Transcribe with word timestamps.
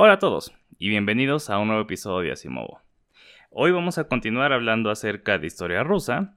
Hola 0.00 0.12
a 0.12 0.18
todos 0.20 0.54
y 0.78 0.90
bienvenidos 0.90 1.50
a 1.50 1.58
un 1.58 1.66
nuevo 1.66 1.82
episodio 1.82 2.28
de 2.28 2.32
Asimovo. 2.34 2.80
Hoy 3.50 3.72
vamos 3.72 3.98
a 3.98 4.04
continuar 4.04 4.52
hablando 4.52 4.92
acerca 4.92 5.38
de 5.38 5.48
historia 5.48 5.82
rusa 5.82 6.36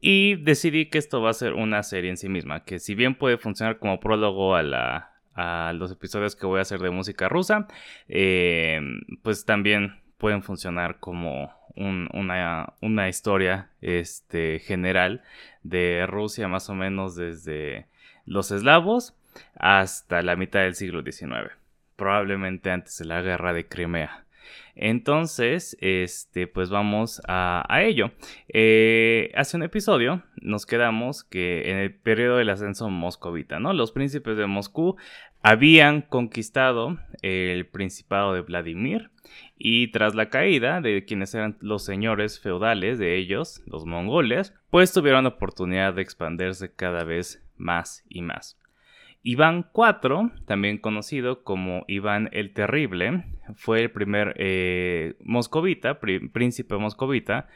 y 0.00 0.34
decidí 0.34 0.86
que 0.86 0.98
esto 0.98 1.22
va 1.22 1.30
a 1.30 1.34
ser 1.34 1.52
una 1.52 1.84
serie 1.84 2.10
en 2.10 2.16
sí 2.16 2.28
misma, 2.28 2.64
que 2.64 2.80
si 2.80 2.96
bien 2.96 3.14
puede 3.14 3.38
funcionar 3.38 3.78
como 3.78 4.00
prólogo 4.00 4.56
a, 4.56 4.64
la, 4.64 5.12
a 5.34 5.72
los 5.72 5.92
episodios 5.92 6.34
que 6.34 6.46
voy 6.46 6.58
a 6.58 6.62
hacer 6.62 6.80
de 6.80 6.90
música 6.90 7.28
rusa, 7.28 7.68
eh, 8.08 8.80
pues 9.22 9.44
también 9.44 10.00
pueden 10.18 10.42
funcionar 10.42 10.98
como 10.98 11.52
una, 11.76 12.72
una, 12.80 13.08
historia 13.08 13.70
este, 13.82 14.58
general 14.58 15.22
de 15.62 16.06
Rusia 16.08 16.48
más 16.48 16.68
o 16.68 16.74
menos 16.74 17.14
desde 17.14 17.86
los 18.26 18.50
eslavos 18.50 19.14
hasta 19.54 20.22
la 20.22 20.34
mitad 20.34 20.62
del 20.62 20.74
siglo 20.74 21.04
XIX 21.04 21.59
probablemente 22.00 22.70
antes 22.70 22.96
de 22.96 23.04
la 23.04 23.20
guerra 23.20 23.52
de 23.52 23.68
Crimea. 23.68 24.24
Entonces, 24.74 25.76
este, 25.82 26.46
pues 26.46 26.70
vamos 26.70 27.20
a, 27.28 27.62
ello. 27.82 28.12
Eh, 28.48 29.30
hace 29.34 29.58
un 29.58 29.64
episodio 29.64 30.22
nos 30.40 30.64
quedamos 30.64 31.24
que 31.24 31.70
en 31.70 31.76
el 31.76 31.94
periodo 31.94 32.38
del 32.38 32.48
ascenso 32.48 32.88
moscovita, 32.88 33.60
¿no? 33.60 33.74
Los 33.74 33.92
príncipes 33.92 34.38
de 34.38 34.46
Moscú 34.46 34.96
habían 35.42 36.00
conquistado 36.00 36.96
el 37.20 37.66
principado 37.66 38.32
de 38.32 38.40
Vladimir 38.40 39.10
y 39.58 39.88
tras 39.88 40.14
la 40.14 40.30
caída 40.30 40.80
de 40.80 41.04
quienes 41.04 41.34
eran 41.34 41.58
los 41.60 41.84
señores 41.84 42.40
feudales 42.40 42.98
de 42.98 43.18
ellos, 43.18 43.62
los 43.66 43.84
mongoles, 43.84 44.54
pues 44.70 44.94
tuvieron 44.94 45.24
la 45.24 45.30
oportunidad 45.30 45.92
de 45.92 46.00
expandirse 46.00 46.72
cada 46.72 47.04
vez 47.04 47.44
más 47.58 48.04
y 48.08 48.22
más. 48.22 48.59
Iván 49.22 49.70
IV, 49.74 50.30
también 50.46 50.78
conocido 50.78 51.42
como 51.42 51.84
Iván 51.88 52.30
el 52.32 52.52
Terrible, 52.54 53.24
fue 53.54 53.82
el 53.82 53.90
primer 53.90 54.34
eh, 54.38 55.14
moscovita, 55.20 56.00
príncipe 56.00 56.76
moscovita, 56.76 57.48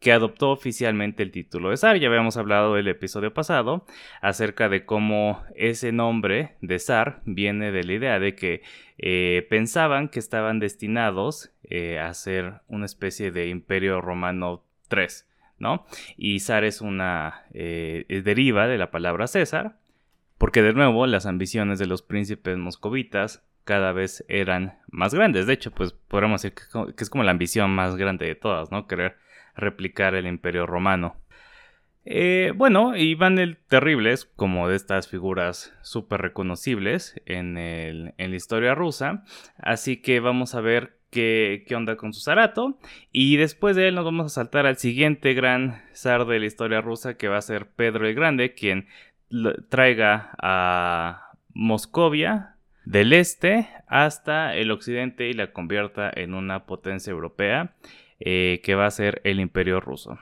que 0.00 0.10
adoptó 0.10 0.50
oficialmente 0.50 1.22
el 1.22 1.30
título 1.30 1.70
de 1.70 1.76
zar. 1.76 1.96
Ya 1.98 2.08
habíamos 2.08 2.36
hablado 2.36 2.76
el 2.76 2.88
episodio 2.88 3.32
pasado 3.32 3.86
acerca 4.20 4.68
de 4.68 4.84
cómo 4.84 5.44
ese 5.54 5.92
nombre 5.92 6.56
de 6.60 6.80
zar 6.80 7.20
viene 7.24 7.70
de 7.70 7.84
la 7.84 7.92
idea 7.92 8.18
de 8.18 8.34
que 8.34 8.62
eh, 8.98 9.46
pensaban 9.48 10.08
que 10.08 10.18
estaban 10.18 10.58
destinados 10.58 11.52
eh, 11.62 12.00
a 12.00 12.12
ser 12.14 12.54
una 12.66 12.86
especie 12.86 13.30
de 13.30 13.46
imperio 13.46 14.00
romano 14.00 14.64
3, 14.88 15.28
¿no? 15.58 15.86
Y 16.16 16.40
zar 16.40 16.64
es 16.64 16.80
una 16.80 17.44
deriva 17.52 18.66
de 18.66 18.78
la 18.78 18.90
palabra 18.90 19.28
César 19.28 19.76
porque 20.42 20.60
de 20.60 20.72
nuevo 20.72 21.06
las 21.06 21.26
ambiciones 21.26 21.78
de 21.78 21.86
los 21.86 22.02
príncipes 22.02 22.58
moscovitas 22.58 23.46
cada 23.62 23.92
vez 23.92 24.24
eran 24.26 24.76
más 24.90 25.14
grandes. 25.14 25.46
De 25.46 25.52
hecho, 25.52 25.70
pues 25.70 25.92
podríamos 25.92 26.42
decir 26.42 26.56
que, 26.56 27.00
es 27.00 27.10
como 27.10 27.22
la 27.22 27.30
ambición 27.30 27.70
más 27.70 27.94
grande 27.94 28.26
de 28.26 28.34
todas, 28.34 28.72
¿no? 28.72 28.88
Querer 28.88 29.18
replicar 29.54 30.16
el 30.16 30.26
imperio 30.26 30.66
romano. 30.66 31.14
Eh, 32.04 32.52
bueno, 32.56 32.96
Iván 32.96 33.38
el 33.38 33.56
Terrible 33.56 34.10
es 34.10 34.24
como 34.24 34.68
de 34.68 34.74
estas 34.74 35.06
figuras 35.06 35.72
súper 35.80 36.20
reconocibles 36.20 37.14
en, 37.24 37.56
en, 37.56 38.12
la 38.18 38.36
historia 38.36 38.74
rusa. 38.74 39.22
Así 39.58 39.98
que 39.98 40.18
vamos 40.18 40.56
a 40.56 40.60
ver 40.60 40.98
qué, 41.10 41.64
qué, 41.68 41.76
onda 41.76 41.94
con 41.94 42.12
su 42.12 42.20
zarato. 42.20 42.80
Y 43.12 43.36
después 43.36 43.76
de 43.76 43.86
él 43.86 43.94
nos 43.94 44.04
vamos 44.04 44.26
a 44.26 44.34
saltar 44.34 44.66
al 44.66 44.78
siguiente 44.78 45.34
gran 45.34 45.84
zar 45.94 46.26
de 46.26 46.40
la 46.40 46.46
historia 46.46 46.80
rusa 46.80 47.16
que 47.16 47.28
va 47.28 47.36
a 47.36 47.42
ser 47.42 47.70
Pedro 47.70 48.08
el 48.08 48.16
Grande, 48.16 48.54
quien 48.54 48.88
traiga 49.68 50.30
a 50.38 51.32
Moscovia 51.54 52.56
del 52.84 53.12
este 53.12 53.68
hasta 53.86 54.54
el 54.54 54.70
occidente 54.70 55.28
y 55.28 55.32
la 55.32 55.52
convierta 55.52 56.10
en 56.14 56.34
una 56.34 56.66
potencia 56.66 57.10
europea 57.10 57.74
eh, 58.20 58.60
que 58.64 58.74
va 58.74 58.86
a 58.86 58.90
ser 58.90 59.20
el 59.24 59.40
imperio 59.40 59.80
ruso. 59.80 60.18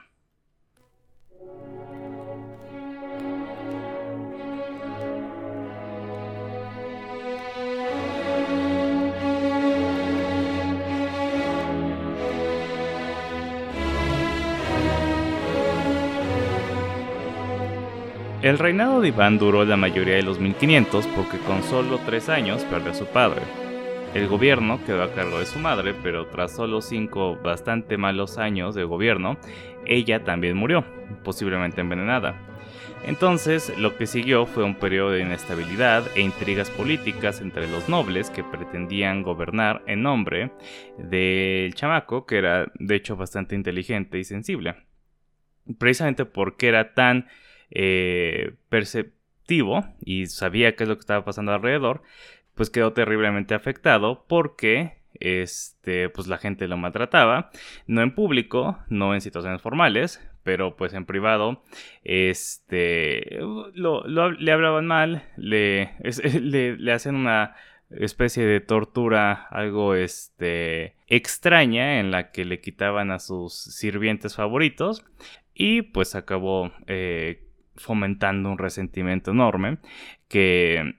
El 18.41 18.57
reinado 18.57 19.01
de 19.01 19.09
Iván 19.09 19.37
duró 19.37 19.65
la 19.65 19.77
mayoría 19.77 20.15
de 20.15 20.23
los 20.23 20.39
1500 20.39 21.05
porque 21.15 21.37
con 21.37 21.61
solo 21.61 21.99
tres 22.07 22.27
años 22.27 22.63
perdió 22.63 22.89
a 22.89 22.95
su 22.95 23.05
padre. 23.05 23.43
El 24.15 24.27
gobierno 24.27 24.83
quedó 24.83 25.03
a 25.03 25.13
cargo 25.13 25.37
de 25.37 25.45
su 25.45 25.59
madre, 25.59 25.93
pero 26.01 26.25
tras 26.25 26.55
solo 26.55 26.81
cinco 26.81 27.35
bastante 27.35 27.97
malos 27.97 28.39
años 28.39 28.73
de 28.73 28.83
gobierno, 28.83 29.37
ella 29.85 30.23
también 30.23 30.57
murió, 30.57 30.83
posiblemente 31.23 31.81
envenenada. 31.81 32.35
Entonces, 33.05 33.77
lo 33.77 33.95
que 33.95 34.07
siguió 34.07 34.47
fue 34.47 34.63
un 34.63 34.73
periodo 34.73 35.11
de 35.11 35.21
inestabilidad 35.21 36.03
e 36.15 36.21
intrigas 36.21 36.71
políticas 36.71 37.41
entre 37.41 37.67
los 37.69 37.89
nobles 37.89 38.31
que 38.31 38.43
pretendían 38.43 39.21
gobernar 39.21 39.83
en 39.85 40.01
nombre 40.01 40.51
del 40.97 41.75
chamaco, 41.75 42.25
que 42.25 42.39
era 42.39 42.71
de 42.73 42.95
hecho 42.95 43.15
bastante 43.15 43.53
inteligente 43.53 44.17
y 44.17 44.23
sensible. 44.23 44.77
Precisamente 45.77 46.25
porque 46.25 46.69
era 46.69 46.95
tan 46.95 47.27
eh, 47.71 48.53
perceptivo 48.69 49.85
y 50.03 50.27
sabía 50.27 50.75
qué 50.75 50.83
es 50.83 50.89
lo 50.89 50.95
que 50.95 51.01
estaba 51.01 51.25
pasando 51.25 51.53
alrededor, 51.53 52.03
pues 52.55 52.69
quedó 52.69 52.93
terriblemente 52.93 53.53
afectado 53.53 54.25
porque 54.27 55.01
este, 55.19 56.09
pues 56.09 56.27
la 56.27 56.37
gente 56.37 56.67
lo 56.67 56.77
maltrataba, 56.77 57.51
no 57.87 58.01
en 58.01 58.15
público, 58.15 58.79
no 58.89 59.13
en 59.13 59.21
situaciones 59.21 59.61
formales, 59.61 60.19
pero 60.43 60.75
pues 60.75 60.93
en 60.93 61.05
privado, 61.05 61.63
este, 62.03 63.39
le 63.75 64.51
hablaban 64.51 64.87
mal, 64.87 65.23
le, 65.37 65.91
le, 66.41 66.77
le, 66.77 66.91
hacen 66.91 67.15
una 67.15 67.55
especie 67.91 68.45
de 68.45 68.61
tortura 68.61 69.47
algo 69.49 69.95
este, 69.95 70.95
extraña 71.07 71.99
en 71.99 72.11
la 72.11 72.31
que 72.31 72.45
le 72.45 72.61
quitaban 72.61 73.11
a 73.11 73.19
sus 73.19 73.53
sirvientes 73.53 74.35
favoritos 74.35 75.05
y 75.53 75.83
pues 75.83 76.15
acabó 76.15 76.71
eh, 76.87 77.43
fomentando 77.81 78.49
un 78.49 78.57
resentimiento 78.57 79.31
enorme 79.31 79.77
que 80.27 80.95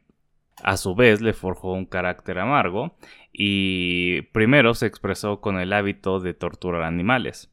a 0.62 0.76
su 0.76 0.94
vez 0.94 1.20
le 1.20 1.32
forjó 1.32 1.72
un 1.72 1.87
carácter 1.87 2.38
amargo 2.38 2.97
y 3.32 4.22
primero 4.32 4.75
se 4.75 4.87
expresó 4.87 5.41
con 5.41 5.59
el 5.59 5.72
hábito 5.72 6.20
de 6.20 6.34
torturar 6.34 6.82
animales. 6.82 7.50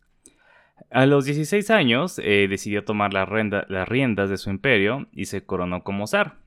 A 0.92 1.06
los 1.06 1.26
16 1.26 1.70
años 1.72 2.20
eh, 2.20 2.48
decidió 2.50 2.84
tomar 2.84 3.14
las 3.14 3.28
riendas 3.90 4.30
de 4.30 4.38
su 4.38 4.50
imperio 4.50 5.08
y 5.12 5.26
se 5.26 5.46
coronó 5.46 5.84
como 5.84 6.08
zar. 6.08 6.38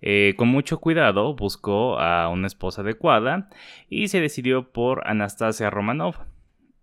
Eh, 0.00 0.34
con 0.36 0.48
mucho 0.48 0.80
cuidado 0.80 1.34
buscó 1.34 1.98
a 1.98 2.28
una 2.28 2.46
esposa 2.46 2.82
adecuada 2.82 3.48
y 3.88 4.08
se 4.08 4.20
decidió 4.20 4.70
por 4.72 5.06
Anastasia 5.08 5.70
Romanov. 5.70 6.16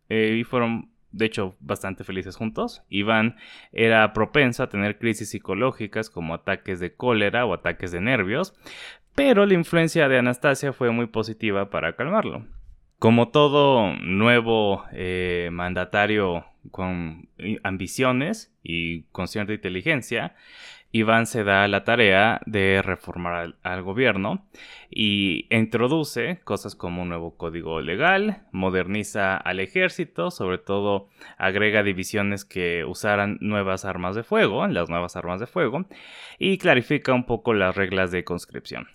Eh, 0.10 0.38
y 0.40 0.44
fueron 0.44 0.91
de 1.12 1.26
hecho 1.26 1.56
bastante 1.60 2.04
felices 2.04 2.36
juntos. 2.36 2.84
Iván 2.90 3.36
era 3.72 4.14
propenso 4.14 4.64
a 4.64 4.70
tener 4.70 4.98
crisis 4.98 5.30
psicológicas 5.30 6.10
como 6.10 6.34
ataques 6.34 6.80
de 6.80 6.94
cólera 6.94 7.46
o 7.46 7.54
ataques 7.54 7.92
de 7.92 8.02
nervios, 8.02 8.54
pero 9.16 9.46
la 9.46 9.54
influencia 9.54 10.08
de 10.08 10.18
Anastasia 10.18 10.74
fue 10.74 10.92
muy 10.92 11.08
positiva 11.08 11.70
para 11.70 11.96
calmarlo. 11.96 12.46
Como 13.00 13.30
todo 13.30 13.94
nuevo 13.96 14.86
eh, 14.92 15.50
mandatario 15.52 16.46
con 16.70 17.28
ambiciones 17.64 18.54
y 18.62 19.04
con 19.12 19.28
cierta 19.28 19.54
inteligencia, 19.54 20.36
Iván 20.92 21.26
se 21.26 21.44
da 21.44 21.68
la 21.68 21.84
tarea 21.84 22.42
de 22.46 22.82
reformar 22.82 23.56
al, 23.64 23.82
gobierno 23.82 24.46
y 24.90 25.48
introduce 25.50 26.42
cosas 26.44 26.76
como 26.76 27.02
un 27.02 27.10
nuevo 27.10 27.38
código 27.38 27.80
legal, 27.82 28.44
moderniza 28.52 29.38
al 29.38 29.60
ejército, 29.60 30.32
sobre 30.32 30.58
todo 30.58 31.08
agrega 31.38 31.84
divisiones 31.84 32.44
que 32.44 32.84
usaran 32.86 33.38
nuevas 33.40 33.86
armas 33.86 34.16
de 34.16 34.24
fuego, 34.24 34.68
las 34.68 34.90
nuevas 34.90 35.16
armas 35.16 35.40
de 35.40 35.48
fuego, 35.48 35.86
y 36.38 36.58
clarifica 36.58 37.14
un 37.14 37.26
poco 37.26 37.54
las 37.54 37.76
reglas 37.76 38.12
de 38.12 38.24
conscripción. 38.26 38.88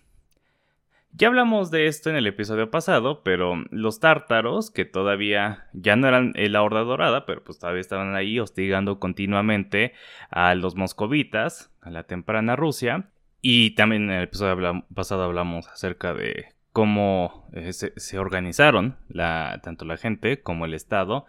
Ya 1.19 1.29
hablamos 1.29 1.71
de 1.71 1.87
esto 1.87 2.11
en 2.11 2.17
el 2.17 2.27
episodio 2.27 2.71
pasado, 2.71 3.23
pero 3.23 3.65
los 3.71 4.01
tártaros, 4.01 4.71
que 4.71 4.85
todavía 4.85 5.67
ya 5.73 5.97
no 5.97 6.09
eran 6.09 6.35
la 6.37 6.63
Horda 6.63 6.81
Dorada, 6.81 7.25
pero 7.25 7.43
pues 7.43 7.59
todavía 7.59 7.81
estaban 7.81 8.15
ahí 8.15 8.39
hostigando 8.39 9.01
continuamente 9.01 9.95
a 10.29 10.55
los 10.55 10.75
moscovitas, 10.75 11.73
a 11.81 11.89
la 11.89 12.03
temprana 12.03 12.55
Rusia. 12.55 13.09
Y 13.41 13.71
también 13.77 14.11
en 14.11 14.11
el 14.11 14.25
episodio 14.25 14.85
pasado 14.95 15.23
hablamos 15.23 15.67
acerca 15.69 16.13
de 16.13 16.53
cómo 16.73 17.49
eh, 17.55 17.73
se, 17.73 18.19
organizaron 18.19 18.99
tanto 19.63 19.87
la 19.87 19.97
gente 19.97 20.43
como 20.43 20.67
el 20.67 20.75
Estado 20.75 21.25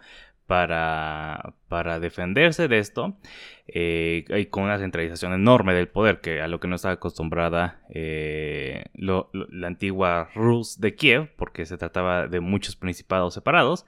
para, 0.48 1.52
para 1.68 2.00
defenderse 2.00 2.68
de 2.68 2.78
esto, 2.78 3.18
eh, 3.66 4.24
y 4.26 4.46
con 4.46 4.64
una 4.64 4.78
centralización 4.78 5.34
enorme 5.34 5.74
del 5.74 5.88
poder, 5.88 6.22
que 6.22 6.40
a 6.40 6.48
lo 6.48 6.58
que 6.58 6.68
no 6.68 6.76
estaba 6.76 6.94
acostumbrada 6.94 7.82
eh, 7.90 8.86
la 8.94 9.66
antigua 9.66 10.30
Rus 10.34 10.80
de 10.80 10.94
Kiev, 10.94 11.28
porque 11.36 11.66
se 11.66 11.76
trataba 11.76 12.28
de 12.28 12.40
muchos 12.40 12.76
principados 12.76 13.34
separados, 13.34 13.84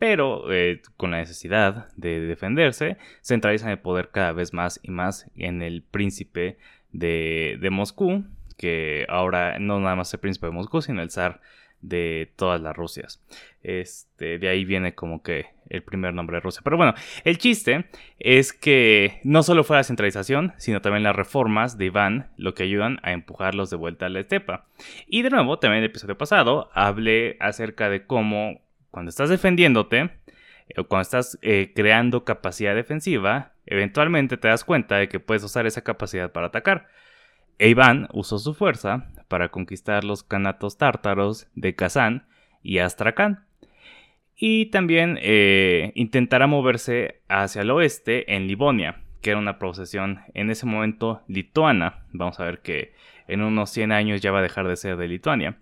pero 0.00 0.52
eh, 0.52 0.82
con 0.96 1.12
la 1.12 1.18
necesidad 1.18 1.86
de 1.94 2.18
defenderse, 2.18 2.96
centralizan 3.22 3.70
el 3.70 3.78
poder 3.78 4.10
cada 4.10 4.32
vez 4.32 4.52
más 4.52 4.80
y 4.82 4.90
más 4.90 5.30
en 5.36 5.62
el 5.62 5.84
príncipe 5.84 6.58
de, 6.90 7.56
de 7.60 7.70
Moscú, 7.70 8.24
que 8.56 9.06
ahora 9.08 9.60
no 9.60 9.78
nada 9.78 9.94
más 9.94 10.12
el 10.12 10.18
príncipe 10.18 10.48
de 10.48 10.52
Moscú, 10.52 10.82
sino 10.82 11.02
el 11.02 11.10
zar 11.12 11.40
de 11.80 12.32
todas 12.36 12.60
las 12.60 12.76
Rusias. 12.76 13.22
Este, 13.62 14.38
de 14.38 14.48
ahí 14.48 14.64
viene 14.64 14.94
como 14.94 15.22
que 15.22 15.46
el 15.68 15.82
primer 15.82 16.12
nombre 16.14 16.36
de 16.36 16.40
Rusia. 16.40 16.60
Pero 16.64 16.76
bueno, 16.76 16.94
el 17.24 17.38
chiste 17.38 17.86
es 18.18 18.52
que 18.52 19.20
no 19.22 19.42
solo 19.42 19.64
fue 19.64 19.76
la 19.76 19.84
centralización, 19.84 20.52
sino 20.58 20.82
también 20.82 21.04
las 21.04 21.16
reformas 21.16 21.78
de 21.78 21.86
Iván 21.86 22.30
lo 22.36 22.54
que 22.54 22.64
ayudan 22.64 22.98
a 23.02 23.12
empujarlos 23.12 23.70
de 23.70 23.76
vuelta 23.76 24.06
a 24.06 24.08
la 24.08 24.20
estepa. 24.20 24.66
Y 25.06 25.22
de 25.22 25.30
nuevo, 25.30 25.58
también 25.58 25.78
en 25.78 25.84
el 25.84 25.90
episodio 25.90 26.18
pasado, 26.18 26.70
hablé 26.74 27.36
acerca 27.40 27.88
de 27.88 28.04
cómo 28.06 28.60
cuando 28.90 29.10
estás 29.10 29.28
defendiéndote, 29.28 30.02
o 30.02 30.08
eh, 30.68 30.84
cuando 30.84 31.02
estás 31.02 31.38
eh, 31.42 31.72
creando 31.74 32.24
capacidad 32.24 32.74
defensiva, 32.74 33.52
eventualmente 33.66 34.36
te 34.36 34.48
das 34.48 34.64
cuenta 34.64 34.96
de 34.96 35.08
que 35.08 35.20
puedes 35.20 35.44
usar 35.44 35.66
esa 35.66 35.82
capacidad 35.82 36.32
para 36.32 36.48
atacar. 36.48 36.88
E 37.58 37.68
Iván 37.68 38.08
usó 38.12 38.38
su 38.38 38.54
fuerza 38.54 39.06
para 39.30 39.48
conquistar 39.50 40.02
los 40.02 40.24
canatos 40.24 40.76
tártaros 40.76 41.46
de 41.54 41.76
Kazán 41.76 42.26
y 42.64 42.78
Astrakán. 42.78 43.44
Y 44.36 44.66
también 44.66 45.18
eh, 45.22 45.92
intentará 45.94 46.48
moverse 46.48 47.20
hacia 47.28 47.62
el 47.62 47.70
oeste 47.70 48.34
en 48.34 48.48
Livonia, 48.48 49.02
que 49.22 49.30
era 49.30 49.38
una 49.38 49.60
posesión 49.60 50.20
en 50.34 50.50
ese 50.50 50.66
momento 50.66 51.22
lituana. 51.28 52.06
Vamos 52.12 52.40
a 52.40 52.44
ver 52.44 52.60
que 52.60 52.92
en 53.30 53.42
unos 53.42 53.70
100 53.70 53.92
años 53.92 54.20
ya 54.20 54.32
va 54.32 54.40
a 54.40 54.42
dejar 54.42 54.68
de 54.68 54.76
ser 54.76 54.96
de 54.96 55.08
Lituania. 55.08 55.58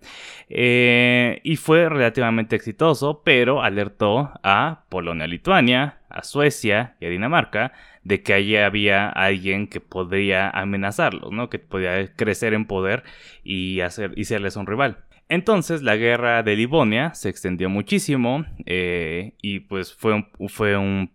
Eh, 0.49 1.39
y 1.43 1.55
fue 1.55 1.87
relativamente 1.89 2.55
exitoso, 2.55 3.21
pero 3.23 3.61
alertó 3.61 4.31
a 4.43 4.85
Polonia-Lituania, 4.89 5.99
a 6.09 6.23
Suecia 6.23 6.95
y 6.99 7.05
a 7.05 7.09
Dinamarca 7.09 7.73
de 8.03 8.23
que 8.23 8.33
allí 8.33 8.55
había 8.55 9.09
alguien 9.09 9.67
que 9.67 9.81
podría 9.81 10.49
amenazarlos, 10.49 11.31
¿no? 11.31 11.49
que 11.49 11.59
podía 11.59 12.13
crecer 12.15 12.53
en 12.53 12.65
poder 12.65 13.03
y, 13.43 13.81
hacer, 13.81 14.13
y 14.15 14.25
serles 14.25 14.55
un 14.55 14.65
rival. 14.65 14.97
Entonces 15.29 15.83
la 15.83 15.95
guerra 15.95 16.41
de 16.41 16.55
Livonia 16.55 17.13
se 17.13 17.29
extendió 17.29 17.69
muchísimo 17.69 18.45
eh, 18.65 19.33
y 19.41 19.59
pues 19.59 19.93
fue, 19.93 20.13
un, 20.13 20.27
fue 20.49 20.75
un, 20.75 21.11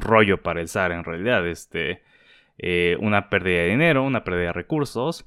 rollo 0.00 0.42
para 0.42 0.60
el 0.60 0.68
zar 0.68 0.92
en 0.92 1.02
realidad. 1.02 1.46
Este, 1.48 2.02
eh, 2.58 2.96
una 3.00 3.30
pérdida 3.30 3.62
de 3.62 3.70
dinero, 3.70 4.04
una 4.04 4.22
pérdida 4.22 4.48
de 4.48 4.52
recursos 4.52 5.26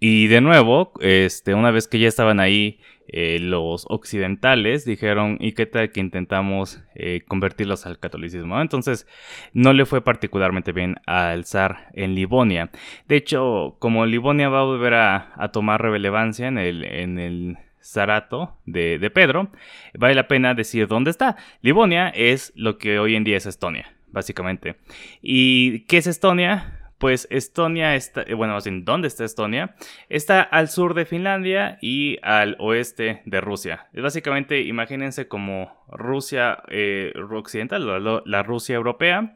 y 0.00 0.28
de 0.28 0.40
nuevo, 0.40 0.92
este, 1.00 1.54
una 1.54 1.70
vez 1.70 1.88
que 1.88 1.98
ya 1.98 2.08
estaban 2.08 2.38
ahí 2.40 2.80
eh, 3.08 3.38
los 3.40 3.86
occidentales, 3.88 4.84
dijeron, 4.84 5.38
¿y 5.40 5.52
qué 5.52 5.66
tal 5.66 5.90
que 5.90 6.00
intentamos 6.00 6.82
eh, 6.94 7.22
convertirlos 7.26 7.86
al 7.86 7.98
catolicismo? 7.98 8.60
Entonces, 8.60 9.06
no 9.54 9.72
le 9.72 9.86
fue 9.86 10.02
particularmente 10.02 10.72
bien 10.72 10.96
al 11.06 11.46
zar 11.46 11.88
en 11.94 12.14
Livonia. 12.14 12.70
De 13.08 13.16
hecho, 13.16 13.76
como 13.78 14.04
Livonia 14.06 14.50
va 14.50 14.60
a 14.60 14.64
volver 14.64 14.94
a, 14.94 15.50
tomar 15.52 15.80
relevancia 15.80 16.46
en 16.48 16.58
el, 16.58 16.84
en 16.84 17.18
el 17.18 17.58
zarato 17.80 18.58
de, 18.66 18.98
de 18.98 19.10
Pedro, 19.10 19.50
vale 19.94 20.14
la 20.14 20.28
pena 20.28 20.54
decir 20.54 20.86
dónde 20.86 21.10
está. 21.10 21.36
Livonia 21.62 22.10
es 22.10 22.52
lo 22.54 22.76
que 22.76 22.98
hoy 22.98 23.16
en 23.16 23.24
día 23.24 23.38
es 23.38 23.46
Estonia, 23.46 23.96
básicamente. 24.08 24.76
¿Y 25.22 25.80
qué 25.86 25.96
es 25.96 26.06
Estonia? 26.06 26.77
Pues 26.98 27.28
Estonia 27.30 27.94
está, 27.94 28.22
eh, 28.22 28.34
bueno, 28.34 28.58
¿en 28.64 28.84
¿dónde 28.84 29.08
está 29.08 29.24
Estonia? 29.24 29.76
Está 30.08 30.42
al 30.42 30.68
sur 30.68 30.94
de 30.94 31.06
Finlandia 31.06 31.78
y 31.80 32.18
al 32.22 32.56
oeste 32.58 33.22
de 33.24 33.40
Rusia. 33.40 33.86
Básicamente, 33.92 34.60
imagínense 34.62 35.28
como 35.28 35.84
Rusia 35.88 36.62
eh, 36.68 37.12
occidental, 37.30 38.22
la, 38.24 38.42
Rusia 38.42 38.74
europea, 38.74 39.32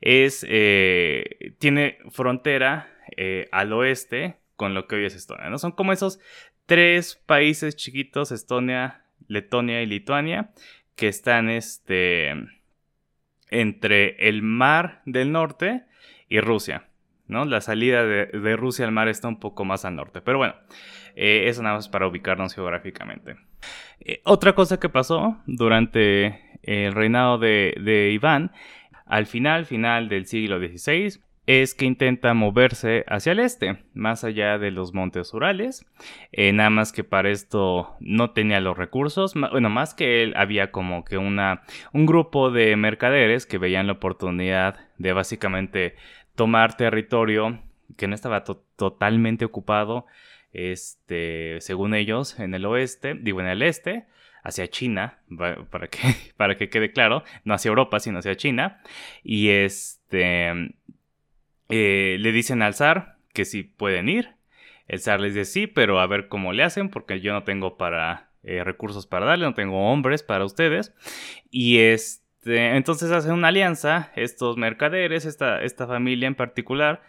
es, 0.00 0.46
eh, 0.48 1.54
tiene 1.58 1.98
frontera 2.10 2.88
al 3.50 3.72
oeste 3.72 4.36
con 4.54 4.72
lo 4.72 4.86
que 4.86 4.94
hoy 4.94 5.04
es 5.04 5.16
Estonia, 5.16 5.50
¿no? 5.50 5.58
Son 5.58 5.72
como 5.72 5.92
esos 5.92 6.20
tres 6.66 7.16
países 7.26 7.74
chiquitos, 7.74 8.30
Estonia, 8.30 9.04
Letonia 9.26 9.82
y 9.82 9.86
Lituania, 9.86 10.52
que 10.94 11.08
están 11.08 11.50
este, 11.50 12.34
entre 13.50 14.28
el 14.28 14.42
mar 14.42 15.02
del 15.06 15.32
norte 15.32 15.84
y 16.28 16.40
Rusia. 16.40 16.89
La 17.30 17.60
salida 17.60 18.04
de, 18.04 18.56
Rusia 18.56 18.84
al 18.84 18.92
mar 18.92 19.08
está 19.08 19.28
un 19.28 19.38
poco 19.38 19.64
más 19.64 19.84
al 19.84 19.96
norte. 19.96 20.20
Pero 20.20 20.38
bueno, 20.38 20.54
eh, 21.14 21.44
eso 21.46 21.62
nada 21.62 21.76
más 21.76 21.88
para 21.88 22.06
ubicarnos 22.06 22.54
geográficamente. 22.54 23.36
Eh, 24.00 24.20
otra 24.24 24.54
cosa 24.54 24.80
que 24.80 24.88
pasó 24.88 25.38
durante 25.46 26.58
el 26.62 26.92
reinado 26.92 27.38
de, 27.38 28.10
Iván, 28.12 28.52
al 29.06 29.26
final, 29.26 29.66
final 29.66 30.08
del 30.08 30.26
siglo 30.26 30.58
XVI, 30.58 31.20
es 31.46 31.74
que 31.74 31.84
intenta 31.84 32.32
moverse 32.34 33.04
hacia 33.08 33.32
el 33.32 33.40
este, 33.40 33.78
más 33.92 34.22
allá 34.22 34.58
de 34.58 34.70
los 34.70 34.94
montes 34.94 35.34
Urales. 35.34 35.84
Eh, 36.30 36.52
nada 36.52 36.70
más 36.70 36.92
que 36.92 37.02
para 37.02 37.30
esto 37.30 37.96
no 37.98 38.30
tenía 38.30 38.60
los 38.60 38.76
recursos. 38.76 39.34
Bueno, 39.34 39.68
más 39.68 39.94
que 39.94 40.22
él, 40.22 40.34
había 40.36 40.70
como 40.70 41.04
que 41.04 41.18
una, 41.18 41.62
un 41.92 42.06
grupo 42.06 42.50
de 42.50 42.76
mercaderes 42.76 43.46
que 43.46 43.58
veían 43.58 43.88
la 43.88 43.94
oportunidad 43.94 44.76
de 44.98 45.12
básicamente 45.12 45.96
tomar 46.40 46.74
territorio 46.74 47.60
que 47.98 48.08
no 48.08 48.14
estaba 48.14 48.44
totalmente 48.44 49.44
ocupado, 49.44 50.06
este, 50.54 51.60
según 51.60 51.92
ellos, 51.92 52.40
en 52.40 52.54
el 52.54 52.64
oeste, 52.64 53.12
digo 53.12 53.42
en 53.42 53.46
el 53.46 53.60
este, 53.60 54.06
hacia 54.42 54.66
China, 54.68 55.18
para 55.68 55.88
que, 55.88 55.98
para 56.38 56.56
que 56.56 56.70
quede 56.70 56.92
claro, 56.92 57.24
no 57.44 57.52
hacia 57.52 57.68
Europa, 57.68 58.00
sino 58.00 58.20
hacia 58.20 58.38
China, 58.38 58.80
y 59.22 59.50
este, 59.50 60.72
eh, 61.68 62.16
le 62.18 62.32
dicen 62.32 62.62
al 62.62 62.72
zar 62.72 63.18
que 63.34 63.44
sí 63.44 63.62
pueden 63.62 64.08
ir, 64.08 64.30
el 64.88 65.00
zar 65.00 65.20
les 65.20 65.34
dice 65.34 65.44
sí, 65.44 65.66
pero 65.66 66.00
a 66.00 66.06
ver 66.06 66.28
cómo 66.28 66.54
le 66.54 66.62
hacen, 66.62 66.88
porque 66.88 67.20
yo 67.20 67.34
no 67.34 67.44
tengo 67.44 67.76
para 67.76 68.30
eh, 68.44 68.64
recursos 68.64 69.06
para 69.06 69.26
darle, 69.26 69.44
no 69.44 69.52
tengo 69.52 69.92
hombres 69.92 70.22
para 70.22 70.46
ustedes, 70.46 70.94
y 71.50 71.80
este, 71.80 72.19
este, 72.40 72.74
entonces 72.76 73.10
hacen 73.10 73.32
una 73.32 73.48
alianza, 73.48 74.12
estos 74.16 74.56
mercaderes, 74.56 75.26
esta, 75.26 75.62
esta 75.62 75.86
familia 75.86 76.26
en 76.26 76.34
particular, 76.34 77.02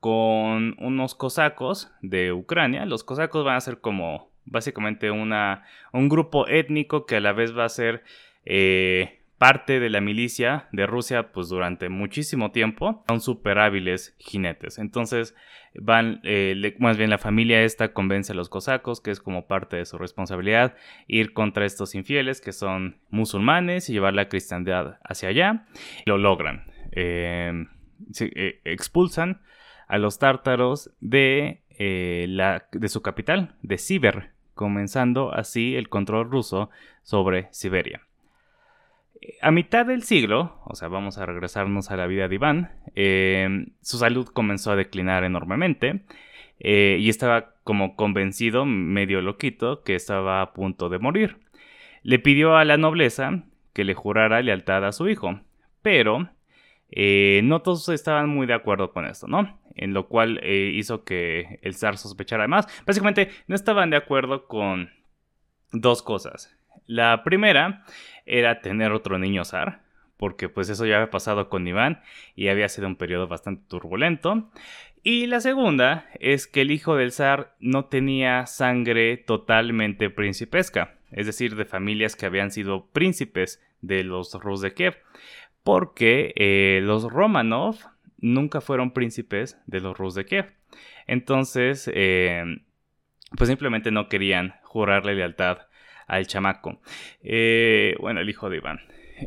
con 0.00 0.76
unos 0.78 1.14
cosacos 1.14 1.90
de 2.00 2.32
Ucrania. 2.32 2.86
Los 2.86 3.04
cosacos 3.04 3.44
van 3.44 3.56
a 3.56 3.60
ser 3.60 3.80
como 3.80 4.30
básicamente 4.46 5.10
una, 5.10 5.64
un 5.92 6.08
grupo 6.08 6.48
étnico 6.48 7.04
que 7.04 7.16
a 7.16 7.20
la 7.20 7.34
vez 7.34 7.56
va 7.56 7.66
a 7.66 7.68
ser 7.68 8.02
eh, 8.46 9.17
parte 9.38 9.78
de 9.78 9.88
la 9.88 10.00
milicia 10.00 10.68
de 10.72 10.86
Rusia 10.86 11.30
pues 11.32 11.48
durante 11.48 11.88
muchísimo 11.88 12.50
tiempo 12.50 13.04
son 13.08 13.20
súper 13.20 13.58
hábiles 13.58 14.14
jinetes. 14.18 14.78
Entonces 14.78 15.34
van 15.74 16.20
eh, 16.24 16.74
más 16.80 16.96
bien 16.96 17.08
la 17.08 17.18
familia 17.18 17.62
esta 17.62 17.92
convence 17.92 18.32
a 18.32 18.34
los 18.34 18.48
cosacos 18.48 19.00
que 19.00 19.12
es 19.12 19.20
como 19.20 19.46
parte 19.46 19.76
de 19.76 19.86
su 19.86 19.96
responsabilidad 19.96 20.74
ir 21.06 21.32
contra 21.32 21.64
estos 21.64 21.94
infieles 21.94 22.40
que 22.40 22.52
son 22.52 22.98
musulmanes 23.10 23.88
y 23.88 23.92
llevar 23.92 24.14
la 24.14 24.28
cristiandad 24.28 24.98
hacia 25.04 25.28
allá. 25.28 25.66
Lo 26.04 26.18
logran. 26.18 26.64
Em, 26.90 27.68
eh, 28.20 28.60
expulsan 28.64 29.40
a 29.86 29.98
los 29.98 30.18
tártaros 30.18 30.90
de, 31.00 31.62
eh, 31.78 32.26
la, 32.28 32.66
de 32.72 32.88
su 32.88 33.02
capital 33.02 33.54
de 33.62 33.78
Siber 33.78 34.32
comenzando 34.54 35.32
así 35.32 35.76
el 35.76 35.88
control 35.88 36.28
ruso 36.28 36.70
sobre 37.02 37.46
Siberia 37.52 38.07
a 39.40 39.50
mitad 39.50 39.86
del 39.86 40.02
siglo, 40.02 40.60
o 40.64 40.74
sea, 40.74 40.88
vamos 40.88 41.18
a 41.18 41.26
regresarnos 41.26 41.90
a 41.90 41.96
la 41.96 42.06
vida 42.06 42.28
de 42.28 42.34
Iván, 42.34 42.72
eh, 42.94 43.66
su 43.80 43.98
salud 43.98 44.26
comenzó 44.26 44.72
a 44.72 44.76
declinar 44.76 45.24
enormemente 45.24 46.04
eh, 46.60 46.98
y 47.00 47.08
estaba 47.08 47.54
como 47.64 47.96
convencido, 47.96 48.64
medio 48.64 49.20
loquito, 49.20 49.82
que 49.82 49.94
estaba 49.94 50.40
a 50.40 50.52
punto 50.52 50.88
de 50.88 50.98
morir. 50.98 51.38
Le 52.02 52.18
pidió 52.18 52.56
a 52.56 52.64
la 52.64 52.76
nobleza 52.76 53.44
que 53.72 53.84
le 53.84 53.94
jurara 53.94 54.42
lealtad 54.42 54.84
a 54.84 54.92
su 54.92 55.08
hijo, 55.08 55.40
pero 55.82 56.30
eh, 56.90 57.40
no 57.44 57.62
todos 57.62 57.88
estaban 57.90 58.28
muy 58.28 58.46
de 58.46 58.54
acuerdo 58.54 58.92
con 58.92 59.04
esto, 59.04 59.26
¿no? 59.26 59.60
En 59.74 59.94
lo 59.94 60.08
cual 60.08 60.40
hizo 60.44 61.04
que 61.04 61.60
el 61.62 61.74
zar 61.74 61.98
sospechara 61.98 62.48
más. 62.48 62.66
Básicamente 62.84 63.30
no 63.46 63.54
estaban 63.54 63.90
de 63.90 63.96
acuerdo 63.96 64.48
con 64.48 64.90
dos 65.70 66.02
cosas. 66.02 66.52
La 66.86 67.22
primera 67.22 67.84
era 68.28 68.60
tener 68.60 68.92
otro 68.92 69.18
niño 69.18 69.44
zar, 69.44 69.82
porque 70.16 70.48
pues 70.48 70.68
eso 70.68 70.86
ya 70.86 70.96
había 70.96 71.10
pasado 71.10 71.48
con 71.48 71.66
Iván 71.66 72.02
y 72.34 72.48
había 72.48 72.68
sido 72.68 72.86
un 72.86 72.96
periodo 72.96 73.28
bastante 73.28 73.64
turbulento. 73.68 74.50
Y 75.02 75.26
la 75.26 75.40
segunda 75.40 76.06
es 76.20 76.46
que 76.46 76.62
el 76.62 76.70
hijo 76.70 76.96
del 76.96 77.12
zar 77.12 77.54
no 77.60 77.86
tenía 77.86 78.46
sangre 78.46 79.16
totalmente 79.16 80.10
principesca, 80.10 80.98
es 81.10 81.26
decir, 81.26 81.56
de 81.56 81.64
familias 81.64 82.16
que 82.16 82.26
habían 82.26 82.50
sido 82.50 82.86
príncipes 82.86 83.62
de 83.80 84.04
los 84.04 84.34
Rus 84.34 84.60
de 84.60 84.74
Kiev, 84.74 84.96
porque 85.62 86.32
eh, 86.36 86.80
los 86.82 87.04
Romanov 87.04 87.76
nunca 88.18 88.60
fueron 88.60 88.92
príncipes 88.92 89.58
de 89.66 89.80
los 89.80 89.96
Rus 89.96 90.14
de 90.14 90.26
Kiev. 90.26 90.52
Entonces, 91.06 91.90
eh, 91.94 92.44
pues 93.36 93.48
simplemente 93.48 93.90
no 93.90 94.08
querían 94.08 94.54
jurarle 94.62 95.14
lealtad 95.14 95.67
al 96.08 96.26
chamaco. 96.26 96.80
Eh, 97.22 97.94
bueno, 98.00 98.20
el 98.20 98.28
hijo 98.28 98.50
de 98.50 98.56
Iván. 98.56 98.80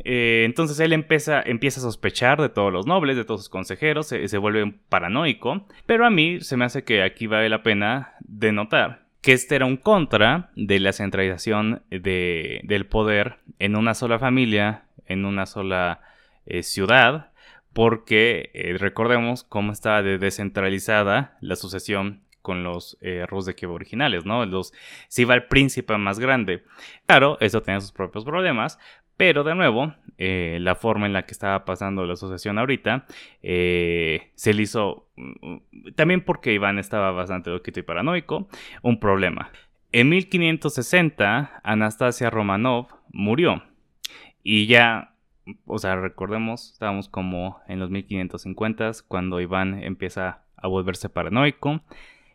entonces 0.04 0.78
él 0.80 0.92
empieza, 0.92 1.42
empieza, 1.42 1.80
a 1.80 1.84
sospechar 1.84 2.40
de 2.40 2.48
todos 2.50 2.72
los 2.72 2.86
nobles, 2.86 3.16
de 3.16 3.24
todos 3.24 3.40
sus 3.40 3.48
consejeros, 3.48 4.08
se, 4.08 4.28
se 4.28 4.38
vuelve 4.38 4.74
paranoico, 4.88 5.66
pero 5.86 6.04
a 6.04 6.10
mí 6.10 6.40
se 6.40 6.56
me 6.56 6.64
hace 6.64 6.84
que 6.84 7.02
aquí 7.02 7.26
vale 7.26 7.48
la 7.48 7.62
pena 7.62 8.14
denotar 8.20 9.02
que 9.22 9.32
este 9.32 9.54
era 9.54 9.66
un 9.66 9.76
contra 9.76 10.50
de 10.56 10.80
la 10.80 10.92
centralización 10.92 11.82
del 11.90 12.86
poder 12.86 13.38
en 13.60 13.76
una 13.76 13.94
sola 13.94 14.18
familia, 14.18 14.82
en 15.06 15.24
una 15.24 15.46
sola 15.46 16.00
eh, 16.44 16.64
ciudad, 16.64 17.30
porque 17.72 18.50
eh, 18.52 18.76
recordemos 18.78 19.44
cómo 19.44 19.72
estaba 19.72 20.02
descentralizada 20.02 21.38
la 21.40 21.54
sucesión 21.54 22.20
con 22.42 22.62
los 22.64 22.98
eh, 23.00 23.24
de 23.46 23.54
Kiev 23.54 23.70
originales, 23.70 24.24
¿no? 24.26 24.44
Los, 24.44 24.72
se 25.08 25.22
iba 25.22 25.34
el 25.34 25.44
príncipe 25.44 25.96
más 25.96 26.18
grande. 26.18 26.64
Claro, 27.06 27.38
eso 27.40 27.62
tenía 27.62 27.80
sus 27.80 27.92
propios 27.92 28.24
problemas, 28.24 28.78
pero 29.16 29.44
de 29.44 29.54
nuevo, 29.54 29.94
eh, 30.18 30.58
la 30.60 30.74
forma 30.74 31.06
en 31.06 31.12
la 31.12 31.24
que 31.24 31.32
estaba 31.32 31.64
pasando 31.64 32.04
la 32.04 32.14
asociación 32.14 32.58
ahorita 32.58 33.06
se 33.40 34.54
le 34.54 34.62
hizo, 34.62 35.08
mm, 35.16 35.92
también 35.94 36.24
porque 36.24 36.52
Iván 36.52 36.78
estaba 36.78 37.12
bastante 37.12 37.50
loquito 37.50 37.80
y 37.80 37.84
paranoico, 37.84 38.48
un 38.82 38.98
problema. 38.98 39.50
En 39.92 40.08
1560, 40.08 41.60
Anastasia 41.62 42.30
Romanov 42.30 42.88
murió 43.12 43.62
y 44.42 44.66
ya 44.66 45.12
o 45.66 45.78
sea, 45.78 45.96
recordemos, 45.96 46.72
estábamos 46.72 47.08
como 47.08 47.60
en 47.66 47.80
los 47.80 47.90
1550 47.90 48.92
cuando 49.08 49.40
Iván 49.40 49.82
empieza 49.82 50.44
a 50.56 50.68
volverse 50.68 51.08
paranoico. 51.08 51.80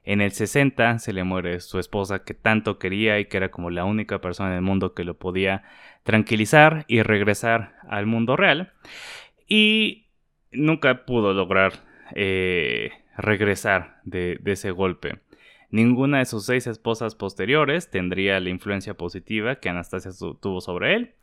En 0.08 0.22
el 0.22 0.32
60 0.32 1.00
se 1.00 1.12
le 1.12 1.26
muere 1.26 1.60
su 1.60 1.80
esposa 1.80 2.24
que 2.24 2.34
tanto 2.34 2.80
quería 2.80 3.20
y 3.20 3.26
que 3.26 3.36
era 3.36 3.52
como 3.52 3.70
la 3.72 3.84
única 3.84 4.22
persona 4.22 4.52
en 4.52 4.56
el 4.56 4.62
mundo 4.62 4.94
que 4.94 5.04
lo 5.04 5.18
podía 5.18 5.64
tranquilizar 6.04 6.86
y 6.88 7.02
regresar 7.02 7.76
al 7.90 8.06
mundo 8.06 8.38
real. 8.38 8.72
Y 9.50 10.08
nunca 10.54 11.06
pudo 11.06 11.34
lograr 11.34 11.74
eh, 12.16 12.92
regresar 13.18 14.00
de, 14.06 14.38
de 14.40 14.54
ese 14.54 14.72
golpe. 14.72 15.20
Ninguna 15.72 16.20
de 16.20 16.26
sus 16.26 16.46
seis 16.46 16.68
esposas 16.68 17.14
posteriores 17.16 17.92
tendría 17.92 18.40
la 18.40 18.48
influencia 18.48 18.94
positiva 18.94 19.58
que 19.58 19.68
Anastasia 19.68 20.12
tuvo 20.40 20.62
sobre 20.62 20.96
él. 20.96 21.16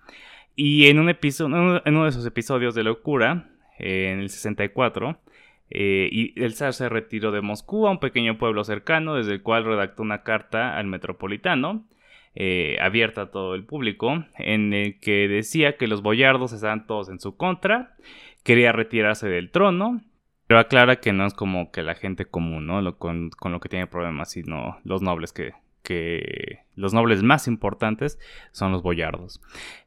Y 0.56 0.88
en, 0.88 0.98
un 0.98 1.08
episodio, 1.08 1.80
en 1.86 1.94
uno 1.94 2.04
de 2.04 2.10
esos 2.10 2.26
episodios 2.26 2.74
de 2.74 2.84
locura, 2.84 3.48
en 3.78 4.20
el 4.20 4.28
64, 4.28 5.18
eh, 5.74 6.08
y 6.10 6.40
el 6.40 6.54
zar 6.54 6.72
se 6.72 6.88
retiró 6.88 7.32
de 7.32 7.40
Moscú 7.40 7.88
a 7.88 7.90
un 7.90 7.98
pequeño 7.98 8.38
pueblo 8.38 8.62
cercano, 8.62 9.16
desde 9.16 9.32
el 9.32 9.42
cual 9.42 9.64
redactó 9.64 10.02
una 10.02 10.22
carta 10.22 10.78
al 10.78 10.86
metropolitano, 10.86 11.84
eh, 12.36 12.78
abierta 12.80 13.22
a 13.22 13.30
todo 13.32 13.56
el 13.56 13.64
público, 13.64 14.24
en 14.38 14.72
el 14.72 15.00
que 15.00 15.26
decía 15.26 15.76
que 15.76 15.88
los 15.88 16.00
boyardos 16.00 16.52
estaban 16.52 16.86
todos 16.86 17.08
en 17.08 17.18
su 17.18 17.36
contra, 17.36 17.96
quería 18.44 18.70
retirarse 18.70 19.28
del 19.28 19.50
trono, 19.50 20.00
pero 20.46 20.60
aclara 20.60 20.96
que 20.96 21.12
no 21.12 21.26
es 21.26 21.34
como 21.34 21.72
que 21.72 21.82
la 21.82 21.96
gente 21.96 22.24
común, 22.24 22.66
¿no? 22.66 22.96
con, 22.96 23.30
lo 23.44 23.58
que 23.60 23.68
tiene 23.68 23.88
problemas, 23.88 24.30
sino 24.30 24.78
los 24.84 25.02
nobles 25.02 25.32
que, 25.32 25.54
que 25.82 26.60
los 26.76 26.94
nobles 26.94 27.24
más 27.24 27.48
importantes 27.48 28.20
son 28.52 28.70
los 28.70 28.82
boyardos. 28.82 29.40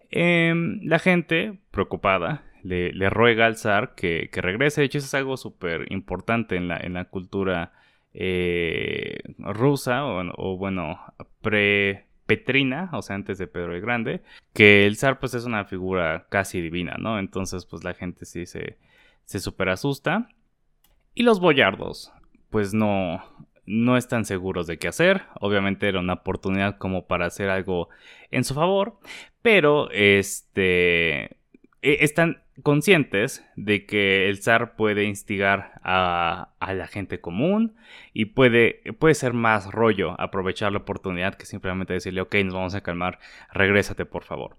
Em, 0.09 0.81
la 0.83 0.99
gente, 0.99 1.59
preocupada, 1.71 2.43
le, 2.63 3.09
ruega 3.09 3.45
al 3.45 3.57
zar 3.57 3.95
que, 3.95 4.29
regrese. 4.33 4.81
De 4.81 4.85
hecho, 4.85 4.97
eso 4.97 5.07
es 5.07 5.13
algo 5.13 5.37
súper 5.37 5.91
importante 5.91 6.55
en 6.55 6.67
la, 6.67 7.05
cultura 7.05 7.73
eh, 8.13 9.17
rusa, 9.37 10.05
o, 10.05 10.57
bueno, 10.57 10.99
pre-petrina, 11.41 12.89
o 12.93 13.01
sea, 13.01 13.15
antes 13.15 13.37
de 13.37 13.47
Pedro 13.47 13.75
el 13.75 13.81
Grande, 13.81 14.21
que 14.53 14.85
el 14.85 14.97
zar 14.97 15.19
pues 15.19 15.33
es 15.33 15.45
una 15.45 15.65
figura 15.65 16.27
casi 16.29 16.61
divina, 16.61 16.95
¿no? 16.99 17.19
Entonces, 17.19 17.65
pues 17.65 17.83
la 17.83 17.93
gente 17.93 18.25
sí 18.25 18.45
se, 18.45 18.77
se 19.25 19.39
súper 19.39 19.69
asusta. 19.69 20.29
Y 21.13 21.23
los 21.23 21.39
boyardos, 21.39 22.11
pues 22.49 22.73
no, 22.73 23.23
no 23.67 23.97
están 23.97 24.25
seguros 24.25 24.65
de 24.65 24.79
qué 24.79 24.87
hacer. 24.87 25.23
Obviamente 25.39 25.87
era 25.87 25.99
una 25.99 26.13
oportunidad 26.13 26.77
como 26.77 27.05
para 27.05 27.27
hacer 27.27 27.49
algo 27.49 27.89
en 28.31 28.43
su 28.43 28.53
favor, 28.55 28.97
pero 29.41 29.91
este 29.91 31.37
e, 31.81 32.03
están 32.03 32.41
conscientes 32.63 33.45
de 33.55 33.85
que 33.85 34.29
el 34.29 34.41
zar 34.41 34.75
puede 34.75 35.03
instigar 35.03 35.79
a, 35.83 36.49
la 36.59 36.87
gente 36.87 37.21
común 37.21 37.75
y 38.13 38.25
puede, 38.25 38.81
puede 38.99 39.15
ser 39.15 39.33
más 39.33 39.71
rollo 39.71 40.19
aprovechar 40.19 40.71
la 40.71 40.79
oportunidad 40.79 41.35
que 41.35 41.45
simplemente 41.45 41.93
decirle, 41.93 42.21
ok, 42.21 42.35
nos 42.43 42.53
vamos 42.53 42.75
a 42.75 42.81
calmar, 42.81 43.19
regrésate 43.53 44.05
por 44.05 44.23
favor. 44.23 44.57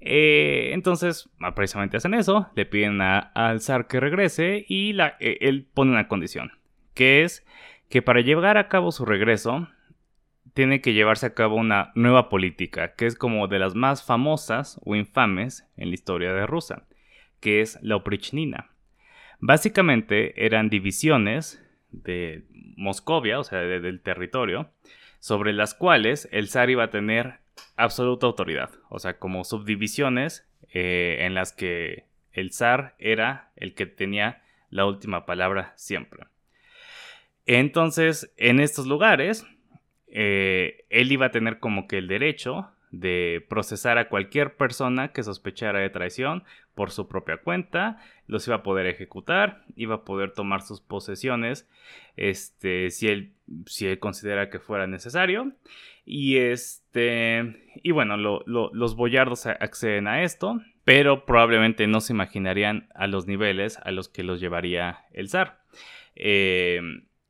Eh, 0.00 0.70
entonces, 0.72 1.28
precisamente 1.54 1.98
hacen 1.98 2.14
eso, 2.14 2.48
le 2.54 2.66
piden 2.66 3.00
al 3.00 3.60
zar 3.60 3.86
que 3.86 4.00
regrese 4.00 4.64
y 4.66 4.94
la, 4.94 5.16
e, 5.20 5.38
él 5.42 5.68
pone 5.72 5.92
una 5.92 6.08
condición, 6.08 6.52
que 6.94 7.22
es 7.22 7.46
que 7.88 8.02
para 8.02 8.22
llevar 8.22 8.56
a 8.56 8.68
cabo 8.68 8.92
su 8.92 9.04
regreso, 9.04 9.68
tiene 10.54 10.80
que 10.80 10.94
llevarse 10.94 11.26
a 11.26 11.34
cabo 11.34 11.56
una 11.56 11.92
nueva 11.94 12.28
política, 12.28 12.94
que 12.94 13.06
es 13.06 13.14
como 13.14 13.46
de 13.46 13.58
las 13.58 13.74
más 13.74 14.04
famosas 14.04 14.80
o 14.84 14.96
infames 14.96 15.68
en 15.76 15.88
la 15.88 15.94
historia 15.94 16.32
de 16.32 16.46
Rusia, 16.46 16.82
que 17.40 17.60
es 17.60 17.78
la 17.82 17.96
oprichnina. 17.96 18.70
Básicamente 19.38 20.44
eran 20.44 20.68
divisiones 20.68 21.62
de 21.90 22.44
Moscovia, 22.76 23.38
o 23.38 23.44
sea, 23.44 23.60
del 23.60 24.00
territorio, 24.00 24.70
sobre 25.18 25.52
las 25.52 25.74
cuales 25.74 26.28
el 26.32 26.48
zar 26.48 26.70
iba 26.70 26.84
a 26.84 26.90
tener 26.90 27.40
absoluta 27.76 28.26
autoridad, 28.26 28.70
o 28.88 28.98
sea, 28.98 29.18
como 29.18 29.44
subdivisiones 29.44 30.46
eh, 30.72 31.18
en 31.20 31.34
las 31.34 31.52
que 31.52 32.04
el 32.32 32.52
zar 32.52 32.94
era 32.98 33.50
el 33.56 33.74
que 33.74 33.86
tenía 33.86 34.42
la 34.70 34.86
última 34.86 35.26
palabra 35.26 35.72
siempre. 35.76 36.26
Entonces, 37.46 38.32
en 38.36 38.60
estos 38.60 38.86
lugares, 38.86 39.46
eh, 40.06 40.84
él 40.90 41.10
iba 41.12 41.26
a 41.26 41.30
tener 41.30 41.58
como 41.58 41.88
que 41.88 41.98
el 41.98 42.08
derecho 42.08 42.70
de 42.90 43.44
procesar 43.48 43.98
a 43.98 44.08
cualquier 44.08 44.56
persona 44.56 45.12
que 45.12 45.22
sospechara 45.22 45.78
de 45.78 45.90
traición 45.90 46.44
por 46.74 46.90
su 46.90 47.08
propia 47.08 47.36
cuenta, 47.38 47.98
los 48.26 48.46
iba 48.46 48.56
a 48.56 48.62
poder 48.62 48.86
ejecutar, 48.86 49.64
iba 49.76 49.96
a 49.96 50.04
poder 50.04 50.32
tomar 50.32 50.62
sus 50.62 50.80
posesiones, 50.80 51.68
este, 52.16 52.90
si 52.90 53.08
él, 53.08 53.32
si 53.66 53.86
él 53.86 53.98
considera 53.98 54.50
que 54.50 54.58
fuera 54.58 54.86
necesario, 54.86 55.52
y 56.04 56.38
este, 56.38 57.68
y 57.82 57.92
bueno, 57.92 58.16
los 58.16 58.96
boyardos 58.96 59.46
acceden 59.46 60.08
a 60.08 60.22
esto, 60.22 60.60
pero 60.84 61.24
probablemente 61.24 61.86
no 61.86 62.00
se 62.00 62.12
imaginarían 62.12 62.88
a 62.94 63.06
los 63.06 63.26
niveles 63.26 63.78
a 63.84 63.92
los 63.92 64.08
que 64.08 64.24
los 64.24 64.40
llevaría 64.40 65.04
el 65.12 65.28
zar. 65.28 65.60
Eh, 66.16 66.80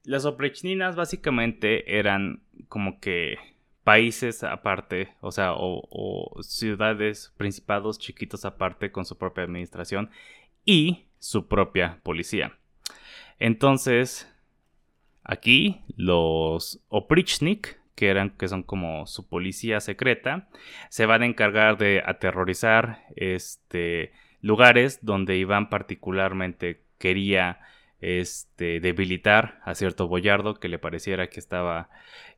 las 0.04 0.24
oprechninas 0.24 0.96
básicamente 0.96 1.98
eran 1.98 2.42
como 2.68 3.00
que 3.00 3.36
países 3.90 4.44
aparte, 4.44 5.16
o 5.20 5.32
sea, 5.32 5.52
o, 5.56 6.36
ciudades, 6.42 7.34
principados 7.36 7.98
chiquitos 7.98 8.44
aparte 8.44 8.92
con 8.92 9.04
su 9.04 9.18
propia 9.18 9.42
administración 9.42 10.10
y 10.64 11.06
su 11.18 11.48
propia 11.48 11.98
policía. 12.04 12.56
Entonces, 13.40 14.32
aquí 15.24 15.80
los 15.96 16.84
oprichnik, 16.86 17.80
que 17.96 18.10
eran 18.10 18.30
que 18.30 18.46
son 18.46 18.62
como 18.62 19.08
su 19.08 19.28
policía 19.28 19.80
secreta, 19.80 20.48
se 20.88 21.06
van 21.06 21.22
a 21.22 21.26
encargar 21.26 21.76
de 21.76 22.00
aterrorizar 22.06 23.02
este 23.16 24.12
lugares 24.40 25.00
donde 25.04 25.36
Iván 25.36 25.68
particularmente 25.68 26.84
quería 26.98 27.58
este, 28.00 28.80
debilitar 28.80 29.60
a 29.64 29.74
cierto 29.74 30.08
boyardo 30.08 30.54
que 30.54 30.68
le 30.68 30.78
pareciera 30.78 31.28
que 31.28 31.40
estaba 31.40 31.90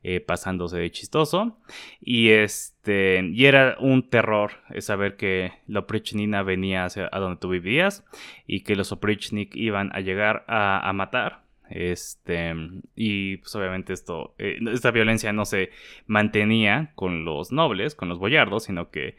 eh, 0.03 0.19
pasándose 0.19 0.77
de 0.77 0.91
chistoso. 0.91 1.57
Y, 2.01 2.29
este, 2.29 3.21
y 3.31 3.45
era 3.45 3.77
un 3.79 4.09
terror 4.09 4.51
saber 4.79 5.15
que 5.15 5.53
la 5.67 5.79
oprichnina 5.81 6.43
venía 6.43 6.85
hacia 6.85 7.09
a 7.11 7.19
donde 7.19 7.39
tú 7.39 7.49
vivías 7.49 8.05
y 8.45 8.61
que 8.61 8.75
los 8.75 8.91
oprichnik 8.91 9.55
iban 9.55 9.91
a 9.95 10.01
llegar 10.01 10.43
a, 10.47 10.91
matar. 10.93 11.43
Este, 11.69 12.53
y 12.95 13.37
pues 13.37 13.55
obviamente 13.55 13.93
esto, 13.93 14.35
eh, 14.37 14.59
esta 14.71 14.91
violencia 14.91 15.31
no 15.31 15.45
se 15.45 15.71
mantenía 16.05 16.91
con 16.95 17.23
los 17.23 17.51
nobles, 17.51 17.95
con 17.95 18.09
los 18.09 18.19
boyardos, 18.19 18.65
sino 18.65 18.91
que 18.91 19.15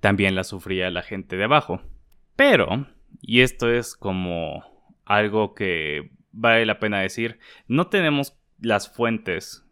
también 0.00 0.36
la 0.36 0.44
sufría 0.44 0.90
la 0.90 1.02
gente 1.02 1.36
de 1.36 1.44
abajo. 1.44 1.82
Pero, 2.36 2.86
y 3.20 3.40
esto 3.40 3.68
es 3.70 3.96
como 3.96 4.77
algo 5.08 5.54
que 5.54 6.10
vale 6.32 6.66
la 6.66 6.78
pena 6.78 7.00
decir. 7.00 7.38
No 7.66 7.88
tenemos 7.88 8.38
las 8.60 8.94
fuentes, 8.94 9.64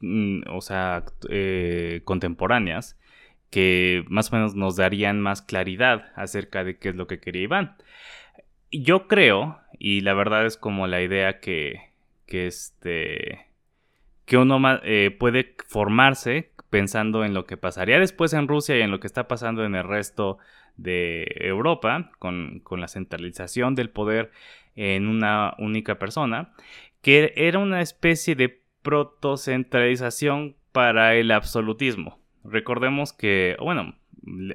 mm, 0.00 0.42
o 0.50 0.60
sea, 0.60 1.04
eh, 1.30 2.02
contemporáneas 2.04 2.98
que 3.50 4.04
más 4.08 4.32
o 4.32 4.36
menos 4.36 4.54
nos 4.54 4.76
darían 4.76 5.20
más 5.20 5.42
claridad 5.42 6.10
acerca 6.16 6.64
de 6.64 6.78
qué 6.78 6.88
es 6.90 6.96
lo 6.96 7.06
que 7.06 7.20
quería 7.20 7.42
Iván. 7.42 7.76
Yo 8.70 9.06
creo, 9.08 9.60
y 9.78 10.00
la 10.00 10.14
verdad 10.14 10.46
es 10.46 10.56
como 10.56 10.86
la 10.86 11.02
idea 11.02 11.38
que, 11.40 11.92
que 12.26 12.46
este 12.46 13.46
que 14.24 14.38
uno 14.38 14.58
eh, 14.84 15.14
puede 15.18 15.54
formarse 15.68 16.52
pensando 16.70 17.24
en 17.24 17.34
lo 17.34 17.44
que 17.44 17.58
pasaría 17.58 17.98
después 17.98 18.32
en 18.32 18.48
Rusia 18.48 18.78
y 18.78 18.80
en 18.80 18.90
lo 18.90 19.00
que 19.00 19.06
está 19.06 19.28
pasando 19.28 19.64
en 19.64 19.74
el 19.74 19.84
resto 19.84 20.38
de 20.76 21.26
Europa, 21.40 22.10
con, 22.18 22.60
con 22.60 22.80
la 22.80 22.88
centralización 22.88 23.74
del 23.74 23.90
poder 23.90 24.30
en 24.76 25.08
una 25.08 25.54
única 25.58 25.98
persona, 25.98 26.52
que 27.00 27.32
era 27.36 27.58
una 27.58 27.80
especie 27.80 28.34
de 28.34 28.62
protocentralización 28.82 30.56
para 30.72 31.14
el 31.14 31.30
absolutismo. 31.30 32.18
Recordemos 32.44 33.12
que, 33.12 33.56
bueno, 33.60 33.94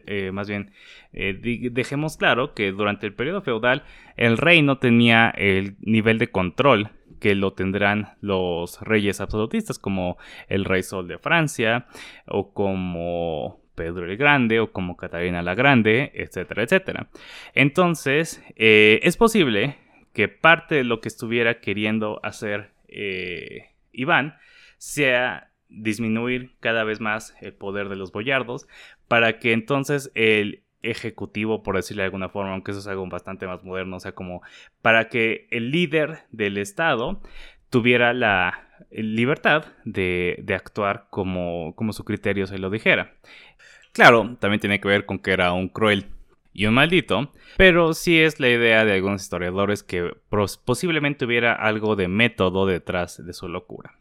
eh, 0.06 0.32
más 0.32 0.48
bien, 0.48 0.72
eh, 1.14 1.38
dejemos 1.72 2.18
claro 2.18 2.54
que 2.54 2.72
durante 2.72 3.06
el 3.06 3.14
periodo 3.14 3.42
feudal 3.42 3.84
el 4.16 4.38
rey 4.38 4.62
no 4.62 4.78
tenía 4.78 5.30
el 5.30 5.76
nivel 5.82 6.18
de 6.20 6.32
control 6.32 6.92
que 7.20 7.36
lo 7.36 7.54
tendrán 7.54 8.14
los 8.22 8.80
reyes 8.82 9.22
absolutistas 9.22 9.80
como 9.80 10.18
el 10.48 10.66
rey 10.66 10.84
Sol 10.84 11.08
de 11.08 11.18
Francia 11.18 11.88
o 12.28 12.54
como 12.54 13.60
Pedro 13.76 14.06
el 14.06 14.18
Grande 14.18 14.60
o 14.60 14.72
como 14.72 14.98
Catarina 14.98 15.42
la 15.42 15.56
Grande, 15.56 16.12
etcétera, 16.14 16.64
etcétera. 16.64 17.10
Entonces, 17.54 18.44
eh, 18.56 19.00
es 19.04 19.18
posible 19.18 19.78
que 20.18 20.30
parte 20.30 20.74
de 20.74 20.84
lo 20.84 21.00
que 21.00 21.10
estuviera 21.10 21.60
queriendo 21.60 22.20
hacer 22.24 22.72
Iván 23.92 24.36
sea 24.80 25.52
disminuir 25.70 26.56
cada 26.60 26.84
vez 26.84 27.00
más 27.00 27.36
el 27.40 27.54
poder 27.54 27.88
de 27.88 27.98
los 27.98 28.12
boyardos 28.12 28.68
para 29.08 29.38
que 29.38 29.54
entonces 29.54 30.12
el 30.16 30.64
ejecutivo, 30.82 31.62
por 31.62 31.76
decirlo 31.76 32.02
de 32.02 32.06
alguna 32.06 32.30
forma, 32.30 32.54
aunque 32.54 32.72
eso 32.72 32.80
es 32.80 32.88
algo 32.88 33.06
bastante 33.06 33.46
más 33.46 33.64
moderno, 33.64 33.98
o 33.98 34.00
sea, 34.00 34.14
como 34.14 34.42
para 34.82 35.08
que 35.08 35.48
el 35.52 35.70
líder 35.70 36.24
del 36.32 36.58
Estado 36.58 37.22
tuviera 37.70 38.12
la 38.14 38.70
libertad 38.90 39.66
de, 39.86 40.44
actuar 40.56 41.10
como 41.12 41.76
su 41.92 42.04
criterio 42.06 42.48
se 42.48 42.58
lo 42.58 42.72
dijera. 42.72 43.14
Claro, 43.92 44.36
también 44.40 44.62
tiene 44.62 44.80
que 44.80 44.88
ver 44.88 45.06
con 45.06 45.20
que 45.20 45.32
era 45.32 45.54
un 45.54 45.70
cruel 45.70 46.08
y 46.54 46.66
un 46.66 46.74
maldito, 46.74 47.34
pero 47.58 47.94
sí 47.94 48.20
es 48.20 48.40
la 48.40 48.50
idea 48.50 48.86
de 48.86 48.94
algunos 48.94 49.22
historiadores 49.22 49.84
que 49.84 50.12
posiblemente 50.66 51.26
hubiera 51.26 51.54
algo 51.54 51.96
de 51.96 52.08
método 52.08 52.66
detrás 52.66 53.24
de 53.26 53.34
su 53.34 53.48
locura. 53.48 53.96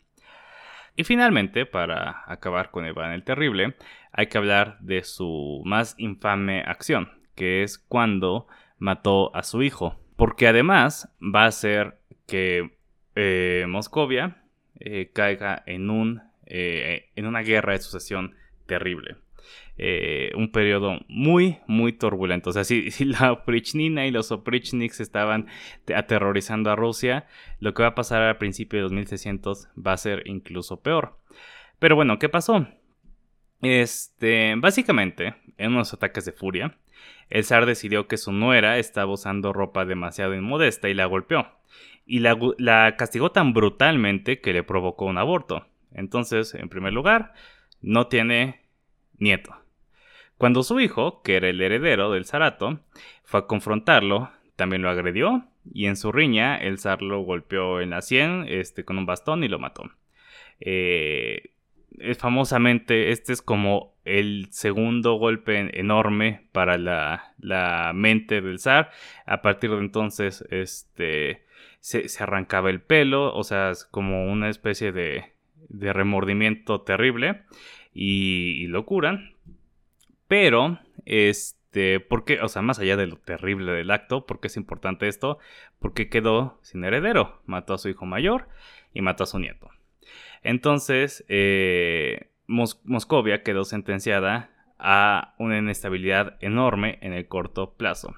Y 0.97 1.05
finalmente, 1.05 1.67
para 1.67 2.23
acabar 2.27 2.71
con 2.71 2.87
Iván 2.87 3.13
el 3.13 3.23
Terrible, 3.23 3.77
hay 4.13 4.29
que 4.29 4.39
hablar 4.39 4.79
de 4.81 5.05
su 5.05 5.63
más 5.67 5.95
infame 5.99 6.63
acción, 6.63 7.11
que 7.35 7.63
es 7.63 7.79
cuando 7.79 8.47
mató 8.79 9.35
a 9.37 9.43
su 9.43 9.63
hijo. 9.63 10.01
Porque 10.17 10.49
además 10.49 11.15
va 11.21 11.45
a 11.45 11.49
hacer 11.49 11.99
que 12.27 12.79
eh, 13.15 13.67
Moscovia 13.69 14.43
eh, 14.81 15.11
caiga 15.13 15.63
en, 15.67 15.91
un, 15.91 16.23
eh, 16.47 17.11
en 17.15 17.27
una 17.27 17.41
guerra 17.41 17.75
de 17.75 17.81
sucesión 17.81 18.35
terrible. 18.67 19.17
Eh, 19.79 20.33
un 20.35 20.51
periodo 20.53 21.01
muy, 21.09 21.59
muy 21.67 21.93
turbulento. 21.93 22.51
O 22.51 22.53
sea, 22.53 22.65
si, 22.65 22.91
la 23.05 23.33
Oprichnina 23.33 24.07
y 24.07 24.11
los 24.11 24.33
Oprichniks 24.33 25.01
estaban 25.01 25.47
aterrorizando 25.95 26.71
a 26.71 26.77
Rusia, 26.77 27.27
lo 27.61 27.75
que 27.75 27.83
va 27.83 27.91
a 27.91 27.95
pasar 27.95 28.23
al 28.23 28.39
principio 28.39 28.79
de 28.79 28.85
2600 28.85 29.69
va 29.75 29.93
a 29.93 29.99
ser 29.99 30.23
incluso 30.27 30.81
peor. 30.81 31.19
Pero 31.79 31.95
bueno, 31.95 32.19
¿qué 32.19 32.29
pasó? 32.29 32.67
Este, 33.61 34.55
básicamente, 34.57 35.35
en 35.59 35.73
unos 35.73 35.93
ataques 35.93 36.25
de 36.25 36.33
furia, 36.33 36.79
el 37.29 37.45
zar 37.45 37.67
decidió 37.67 38.09
que 38.09 38.17
su 38.17 38.33
nuera 38.33 38.79
estaba 38.79 39.13
usando 39.13 39.53
ropa 39.53 39.85
demasiado 39.85 40.35
inmodesta 40.35 40.89
y 40.89 40.95
la 40.95 41.07
golpeó. 41.07 41.49
Y 42.07 42.21
la 42.21 42.95
castigó 42.97 43.33
tan 43.33 43.53
brutalmente 43.53 44.41
que 44.41 44.53
le 44.53 44.63
provocó 44.63 45.07
un 45.07 45.19
aborto. 45.19 45.67
Entonces, 45.93 46.55
en 46.55 46.69
primer 46.69 46.93
lugar, 46.93 47.35
no 47.83 48.07
tiene 48.07 48.61
nieto. 49.19 49.66
Cuando 50.39 50.63
su 50.63 50.81
hijo, 50.81 51.23
que 51.23 51.37
era 51.37 51.49
el 51.49 51.61
heredero 51.61 52.11
del 52.11 52.27
zarato, 52.27 52.81
fue 53.25 53.41
a 53.41 53.47
confrontarlo, 53.47 54.31
también 54.57 54.83
lo 54.83 54.91
agredió 54.91 55.47
y 55.73 55.87
en 55.87 55.97
su 55.97 56.13
riña 56.13 56.57
el 56.57 56.79
zar 56.79 57.03
lo 57.03 57.21
golpeó 57.21 57.81
en 57.81 57.91
la 57.91 58.03
sien 58.03 58.45
este, 58.49 58.85
con 58.85 58.99
un 58.99 59.07
bastón 59.07 59.45
y 59.45 59.49
lo 59.49 59.59
mató. 59.59 59.85
Eh, 60.61 61.51
famosamente, 62.19 63.11
este 63.11 63.33
es 63.33 63.43
como 63.43 63.95
el 64.05 64.49
segundo 64.51 65.15
golpe 65.15 65.79
enorme 65.79 66.49
para 66.53 66.79
la, 66.79 67.93
mente 67.95 68.41
del 68.41 68.59
zar. 68.59 68.91
A 69.25 69.43
partir 69.43 69.71
de 69.71 69.79
entonces, 69.79 70.45
este, 70.51 71.45
se, 71.81 72.07
arrancaba 72.23 72.71
el 72.71 72.81
pelo, 72.81 73.35
o 73.35 73.45
sea, 73.45 73.71
es 73.71 73.85
como 73.85 74.31
una 74.31 74.49
especie 74.49 74.93
de, 74.93 75.33
de 75.69 75.93
remordimiento 75.93 76.83
terrible 76.83 77.43
y, 77.93 78.63
y 78.63 78.67
lo 78.67 78.85
curan. 78.87 79.36
Pero, 80.29 80.79
este, 81.05 82.01
¿por 82.01 82.25
qué? 82.25 82.41
O 82.41 82.49
sea, 82.49 82.63
más 82.63 82.79
allá 82.79 82.97
de 82.97 83.07
lo 83.07 83.17
terrible 83.17 83.73
del 83.73 83.91
acto, 83.91 84.27
¿por 84.27 84.41
qué 84.41 84.49
es 84.49 84.57
importante 84.57 85.09
esto? 85.09 85.39
Porque 85.79 86.09
quedó 86.09 86.59
sin 86.63 86.85
heredero. 86.85 87.41
Mató 87.47 87.75
a 87.75 87.79
su 87.79 87.89
hijo 87.89 88.07
mayor 88.07 88.49
y 88.93 89.03
mató 89.03 89.25
a 89.25 89.27
su 89.27 89.39
nieto. 89.39 89.71
Entonces, 90.43 91.25
eh, 91.29 92.31
Moscovia 92.47 93.43
quedó 93.43 93.65
sentenciada 93.65 94.51
a 94.79 95.35
una 95.39 95.59
inestabilidad 95.59 96.37
enorme 96.41 96.99
en 97.03 97.13
el 97.13 97.29
corto 97.29 97.75
plazo. 97.75 98.15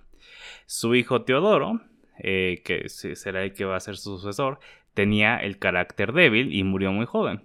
Su 0.66 0.94
hijo 0.94 1.22
Teodoro, 1.22 1.80
eh, 2.18 2.62
que 2.64 2.88
será 2.88 3.44
el 3.44 3.54
que 3.54 3.64
va 3.64 3.76
a 3.76 3.80
ser 3.80 3.96
su 3.96 4.18
sucesor, 4.18 4.58
tenía 4.94 5.36
el 5.36 5.58
carácter 5.58 6.12
débil 6.12 6.52
y 6.52 6.64
murió 6.64 6.92
muy 6.92 7.06
joven. 7.06 7.44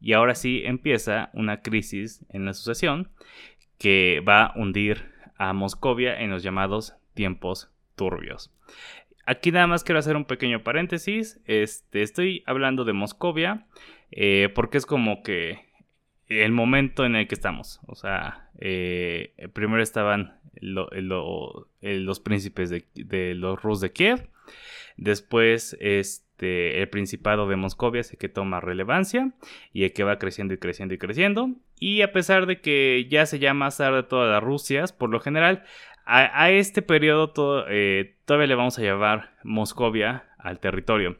Y 0.00 0.12
ahora 0.12 0.34
sí 0.34 0.62
empieza 0.64 1.30
una 1.32 1.62
crisis 1.62 2.24
en 2.28 2.44
la 2.44 2.54
sucesión 2.54 3.10
que 3.78 4.22
va 4.26 4.46
a 4.46 4.52
hundir 4.58 5.12
a 5.36 5.52
Moscovia 5.52 6.20
en 6.20 6.30
los 6.30 6.42
llamados 6.42 6.94
tiempos 7.14 7.70
turbios. 7.96 8.52
Aquí 9.24 9.52
nada 9.52 9.66
más 9.66 9.84
quiero 9.84 9.98
hacer 9.98 10.16
un 10.16 10.24
pequeño 10.24 10.62
paréntesis. 10.62 11.40
Este, 11.44 12.02
estoy 12.02 12.42
hablando 12.46 12.84
de 12.84 12.92
Moscovia 12.92 13.66
eh, 14.10 14.48
porque 14.54 14.78
es 14.78 14.86
como 14.86 15.22
que 15.22 15.66
el 16.28 16.52
momento 16.52 17.04
en 17.04 17.14
el 17.14 17.28
que 17.28 17.34
estamos. 17.34 17.80
O 17.86 17.94
sea, 17.94 18.50
eh, 18.58 19.34
primero 19.52 19.82
estaban 19.82 20.38
los 20.60 22.20
príncipes 22.20 22.70
de, 22.70 22.84
de, 22.94 23.34
los 23.34 23.62
Rus 23.62 23.80
de 23.80 23.92
Kiev. 23.92 24.28
Después, 24.96 25.76
este 25.80 26.27
este, 26.38 26.80
el 26.80 26.88
Principado 26.88 27.48
de 27.48 27.56
Moscovia 27.56 28.00
es 28.00 28.16
que 28.16 28.28
toma 28.28 28.60
relevancia 28.60 29.32
y 29.72 29.82
el 29.82 29.92
que 29.92 30.04
va 30.04 30.18
creciendo 30.18 30.54
y 30.54 30.58
creciendo 30.58 30.94
y 30.94 30.98
creciendo. 30.98 31.50
Y 31.80 32.02
a 32.02 32.12
pesar 32.12 32.46
de 32.46 32.60
que 32.60 33.08
ya 33.10 33.26
se 33.26 33.40
llama 33.40 33.66
más 33.66 33.78
tarde 33.78 34.04
todas 34.04 34.30
las 34.30 34.42
Rusias, 34.42 34.92
por 34.92 35.10
lo 35.10 35.18
general, 35.18 35.64
a, 36.06 36.50
este 36.50 36.80
periodo 36.80 37.66
eh, 37.68 38.16
todavía 38.24 38.46
le 38.46 38.54
vamos 38.54 38.78
a 38.78 38.82
llamar 38.82 39.32
Moscovia 39.42 40.28
al 40.38 40.60
territorio. 40.60 41.18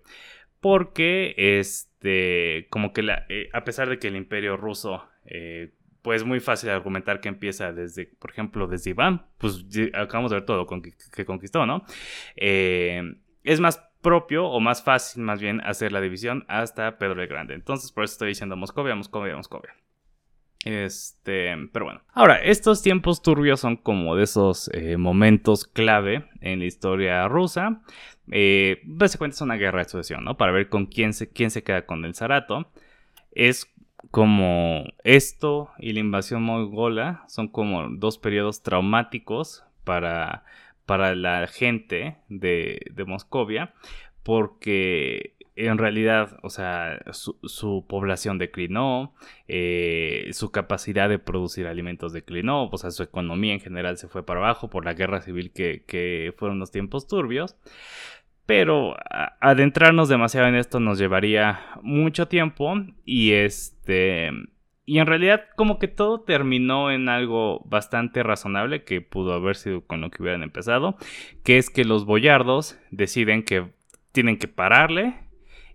Porque, 0.61 1.35
este, 1.37 2.69
como 2.71 2.93
que 2.93 3.05
eh, 3.29 3.51
a 3.53 3.65
pesar 3.65 3.89
de 3.89 3.99
que 3.99 4.09
el 4.09 4.17
imperio 4.17 4.57
ruso 4.57 5.05
eh, 5.27 5.73
pues 6.03 6.25
muy 6.25 6.39
fácil 6.39 6.71
argumentar 6.71 7.21
que 7.21 7.29
empieza 7.29 7.73
desde, 7.73 8.07
por 8.07 8.31
ejemplo, 8.31 8.69
desde 8.69 8.91
Iván, 8.91 9.27
pues 9.37 9.67
acabamos 9.95 10.31
de 10.31 10.37
ver 10.37 10.47
todo 10.47 10.65
que 11.13 11.25
conquistó, 11.25 11.67
¿no? 11.67 11.85
es 12.37 13.61
más 13.61 13.88
propio 14.01 14.47
o 14.47 14.61
más 14.61 14.83
fácil 14.83 15.23
más 15.23 15.41
bien 15.41 15.61
hacer 15.63 15.93
la 15.93 16.01
división 16.01 16.45
hasta 16.49 16.99
Pedro 16.99 17.23
el 17.23 17.29
Grande. 17.29 17.55
Entonces 17.55 17.93
por 17.93 18.05
eso 18.05 18.13
estoy 18.13 18.29
diciendo 18.29 18.57
Moscovia, 18.57 18.95
Moscovia, 18.95 19.37
Moscovia. 19.37 19.75
Este, 20.65 21.55
pero 21.73 21.87
bueno. 21.87 22.03
Ahora, 22.13 22.37
estos 22.37 22.83
tiempos 22.83 23.23
turbios 23.23 23.61
son 23.61 23.77
como 23.77 24.17
de 24.17 24.25
esos 24.25 24.71
eh, 24.75 24.97
momentos 24.97 25.65
clave 25.65 26.29
en 26.41 26.59
la 26.59 26.67
historia 26.67 27.27
rusa. 27.29 27.81
Eh, 28.31 28.81
básicamente 28.85 29.37
es 29.37 29.41
una 29.41 29.55
guerra 29.55 29.79
de 29.79 29.89
sucesión, 29.89 30.25
¿no? 30.25 30.37
Para 30.37 30.53
ver 30.53 30.69
con 30.69 30.87
quién 30.87 31.13
se, 31.15 31.31
quién 31.31 31.51
se 31.51 31.63
queda 31.63 31.87
con 31.87 32.05
el 32.05 32.15
zarato. 32.15 32.71
Es 33.33 33.73
como 34.11 34.85
esto 35.05 35.71
y 35.79 35.93
la 35.93 36.01
invasión 36.01 36.43
mongola 36.43 37.25
son 37.29 37.49
como 37.49 37.89
dos 37.91 38.19
periodos 38.19 38.63
traumáticos 38.63 39.65
para 39.85 40.45
para 40.89 41.15
la 41.15 41.47
gente 41.47 42.17
de, 42.31 42.81
Moscovia, 43.07 43.75
porque 44.23 45.35
en 45.55 45.77
realidad, 45.77 46.39
o 46.43 46.49
sea, 46.49 46.99
su, 47.13 47.85
población 47.87 48.39
declinó, 48.39 49.13
eh, 49.49 50.31
su 50.33 50.51
capacidad 50.51 51.11
de 51.11 51.19
producir 51.19 51.67
alimentos 51.67 52.15
declinó, 52.15 52.71
o 52.71 52.79
sea, 52.79 52.91
su 52.91 53.03
economía 53.03 53.53
en 53.53 53.61
general 53.61 53.99
se 53.99 54.09
fue 54.09 54.25
para 54.25 54.41
abajo 54.41 54.71
por 54.71 54.87
la 54.87 54.95
guerra 54.95 55.21
civil 55.21 55.53
que, 55.53 56.33
fueron 56.39 56.59
los 56.59 56.71
tiempos 56.71 57.07
turbios. 57.07 57.55
Pero 58.47 58.97
adentrarnos 59.43 60.09
demasiado 60.09 60.47
en 60.49 60.55
esto 60.55 60.81
nos 60.81 60.99
llevaría 60.99 61.61
mucho 61.83 62.29
tiempo 62.29 62.77
y 63.05 63.33
este 63.33 64.31
y 64.89 65.01
en 65.01 65.07
realidad 65.07 65.45
como 65.55 65.79
que 65.79 65.87
todo 65.87 66.23
terminó 66.23 66.91
en 66.91 67.11
algo 67.11 67.61
bastante 67.67 68.23
razonable 68.23 68.85
que 68.85 69.03
pudo 69.03 69.35
haber 69.35 69.55
sido 69.55 69.87
con 69.87 70.01
lo 70.01 70.11
que 70.11 70.23
hubieran 70.23 70.43
empezado, 70.43 70.97
que 71.45 71.59
es 71.59 71.69
que 71.69 71.85
los 71.85 72.07
boyardos 72.07 72.79
deciden 72.91 73.43
que 73.43 73.67
tienen 74.13 74.39
que 74.39 74.49
pararle 74.49 75.15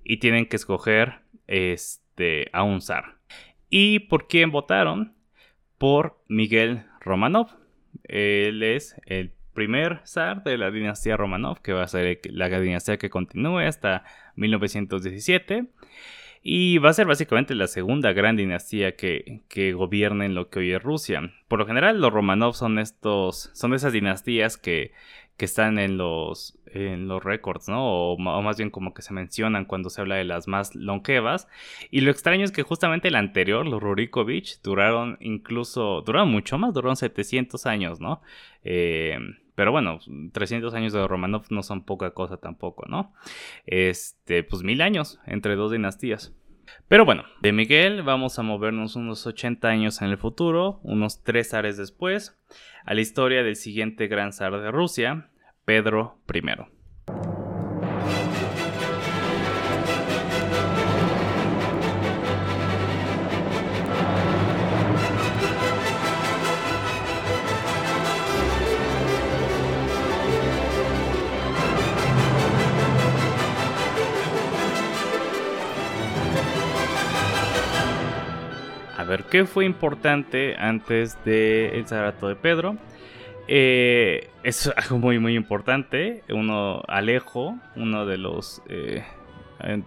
y 0.03 0.17
tienen 0.17 0.47
que 0.47 0.55
escoger 0.55 1.19
este, 1.45 2.49
a 2.53 2.63
un 2.63 2.81
zar. 2.81 3.19
¿Y 3.69 3.99
por 3.99 4.27
quién 4.27 4.49
votaron? 4.49 5.13
Por 5.77 6.19
Miguel 6.27 6.87
Romanov. 6.99 7.49
Él 8.05 8.63
es 8.63 8.99
el 9.05 9.31
primer 9.53 10.01
zar 10.07 10.43
de 10.43 10.57
la 10.57 10.71
dinastía 10.71 11.17
Romanov, 11.17 11.61
que 11.61 11.73
va 11.73 11.83
a 11.83 11.87
ser 11.87 12.19
la 12.31 12.49
dinastía 12.59 12.97
que 12.97 13.11
continúe 13.11 13.59
hasta 13.59 14.05
1917. 14.37 15.67
Y 16.45 16.77
va 16.77 16.89
a 16.89 16.93
ser 16.93 17.07
básicamente 17.07 17.55
la 17.55 17.67
segunda 17.67 18.11
gran 18.11 18.35
dinastía 18.35 18.97
que, 18.97 19.43
que 19.47 19.71
gobierna 19.71 20.25
en 20.25 20.35
lo 20.35 20.49
que 20.49 20.59
hoy 20.59 20.73
es 20.73 20.83
Rusia. 20.83 21.31
Por 21.47 21.59
lo 21.59 21.65
general, 21.65 22.01
los 22.01 22.11
Romanov 22.11 22.53
son 22.53 22.79
estos. 22.79 23.49
son 23.53 23.73
esas 23.73 23.93
dinastías 23.93 24.57
que, 24.57 24.91
que 25.37 25.45
están 25.45 25.79
en 25.79 25.97
los, 25.97 26.59
en 26.65 27.07
los 27.07 27.23
récords, 27.23 27.69
¿no? 27.69 27.85
O, 27.85 28.17
más 28.17 28.57
bien 28.57 28.69
como 28.69 28.93
que 28.93 29.01
se 29.01 29.13
mencionan 29.13 29.63
cuando 29.63 29.89
se 29.89 30.01
habla 30.01 30.15
de 30.15 30.25
las 30.25 30.49
más 30.49 30.75
longevas. 30.75 31.47
Y 31.89 32.01
lo 32.01 32.11
extraño 32.11 32.43
es 32.43 32.51
que 32.51 32.63
justamente 32.63 33.07
el 33.07 33.15
anterior, 33.15 33.65
los 33.65 33.81
Rurikovich, 33.81 34.61
duraron 34.61 35.17
incluso, 35.21 36.01
duraron 36.01 36.29
mucho 36.29 36.57
más, 36.57 36.73
duraron 36.73 36.97
700 36.97 37.65
años, 37.65 38.01
¿no? 38.01 38.21
Eh, 38.65 39.17
pero 39.55 39.71
bueno, 39.71 39.99
300 40.31 40.73
años 40.73 40.93
de 40.93 41.07
Romanov 41.07 41.45
no 41.49 41.63
son 41.63 41.83
poca 41.83 42.11
cosa 42.11 42.37
tampoco, 42.37 42.85
¿no? 42.87 43.13
Este, 43.65 44.43
pues 44.43 44.63
mil 44.63 44.81
años 44.81 45.19
entre 45.25 45.55
dos 45.55 45.71
dinastías. 45.71 46.33
Pero 46.87 47.05
bueno, 47.05 47.23
de 47.41 47.51
Miguel 47.51 48.03
vamos 48.03 48.39
a 48.39 48.43
movernos 48.43 48.95
unos 48.95 49.25
80 49.27 49.67
años 49.67 50.01
en 50.01 50.09
el 50.09 50.17
futuro, 50.17 50.79
unos 50.83 51.23
tres 51.23 51.53
ares 51.53 51.77
después, 51.77 52.37
a 52.85 52.93
la 52.93 53.01
historia 53.01 53.43
del 53.43 53.55
siguiente 53.55 54.07
gran 54.07 54.33
zar 54.33 54.59
de 54.59 54.71
Rusia, 54.71 55.29
Pedro 55.65 56.19
I. 56.33 56.82
¿qué 79.33 79.45
fue 79.45 79.65
importante 79.65 80.55
antes 80.59 81.17
del 81.25 81.73
el 81.73 81.87
Zarato 81.87 82.27
de 82.27 82.35
Pedro? 82.35 82.77
Eh, 83.47 84.29
es 84.43 84.67
algo 84.77 84.99
muy, 84.99 85.17
muy 85.17 85.33
importante. 85.33 86.21
Uno, 86.29 86.83
Alejo, 86.87 87.57
uno 87.75 88.05
de 88.05 88.19
los 88.19 88.61
eh, 88.69 89.03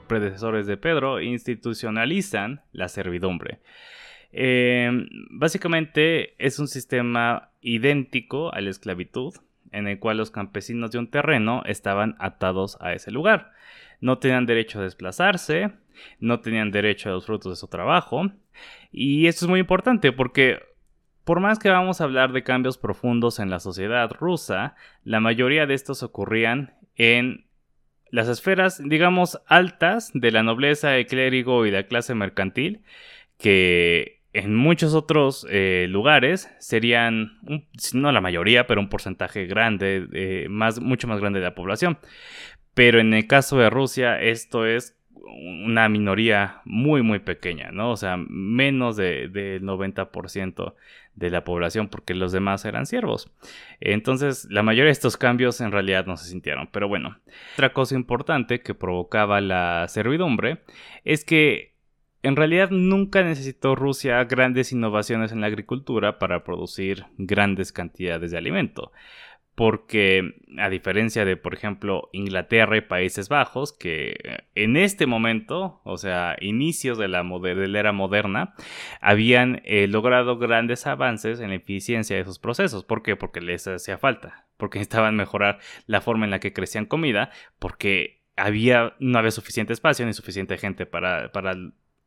predecesores 0.08 0.66
de 0.66 0.76
Pedro, 0.76 1.20
institucionalizan 1.20 2.62
la 2.72 2.88
servidumbre. 2.88 3.60
Eh, 4.32 4.90
básicamente 5.30 6.34
es 6.44 6.58
un 6.58 6.66
sistema 6.66 7.52
idéntico 7.60 8.52
a 8.52 8.60
la 8.60 8.70
esclavitud, 8.70 9.32
en 9.70 9.86
el 9.86 10.00
cual 10.00 10.16
los 10.16 10.32
campesinos 10.32 10.90
de 10.90 10.98
un 10.98 11.08
terreno 11.08 11.62
estaban 11.66 12.16
atados 12.18 12.78
a 12.80 12.94
ese 12.94 13.12
lugar. 13.12 13.52
No 14.00 14.18
tenían 14.18 14.44
derecho 14.44 14.80
a 14.80 14.82
desplazarse, 14.82 15.70
no 16.18 16.40
tenían 16.40 16.72
derecho 16.72 17.10
a 17.10 17.12
los 17.12 17.26
frutos 17.26 17.52
de 17.52 17.56
su 17.56 17.68
trabajo. 17.68 18.32
Y 18.90 19.26
esto 19.26 19.44
es 19.44 19.48
muy 19.48 19.60
importante 19.60 20.12
porque 20.12 20.60
por 21.24 21.40
más 21.40 21.58
que 21.58 21.70
vamos 21.70 22.00
a 22.00 22.04
hablar 22.04 22.32
de 22.32 22.44
cambios 22.44 22.78
profundos 22.78 23.40
en 23.40 23.50
la 23.50 23.58
sociedad 23.58 24.08
rusa, 24.12 24.76
la 25.02 25.18
mayoría 25.18 25.66
de 25.66 25.74
estos 25.74 26.04
ocurrían 26.04 26.74
en 26.94 27.46
las 28.10 28.28
esferas, 28.28 28.80
digamos, 28.82 29.40
altas 29.46 30.12
de 30.14 30.30
la 30.30 30.44
nobleza, 30.44 30.96
el 30.96 31.06
clérigo 31.06 31.66
y 31.66 31.72
la 31.72 31.88
clase 31.88 32.14
mercantil, 32.14 32.84
que 33.38 34.22
en 34.32 34.54
muchos 34.54 34.94
otros 34.94 35.46
eh, 35.50 35.86
lugares 35.88 36.48
serían, 36.60 37.40
no 37.92 38.12
la 38.12 38.20
mayoría, 38.20 38.66
pero 38.66 38.80
un 38.80 38.88
porcentaje 38.88 39.46
grande, 39.46 40.06
eh, 40.12 40.46
más, 40.48 40.80
mucho 40.80 41.08
más 41.08 41.18
grande 41.18 41.40
de 41.40 41.46
la 41.46 41.54
población. 41.54 41.98
Pero 42.74 43.00
en 43.00 43.14
el 43.14 43.26
caso 43.26 43.58
de 43.58 43.70
Rusia, 43.70 44.20
esto 44.20 44.66
es 44.66 44.96
una 45.26 45.88
minoría 45.88 46.60
muy 46.64 47.02
muy 47.02 47.18
pequeña, 47.18 47.70
¿no? 47.70 47.90
O 47.90 47.96
sea, 47.96 48.16
menos 48.16 48.96
del 48.96 49.62
90% 49.62 50.74
de 51.14 51.30
la 51.30 51.44
población 51.44 51.88
porque 51.88 52.14
los 52.14 52.32
demás 52.32 52.64
eran 52.64 52.86
siervos. 52.86 53.32
Entonces, 53.80 54.46
la 54.50 54.62
mayoría 54.62 54.86
de 54.86 54.92
estos 54.92 55.16
cambios 55.16 55.60
en 55.60 55.72
realidad 55.72 56.06
no 56.06 56.16
se 56.16 56.28
sintieron. 56.28 56.68
Pero 56.72 56.88
bueno, 56.88 57.18
otra 57.54 57.72
cosa 57.72 57.94
importante 57.94 58.60
que 58.60 58.74
provocaba 58.74 59.40
la 59.40 59.86
servidumbre 59.88 60.62
es 61.04 61.24
que 61.24 61.74
en 62.22 62.36
realidad 62.36 62.70
nunca 62.70 63.22
necesitó 63.22 63.74
Rusia 63.74 64.24
grandes 64.24 64.72
innovaciones 64.72 65.32
en 65.32 65.40
la 65.40 65.46
agricultura 65.46 66.18
para 66.18 66.44
producir 66.44 67.04
grandes 67.18 67.72
cantidades 67.72 68.30
de 68.30 68.38
alimento 68.38 68.92
porque 69.56 70.34
a 70.58 70.68
diferencia 70.68 71.24
de, 71.24 71.38
por 71.38 71.54
ejemplo, 71.54 72.10
Inglaterra 72.12 72.76
y 72.76 72.82
Países 72.82 73.30
Bajos, 73.30 73.72
que 73.72 74.14
en 74.54 74.76
este 74.76 75.06
momento, 75.06 75.80
o 75.82 75.96
sea, 75.96 76.36
inicios 76.40 76.98
de 76.98 77.08
la, 77.08 77.24
era 77.74 77.92
moderna, 77.92 78.54
habían 79.00 79.62
eh, 79.64 79.86
logrado 79.88 80.36
grandes 80.36 80.86
avances 80.86 81.40
en 81.40 81.48
la 81.48 81.56
eficiencia 81.56 82.16
de 82.16 82.24
sus 82.24 82.38
procesos. 82.38 82.84
¿Por 82.84 83.02
qué? 83.02 83.16
Porque 83.16 83.40
les 83.40 83.66
hacía 83.66 83.96
falta, 83.96 84.46
porque 84.58 84.78
necesitaban 84.78 85.16
mejorar 85.16 85.58
la 85.86 86.02
forma 86.02 86.26
en 86.26 86.32
la 86.32 86.38
que 86.38 86.52
crecían 86.52 86.84
comida, 86.84 87.30
porque 87.58 88.24
había, 88.36 88.94
no 89.00 89.18
había 89.18 89.30
suficiente 89.30 89.72
espacio 89.72 90.04
ni 90.04 90.12
suficiente 90.12 90.58
gente 90.58 90.84
para, 90.84 91.30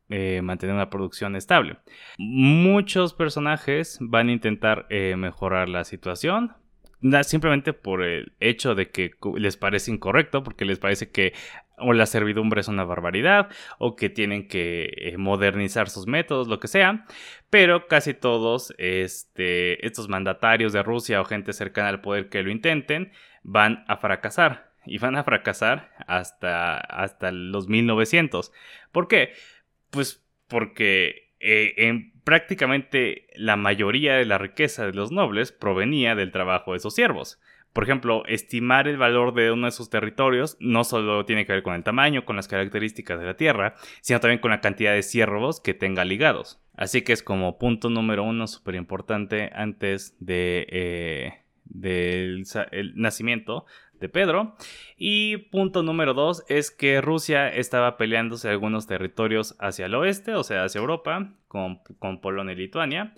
eh, 0.10 0.42
mantener 0.44 0.76
una 0.76 0.92
producción 0.92 1.36
estable. 1.36 1.78
Muchos 2.20 3.16
personajes 3.16 3.98
van 4.02 4.30
a 4.30 4.34
intentar 4.34 4.86
eh, 4.92 5.16
mejorar 5.18 5.68
la 5.68 5.84
situación, 5.84 6.54
simplemente 7.24 7.74
por 7.74 8.04
el 8.04 8.34
hecho 8.40 8.76
de 8.76 8.90
que 8.90 9.12
les 9.36 9.58
parece 9.58 9.92
incorrecto, 9.92 10.44
porque 10.44 10.66
les 10.66 10.80
parece 10.80 11.10
que 11.10 11.34
o 11.78 11.94
la 11.94 12.06
servidumbre 12.06 12.62
es 12.62 12.68
una 12.68 12.84
barbaridad, 12.84 13.50
o 13.78 13.96
que 13.96 14.10
tienen 14.10 14.48
que 14.48 14.92
eh, 14.98 15.18
modernizar 15.18 15.90
sus 15.90 16.08
métodos, 16.08 16.48
lo 16.48 16.60
que 16.60 16.68
sea, 16.68 17.06
pero 17.50 17.88
casi 17.88 18.14
todos 18.14 18.74
este, 18.78 19.86
estos 19.86 20.10
mandatarios 20.10 20.74
de 20.74 20.84
Rusia 20.84 21.22
o 21.22 21.26
gente 21.26 21.54
cercana 21.54 21.90
al 21.90 22.02
poder 22.02 22.30
que 22.30 22.44
lo 22.44 22.52
intenten 22.52 23.12
van 23.44 23.86
a 23.88 23.98
fracasar, 23.98 24.72
y 24.86 24.98
van 24.98 25.16
a 25.16 25.24
fracasar 25.24 25.92
hasta, 26.08 26.78
hasta 26.78 27.32
los 27.32 27.68
1900. 27.68 28.52
¿Por 28.92 29.08
qué? 29.08 29.34
Pues 29.90 30.26
porque 30.48 31.29
eh, 31.40 31.74
en 31.78 32.14
prácticamente 32.24 33.28
la 33.36 33.56
mayoría 33.56 34.16
de 34.16 34.26
la 34.26 34.38
riqueza 34.38 34.86
de 34.86 34.94
los 34.94 35.12
nobles 35.12 35.52
provenía 35.52 36.16
del 36.16 36.32
trabajo 36.32 36.74
de 36.74 36.80
sus 36.80 36.94
siervos. 36.94 37.40
Por 37.74 37.84
ejemplo, 37.84 38.26
estimar 38.26 38.88
el 38.88 38.98
valor 38.98 39.34
de 39.34 39.52
uno 39.52 39.68
de 39.68 39.72
sus 39.72 39.90
territorios 39.90 40.58
no 40.60 40.84
solo 40.84 41.26
tiene 41.26 41.46
que 41.46 41.54
ver 41.54 41.64
con 41.64 41.76
el 41.76 41.84
tamaño, 41.84 42.26
con 42.26 42.36
las 42.36 42.48
características 42.48 43.20
de 43.20 43.26
la 43.26 43.38
tierra, 43.38 43.76
sino 44.02 44.20
también 44.20 44.40
con 44.40 44.52
la 44.52 44.62
cantidad 44.62 44.94
de 44.94 45.04
siervos 45.04 45.62
que 45.62 45.76
tenga 45.76 46.04
ligados. 46.04 46.60
Así 46.76 47.04
que 47.04 47.14
es 47.14 47.22
como 47.22 47.60
punto 47.60 47.90
número 47.90 48.24
uno 48.24 48.48
súper 48.48 48.76
importante 48.76 49.52
antes 49.54 50.16
de, 50.20 50.66
eh, 50.70 51.34
del 51.66 52.44
nacimiento 52.96 53.66
de 54.00 54.10
Pedro. 54.10 54.56
Y 54.98 55.38
punto 55.38 55.84
número 55.84 56.14
dos 56.14 56.44
es 56.48 56.72
que 56.72 57.02
Rusia 57.02 57.50
estaba 57.50 57.98
peleándose 57.98 58.50
algunos 58.50 58.88
territorios 58.88 59.56
hacia 59.60 59.88
el 59.88 59.96
oeste, 59.96 60.36
o 60.36 60.44
sea, 60.44 60.64
hacia 60.64 60.80
Europa, 60.80 61.34
con, 61.48 61.80
con 62.00 62.22
Polonia 62.22 62.54
y 62.54 62.58
Lituania. 62.58 63.14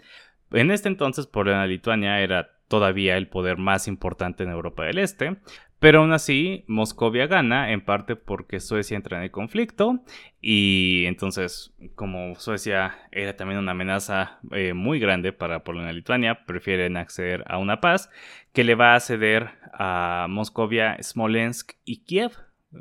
En 0.51 0.71
este 0.71 0.89
entonces, 0.89 1.27
Polonia 1.27 1.65
y 1.65 1.69
Lituania 1.69 2.19
era 2.19 2.51
todavía 2.67 3.17
el 3.17 3.27
poder 3.27 3.57
más 3.57 3.87
importante 3.87 4.43
en 4.43 4.49
Europa 4.49 4.85
del 4.85 4.97
Este, 4.97 5.37
pero 5.81 6.01
aún 6.01 6.13
así, 6.13 6.63
Moscovia 6.67 7.25
gana, 7.25 7.71
en 7.71 7.81
parte 7.81 8.15
porque 8.15 8.59
Suecia 8.59 8.95
entra 8.95 9.17
en 9.17 9.23
el 9.23 9.31
conflicto 9.31 10.03
y 10.39 11.05
entonces, 11.07 11.73
como 11.95 12.35
Suecia 12.35 12.99
era 13.11 13.35
también 13.35 13.59
una 13.59 13.71
amenaza 13.71 14.39
eh, 14.51 14.73
muy 14.73 14.99
grande 14.99 15.33
para 15.33 15.63
Polonia 15.63 15.91
y 15.91 15.95
Lituania, 15.95 16.45
prefieren 16.45 16.97
acceder 16.97 17.43
a 17.47 17.57
una 17.57 17.81
paz 17.81 18.11
que 18.53 18.63
le 18.63 18.75
va 18.75 18.95
a 18.95 18.99
ceder 18.99 19.49
a 19.73 20.27
Moscovia, 20.29 20.97
Smolensk 21.01 21.73
y 21.85 22.03
Kiev, 22.03 22.31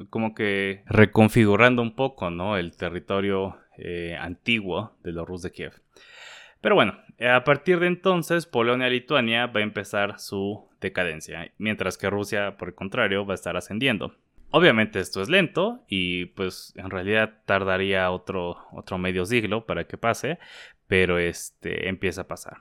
como 0.09 0.35
que 0.35 0.83
reconfigurando 0.87 1.83
un 1.83 1.95
poco 1.95 2.31
¿no? 2.31 2.57
el 2.57 2.77
territorio 2.77 3.57
eh, 3.77 4.17
antiguo 4.19 4.97
de 5.03 5.13
los 5.13 5.27
rusos 5.27 5.43
de 5.43 5.53
Kiev. 5.53 5.73
Pero 6.61 6.75
bueno, 6.75 6.99
a 7.21 7.43
partir 7.45 7.81
de 7.81 7.87
entonces, 7.87 8.47
Polonia-Lituania 8.47 9.47
va 9.47 9.61
a 9.61 9.63
empezar 9.63 10.19
su 10.19 10.69
decadencia, 10.81 11.53
mientras 11.59 11.97
que 11.97 12.11
Rusia, 12.11 12.57
por 12.59 12.69
el 12.69 12.75
contrario, 12.75 13.25
va 13.25 13.35
a 13.35 13.37
estar 13.37 13.57
ascendiendo. 13.57 14.15
Obviamente 14.51 14.99
esto 14.99 15.23
es 15.23 15.29
lento 15.29 15.85
y 15.89 16.27
pues 16.27 16.73
en 16.77 16.91
realidad 16.91 17.43
tardaría 17.47 18.11
otro, 18.11 18.59
otro 18.73 18.99
medio 18.99 19.25
siglo 19.25 19.65
para 19.65 19.85
que 19.85 19.97
pase, 19.97 20.39
pero 20.89 21.19
este 21.19 21.89
empieza 21.89 22.23
a 22.23 22.29
pasar. 22.29 22.59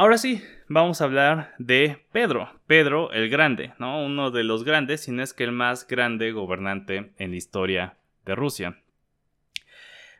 Ahora 0.00 0.16
sí, 0.16 0.40
vamos 0.68 1.00
a 1.00 1.06
hablar 1.06 1.56
de 1.58 2.06
Pedro, 2.12 2.48
Pedro 2.68 3.10
el 3.10 3.28
Grande, 3.28 3.72
¿no? 3.80 4.00
Uno 4.00 4.30
de 4.30 4.44
los 4.44 4.62
grandes, 4.62 5.00
si 5.00 5.10
no 5.10 5.24
es 5.24 5.34
que 5.34 5.42
el 5.42 5.50
más 5.50 5.88
grande 5.88 6.30
gobernante 6.30 7.10
en 7.18 7.32
la 7.32 7.36
historia 7.36 7.96
de 8.24 8.36
Rusia. 8.36 8.78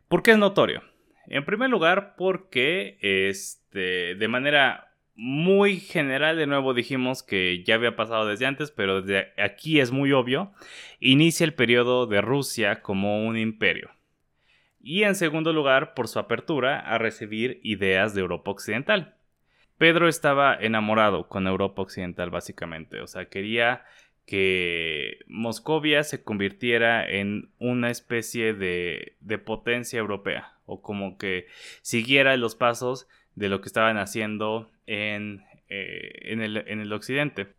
¿Por 0.09 0.25
qué 0.25 0.33
es 0.33 0.37
notorio? 0.37 0.83
En 1.29 1.45
primer 1.45 1.71
lugar, 1.71 2.17
porque 2.17 2.99
este, 3.01 4.17
de 4.17 4.27
manera 4.27 4.95
muy 5.14 5.77
general, 5.79 6.38
de 6.38 6.49
nuevo 6.49 6.75
dijimos 6.75 7.23
que 7.23 7.62
ya 7.62 7.77
había 7.77 7.95
pasado 7.95 8.27
desde 8.27 8.47
antes, 8.47 8.73
pero 8.73 9.01
desde 9.01 9.33
aquí 9.41 9.79
es 9.79 9.93
muy 9.93 10.11
obvio, 10.11 10.51
inicia 10.99 11.45
el 11.45 11.55
periodo 11.55 12.09
de 12.09 12.21
Rusia 12.21 12.83
como 12.83 13.25
un 13.25 13.38
imperio. 13.38 13.91
Y 14.81 15.05
en 15.05 15.14
segundo 15.14 15.53
lugar, 15.53 15.95
por 15.95 16.09
su 16.09 16.19
apertura 16.19 16.81
a 16.81 16.99
recibir 16.99 17.61
ideas 17.62 18.12
de 18.12 18.23
Europa 18.23 18.51
Occidental. 18.51 19.14
Pedro 19.79 20.09
estaba 20.09 20.57
enamorado 20.57 21.29
con 21.29 21.47
Europa 21.47 21.83
Occidental 21.83 22.31
básicamente, 22.31 23.01
o 23.01 23.07
sea, 23.07 23.27
quería 23.27 23.85
que 24.27 25.21
Moscovia 25.27 26.03
se 26.03 26.23
convirtiera 26.23 27.09
en 27.09 27.51
una 27.59 27.88
especie 27.88 28.53
de, 28.53 29.17
potencia 29.45 29.99
europea 29.99 30.53
o 30.67 30.83
como 30.83 31.17
que 31.17 31.47
siguiera 31.81 32.37
los 32.37 32.55
pasos 32.55 33.09
de 33.37 33.49
lo 33.49 33.62
que 33.62 33.69
estaban 33.69 33.97
haciendo 33.97 34.71
en, 34.87 35.45
eh, 35.69 36.33
en, 36.33 36.43
el, 36.43 36.59
en 36.59 36.81
el 36.81 36.93
occidente. 36.93 37.55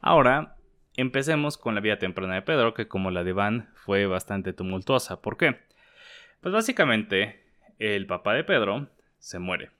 Ahora, 0.00 0.56
empecemos 0.96 1.56
con 1.56 1.74
la 1.74 1.80
vida 1.80 1.98
temprana 1.98 2.34
de 2.34 2.42
Pedro, 2.42 2.74
que 2.74 2.88
como 2.88 3.10
la 3.10 3.24
de 3.24 3.32
Van 3.32 3.70
fue 3.74 4.06
bastante 4.06 4.52
tumultuosa. 4.52 5.22
¿Por 5.22 5.38
qué? 5.38 5.56
Pues 6.40 6.52
básicamente 6.52 7.44
el 7.78 8.06
papá 8.06 8.34
de 8.34 8.44
Pedro 8.44 8.88
se 9.18 9.38
muere 9.38 9.77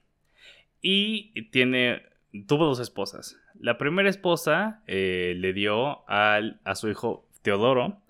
y 0.81 1.49
tiene 1.51 2.09
tuvo 2.47 2.65
dos 2.65 2.79
esposas. 2.79 3.37
La 3.59 3.77
primera 3.77 4.09
esposa 4.09 4.81
eh, 4.87 5.33
le 5.37 5.53
dio 5.53 6.07
al, 6.09 6.59
a 6.63 6.75
su 6.75 6.89
hijo 6.89 7.25
Teodoro, 7.41 8.01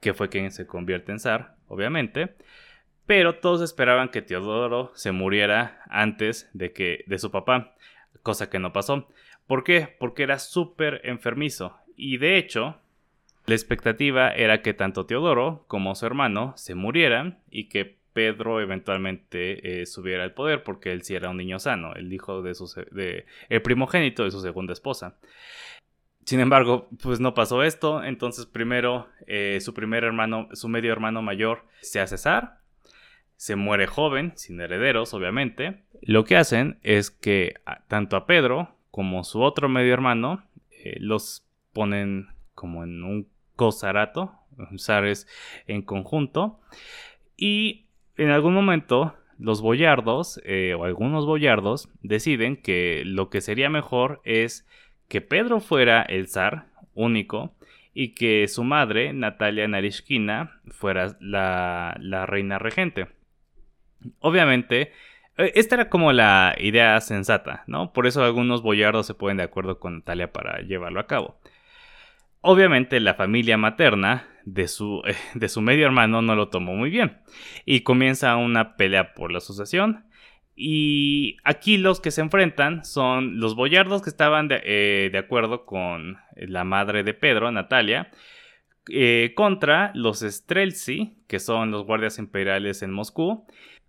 que 0.00 0.14
fue 0.14 0.28
quien 0.28 0.50
se 0.50 0.66
convierte 0.66 1.12
en 1.12 1.20
zar, 1.20 1.56
obviamente. 1.68 2.34
Pero 3.06 3.36
todos 3.36 3.62
esperaban 3.62 4.08
que 4.08 4.22
Teodoro 4.22 4.92
se 4.94 5.12
muriera 5.12 5.80
antes 5.88 6.48
de 6.52 6.72
que 6.72 7.04
de 7.06 7.18
su 7.18 7.30
papá, 7.30 7.74
cosa 8.22 8.50
que 8.50 8.58
no 8.58 8.72
pasó. 8.72 9.08
¿Por 9.46 9.64
qué? 9.64 9.96
Porque 9.98 10.22
era 10.22 10.38
súper 10.38 11.00
enfermizo. 11.04 11.76
Y 11.96 12.18
de 12.18 12.36
hecho, 12.36 12.78
la 13.46 13.54
expectativa 13.54 14.30
era 14.30 14.62
que 14.62 14.74
tanto 14.74 15.06
Teodoro 15.06 15.64
como 15.66 15.94
su 15.94 16.06
hermano 16.06 16.52
se 16.56 16.74
murieran 16.74 17.40
y 17.50 17.68
que 17.68 17.99
Pedro 18.12 18.60
eventualmente 18.60 19.82
eh, 19.82 19.86
subiera 19.86 20.24
al 20.24 20.34
poder 20.34 20.62
porque 20.62 20.92
él 20.92 21.02
sí 21.02 21.14
era 21.14 21.30
un 21.30 21.36
niño 21.36 21.58
sano, 21.58 21.94
el 21.94 22.12
hijo 22.12 22.42
de 22.42 22.54
su 22.54 22.66
de, 22.90 23.26
el 23.48 23.62
primogénito 23.62 24.24
de 24.24 24.30
su 24.30 24.40
segunda 24.40 24.72
esposa. 24.72 25.16
Sin 26.24 26.40
embargo, 26.40 26.88
pues 27.02 27.18
no 27.18 27.34
pasó 27.34 27.62
esto, 27.62 28.04
entonces 28.04 28.46
primero 28.46 29.08
eh, 29.26 29.58
su 29.60 29.74
primer 29.74 30.04
hermano, 30.04 30.48
su 30.52 30.68
medio 30.68 30.92
hermano 30.92 31.22
mayor 31.22 31.64
se 31.80 32.00
hace 32.00 32.18
zar, 32.18 32.60
se 33.36 33.56
muere 33.56 33.86
joven, 33.86 34.32
sin 34.36 34.60
herederos, 34.60 35.14
obviamente. 35.14 35.82
Lo 36.02 36.24
que 36.24 36.36
hacen 36.36 36.78
es 36.82 37.10
que 37.10 37.54
tanto 37.88 38.16
a 38.16 38.26
Pedro 38.26 38.76
como 38.90 39.24
su 39.24 39.40
otro 39.40 39.68
medio 39.68 39.94
hermano 39.94 40.44
eh, 40.70 40.96
los 41.00 41.46
ponen 41.72 42.28
como 42.54 42.84
en 42.84 43.02
un 43.02 43.28
cosarato, 43.56 44.32
zares 44.78 45.26
en 45.66 45.82
conjunto, 45.82 46.60
y 47.36 47.86
en 48.16 48.30
algún 48.30 48.54
momento 48.54 49.14
los 49.38 49.62
boyardos, 49.62 50.40
eh, 50.44 50.74
o 50.74 50.84
algunos 50.84 51.26
boyardos, 51.26 51.88
deciden 52.02 52.56
que 52.56 53.02
lo 53.06 53.30
que 53.30 53.40
sería 53.40 53.70
mejor 53.70 54.20
es 54.24 54.66
que 55.08 55.20
Pedro 55.20 55.60
fuera 55.60 56.02
el 56.02 56.28
zar 56.28 56.66
único 56.94 57.54
y 57.94 58.14
que 58.14 58.46
su 58.48 58.64
madre, 58.64 59.12
Natalia 59.12 59.66
Narishkina, 59.66 60.60
fuera 60.70 61.16
la, 61.20 61.96
la 62.00 62.26
reina 62.26 62.58
regente. 62.58 63.08
Obviamente, 64.20 64.92
eh, 65.36 65.52
esta 65.54 65.76
era 65.76 65.88
como 65.88 66.12
la 66.12 66.54
idea 66.58 67.00
sensata, 67.00 67.64
¿no? 67.66 67.92
Por 67.92 68.06
eso 68.06 68.22
algunos 68.22 68.62
boyardos 68.62 69.06
se 69.06 69.14
ponen 69.14 69.38
de 69.38 69.44
acuerdo 69.44 69.80
con 69.80 69.96
Natalia 69.96 70.32
para 70.32 70.60
llevarlo 70.60 71.00
a 71.00 71.06
cabo. 71.06 71.40
Obviamente 72.42 73.00
la 73.00 73.14
familia 73.14 73.56
materna 73.56 74.26
de 74.44 74.68
su, 74.68 75.02
de 75.34 75.48
su 75.48 75.60
medio 75.60 75.86
hermano 75.86 76.22
no 76.22 76.34
lo 76.34 76.48
tomó 76.48 76.74
muy 76.74 76.90
bien 76.90 77.18
y 77.64 77.80
comienza 77.80 78.36
una 78.36 78.76
pelea 78.76 79.14
por 79.14 79.32
la 79.32 79.40
sucesión. 79.40 80.04
Y 80.62 81.38
aquí 81.42 81.78
los 81.78 82.00
que 82.00 82.10
se 82.10 82.20
enfrentan 82.20 82.84
son 82.84 83.40
los 83.40 83.54
boyardos 83.54 84.02
que 84.02 84.10
estaban 84.10 84.48
de, 84.48 84.60
eh, 84.64 85.12
acuerdo 85.16 85.64
con 85.64 86.18
la 86.36 86.64
madre 86.64 87.02
de 87.02 87.14
Pedro, 87.14 87.50
Natalia, 87.50 88.10
eh, 88.90 89.32
contra 89.34 89.90
los 89.94 90.20
Streltsy, 90.20 91.16
que 91.28 91.38
son 91.38 91.70
los 91.70 91.86
guardias 91.86 92.18
imperiales 92.18 92.82
en 92.82 92.90
Moscú, 92.90 93.46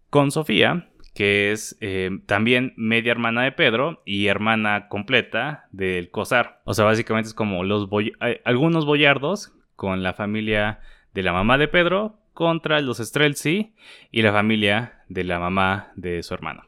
con 0.10 0.32
Sofía, 0.32 0.91
que 1.14 1.52
es 1.52 1.78
eh, 1.82 2.10
también 2.26 2.74
media 2.78 3.12
hermana 3.12 3.44
de 3.44 3.52
Pedro 3.52 4.02
y 4.06 4.28
hermana 4.28 4.88
completa 4.88 5.68
del 5.72 6.10
Cosar. 6.10 6.62
O 6.66 6.74
sea, 6.74 6.86
básicamente 6.86 7.30
es 7.30 7.34
como 7.34 7.64
los 7.64 7.90
algunos 8.46 8.86
boyardos 8.86 9.54
con 9.76 10.04
la 10.04 10.14
familia 10.14 10.80
de 11.14 11.24
la 11.24 11.34
mamá 11.34 11.58
de 11.58 11.68
Pedro 11.68 12.18
contra 12.34 12.80
los 12.80 12.98
Streltsy 12.98 13.74
y 14.12 14.22
la 14.22 14.32
familia 14.32 15.04
de 15.10 15.24
la 15.24 15.40
mamá 15.40 15.92
de 15.96 16.24
su 16.24 16.34
hermano. 16.34 16.64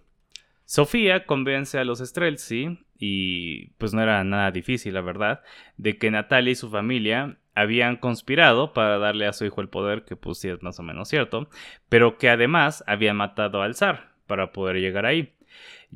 Sofía 0.65 1.25
convence 1.25 1.77
a 1.77 1.83
los 1.83 1.99
Streltsy, 1.99 2.79
y 2.97 3.67
pues 3.77 3.93
no 3.93 4.01
era 4.01 4.23
nada 4.23 4.51
difícil, 4.51 4.93
la 4.93 5.01
verdad, 5.01 5.41
de 5.77 5.97
que 5.97 6.09
Natalia 6.09 6.51
y 6.51 6.55
su 6.55 6.69
familia 6.69 7.37
habían 7.53 7.97
conspirado 7.97 8.73
para 8.73 8.97
darle 8.97 9.27
a 9.27 9.33
su 9.33 9.45
hijo 9.45 9.61
el 9.61 9.69
poder, 9.69 10.05
que 10.05 10.15
pues 10.15 10.39
sí 10.39 10.49
es 10.49 10.63
más 10.63 10.79
o 10.79 10.83
menos 10.83 11.09
cierto, 11.09 11.49
pero 11.89 12.17
que 12.17 12.29
además 12.29 12.83
habían 12.87 13.17
matado 13.17 13.61
al 13.61 13.75
zar, 13.75 14.12
para 14.33 14.51
poder 14.51 14.77
llegar 14.77 15.05
ahí. 15.05 15.31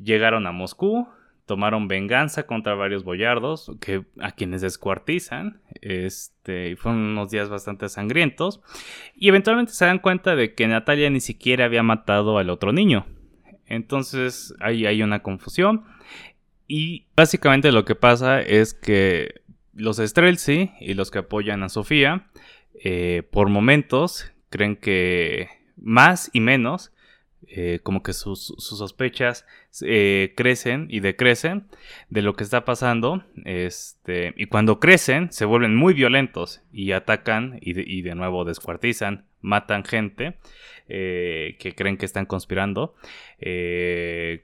Llegaron 0.00 0.46
a 0.46 0.52
Moscú, 0.52 1.08
tomaron 1.44 1.88
venganza 1.88 2.46
contra 2.46 2.76
varios 2.76 3.02
boyardos 3.02 3.72
que, 3.80 4.04
a 4.20 4.30
quienes 4.30 4.60
descuartizan. 4.60 5.60
Este, 5.82 6.76
fueron 6.76 7.00
unos 7.00 7.32
días 7.32 7.48
bastante 7.48 7.88
sangrientos. 7.88 8.60
Y 9.16 9.26
eventualmente 9.26 9.72
se 9.72 9.86
dan 9.86 9.98
cuenta 9.98 10.36
de 10.36 10.54
que 10.54 10.68
Natalia 10.68 11.10
ni 11.10 11.18
siquiera 11.18 11.64
había 11.64 11.82
matado 11.82 12.38
al 12.38 12.48
otro 12.48 12.72
niño. 12.72 13.06
Entonces 13.66 14.54
ahí 14.60 14.86
hay 14.86 15.02
una 15.02 15.20
confusión. 15.24 15.82
Y 16.68 17.06
básicamente 17.16 17.72
lo 17.72 17.84
que 17.84 17.96
pasa 17.96 18.40
es 18.40 18.72
que 18.72 19.42
los 19.74 19.96
Streltsy 19.96 20.70
y 20.78 20.94
los 20.94 21.10
que 21.10 21.18
apoyan 21.18 21.64
a 21.64 21.70
Sofía, 21.70 22.28
eh, 22.84 23.24
por 23.32 23.48
momentos 23.48 24.32
creen 24.48 24.76
que 24.76 25.48
más 25.76 26.30
y 26.32 26.38
menos 26.38 26.92
eh, 27.50 27.80
como 27.82 28.02
que 28.02 28.12
sus, 28.12 28.54
sospechas 28.58 29.46
eh, 29.82 30.34
crecen 30.36 30.86
y 30.90 31.00
decrecen 31.00 31.66
de 32.10 32.22
lo 32.22 32.34
que 32.34 32.44
está 32.44 32.64
pasando. 32.64 33.24
Este, 33.44 34.34
y 34.36 34.46
cuando 34.46 34.80
crecen, 34.80 35.32
se 35.32 35.46
vuelven 35.46 35.74
muy 35.74 35.94
violentos 35.94 36.62
y 36.72 36.92
atacan 36.92 37.58
y 37.62 38.02
de, 38.02 38.14
nuevo 38.14 38.44
descuartizan, 38.44 39.24
matan 39.40 39.84
gente 39.84 40.36
eh, 40.88 41.56
que 41.58 41.74
creen 41.74 41.96
que 41.96 42.06
están 42.06 42.26
conspirando 42.26 42.94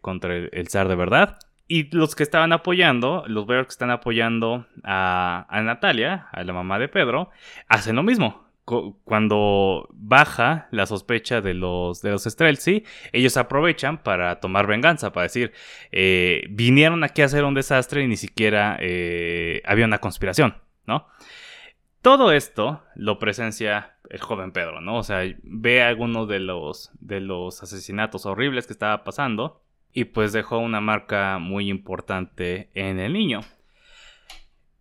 contra 0.01 0.35
el, 0.37 0.69
zar 0.69 0.89
de 0.89 0.97
verdad. 0.97 1.39
Y 1.69 1.95
los 1.95 2.15
que 2.15 2.23
estaban 2.23 2.53
apoyando, 2.53 3.25
los 3.27 3.47
que 3.47 3.61
están 3.69 3.91
apoyando 3.91 4.67
a, 4.83 5.47
a 5.49 5.63
Natalia, 5.63 6.29
a 6.33 6.43
la 6.43 6.53
mamá 6.53 6.79
de 6.79 6.89
Pedro, 6.89 7.31
hacen 7.69 7.97
lo 7.97 8.03
mismo 8.03 8.44
cuando 8.65 9.89
baja 9.93 10.69
la 10.71 10.87
sospecha 10.87 11.41
de 11.41 11.55
los, 11.55 12.01
de 12.01 12.11
los 12.11 12.25
Streltsy, 12.25 12.85
ellos 13.13 13.37
aprovechan 13.37 14.03
para 14.03 14.41
tomar 14.41 14.67
venganza, 14.67 15.13
para 15.13 15.25
decir, 15.25 15.53
eh, 15.93 16.45
vinieron 16.51 17.05
aquí 17.05 17.23
a 17.23 17.27
hacer 17.27 17.45
un 17.45 17.55
desastre 17.55 18.03
y 18.03 18.09
ni 18.09 18.17
siquiera 18.17 18.79
eh, 18.81 19.61
había 19.67 19.85
una 19.85 19.99
conspiración, 19.99 20.57
¿no? 20.87 21.07
Todo 22.01 22.33
esto 22.33 22.83
lo 22.95 23.19
presencia 23.19 23.97
el 24.11 24.21
joven 24.21 24.53
Pedro, 24.53 24.81
¿no? 24.81 24.99
O 24.99 25.03
sea, 25.03 25.23
ve 25.43 25.83
algunos 25.83 26.29
de 26.29 26.41
los, 26.41 26.91
de 27.01 27.21
los 27.21 27.63
asesinatos 27.63 28.27
horribles 28.27 28.67
que 28.67 28.73
estaba 28.73 29.05
pasando 29.05 29.63
y 29.93 30.05
pues 30.05 30.33
dejó 30.33 30.59
una 30.59 30.81
marca 30.81 31.39
muy 31.39 31.71
importante 31.71 32.71
en 32.75 32.99
el 32.99 33.13
niño. 33.13 33.41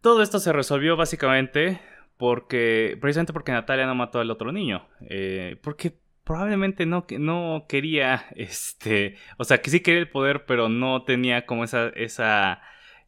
Todo 0.01 0.21
esto 0.21 0.39
se 0.39 0.51
resolvió 0.51 0.97
básicamente 0.97 1.79
porque, 2.23 2.97
precisamente 3.01 3.33
porque 3.33 3.51
Natalia 3.51 3.85
no 3.85 3.95
mató 3.95 4.21
al 4.21 4.31
otro 4.31 4.53
niño. 4.53 4.87
Eh, 5.01 5.57
porque 5.61 5.97
probablemente 6.23 6.85
no, 6.85 7.05
no 7.19 7.65
quería, 7.67 8.27
este, 8.37 9.17
o 9.37 9.43
sea, 9.43 9.61
que 9.61 9.69
sí 9.69 9.81
quería 9.81 9.99
el 9.99 10.09
poder, 10.09 10.45
pero 10.45 10.69
no 10.69 11.03
tenía 11.03 11.45
como 11.45 11.65
esa, 11.65 11.89
esa 11.89 12.61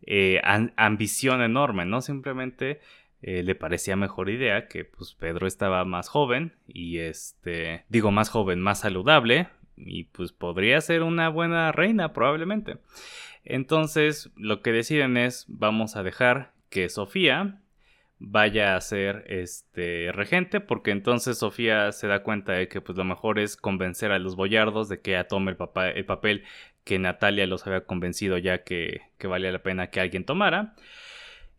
eh, 0.06 0.42
ambición 0.76 1.42
enorme, 1.42 1.86
¿no? 1.86 2.02
Simplemente 2.02 2.82
eh, 3.22 3.42
le 3.42 3.56
parecía 3.56 3.96
mejor 3.96 4.30
idea 4.30 4.68
que 4.68 4.84
pues 4.84 5.14
Pedro 5.14 5.48
estaba 5.48 5.86
más 5.86 6.10
joven 6.10 6.52
y 6.68 6.98
este, 6.98 7.86
digo 7.88 8.12
más 8.12 8.28
joven, 8.28 8.60
más 8.60 8.82
saludable, 8.82 9.48
y 9.78 10.04
pues 10.04 10.34
podría 10.34 10.82
ser 10.82 11.04
una 11.04 11.30
buena 11.30 11.72
reina 11.72 12.12
probablemente. 12.12 12.80
Entonces 13.46 14.30
lo 14.36 14.62
que 14.62 14.74
deciden 14.74 15.16
es 15.16 15.46
vamos 15.48 15.96
a 15.96 16.04
dejar 16.04 16.52
que 16.70 16.90
Sofía 16.90 17.62
vaya 18.18 18.76
a 18.76 18.82
ser 18.82 19.26
este 19.28 20.12
regente 20.14 20.62
porque 20.62 20.92
entonces 20.92 21.38
Sofía 21.38 21.92
se 21.92 22.08
da 22.08 22.24
cuenta 22.24 22.54
de 22.54 22.68
que 22.68 22.82
pues 22.82 22.98
lo 22.98 23.04
mejor 23.04 23.40
es 23.40 23.58
convencer 23.58 24.12
a 24.12 24.20
los 24.20 24.36
boyardos 24.36 24.88
de 24.88 25.02
que 25.02 25.12
ya 25.12 25.26
tome 25.26 25.52
el, 25.52 25.58
el 25.96 26.06
papel 26.06 26.44
que 26.86 27.00
Natalia 27.00 27.48
los 27.48 27.68
había 27.68 27.82
convencido 27.82 28.38
ya 28.38 28.64
que, 28.64 29.02
que 29.18 29.28
valía 29.28 29.52
la 29.52 29.64
pena 29.64 29.88
que 29.88 30.00
alguien 30.00 30.24
tomara. 30.24 30.76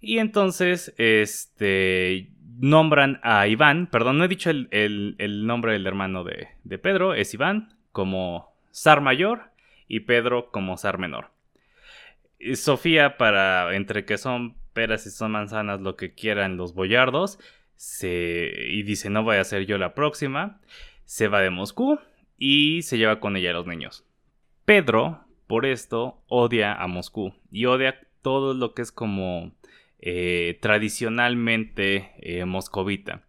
Y 0.00 0.18
entonces, 0.18 0.94
este, 0.98 2.30
nombran 2.58 3.18
a 3.22 3.46
Iván, 3.48 3.88
perdón, 3.88 4.18
no 4.18 4.24
he 4.24 4.28
dicho 4.28 4.50
el, 4.50 5.46
nombre 5.46 5.72
del 5.72 5.86
hermano 5.86 6.22
de, 6.24 6.48
de, 6.64 6.78
Pedro, 6.78 7.14
es 7.14 7.34
Iván 7.34 7.74
como 7.92 8.54
zar 8.72 9.00
mayor 9.00 9.50
y 9.88 10.00
Pedro 10.00 10.50
como 10.50 10.76
zar 10.76 10.98
menor. 10.98 11.30
Sofía, 12.54 13.16
para 13.16 13.74
entre 13.74 14.04
que 14.04 14.18
son 14.18 14.56
peras 14.76 15.06
y 15.06 15.10
son 15.10 15.32
manzanas, 15.32 15.80
lo 15.80 15.96
que 15.96 16.12
quieran 16.12 16.58
los 16.58 16.74
boyardos, 16.74 17.38
y 18.02 18.82
dice 18.82 19.08
no 19.08 19.22
voy 19.22 19.38
a 19.38 19.44
ser 19.44 19.64
yo 19.64 19.78
la 19.78 19.94
próxima, 19.94 20.60
se 21.06 21.28
va 21.28 21.40
de 21.40 21.48
Moscú 21.48 21.98
y 22.36 22.82
se 22.82 22.98
lleva 22.98 23.18
con 23.18 23.36
ella 23.36 23.50
a 23.50 23.54
los 23.54 23.66
niños. 23.66 24.04
Pedro, 24.66 25.24
por 25.46 25.64
esto, 25.64 26.22
odia 26.28 26.74
a 26.74 26.86
Moscú 26.88 27.32
y 27.50 27.64
odia 27.64 28.06
todo 28.20 28.52
lo 28.52 28.74
que 28.74 28.82
es 28.82 28.92
como 28.92 29.52
eh, 29.98 30.58
tradicionalmente 30.60 32.12
eh, 32.18 32.44
moscovita. 32.44 33.22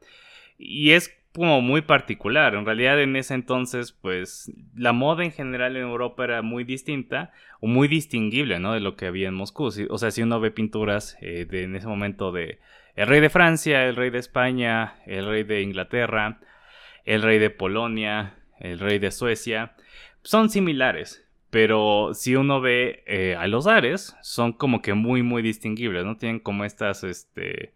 Y 0.58 0.92
es 0.92 1.17
como 1.38 1.62
muy 1.62 1.82
particular. 1.82 2.56
En 2.56 2.66
realidad 2.66 3.00
en 3.02 3.16
ese 3.16 3.36
entonces, 3.36 3.92
pues 3.92 4.52
la 4.76 4.92
moda 4.92 5.24
en 5.24 5.32
general 5.32 5.78
en 5.78 5.84
Europa 5.84 6.24
era 6.24 6.42
muy 6.42 6.64
distinta 6.64 7.32
o 7.62 7.68
muy 7.68 7.88
distinguible, 7.88 8.60
¿no? 8.60 8.74
De 8.74 8.80
lo 8.80 8.96
que 8.96 9.06
había 9.06 9.28
en 9.28 9.36
Moscú. 9.36 9.66
o 9.90 9.98
sea, 9.98 10.12
si 10.12 10.24
uno 10.24 10.40
ve 10.40 10.52
pinturas 10.52 11.16
eh, 11.22 11.46
de, 11.46 11.64
en 11.64 11.76
ese 11.76 11.88
momento 11.88 12.32
de 12.32 12.60
el 12.96 13.08
rey 13.08 13.22
de 13.22 13.30
Francia, 13.30 13.86
el 13.86 13.96
rey 13.96 14.10
de 14.10 14.18
España, 14.18 14.96
el 15.06 15.28
rey 15.28 15.44
de 15.44 15.62
Inglaterra, 15.62 16.40
el 17.06 17.22
rey 17.22 17.38
de 17.38 17.52
Polonia, 17.52 18.34
el 18.60 18.80
rey 18.80 18.98
de 18.98 19.12
Suecia, 19.12 19.76
son 20.24 20.50
similares. 20.50 21.24
Pero 21.52 22.12
si 22.14 22.36
uno 22.36 22.60
ve 22.62 23.04
eh, 23.06 23.36
a 23.36 23.48
los 23.48 23.68
Ares, 23.68 24.18
son 24.22 24.54
como 24.54 24.82
que 24.82 24.96
muy, 24.96 25.22
muy 25.22 25.44
distinguibles, 25.44 26.04
¿no? 26.04 26.18
Tienen 26.18 26.40
como 26.40 26.66
estas, 26.66 27.04
este, 27.04 27.74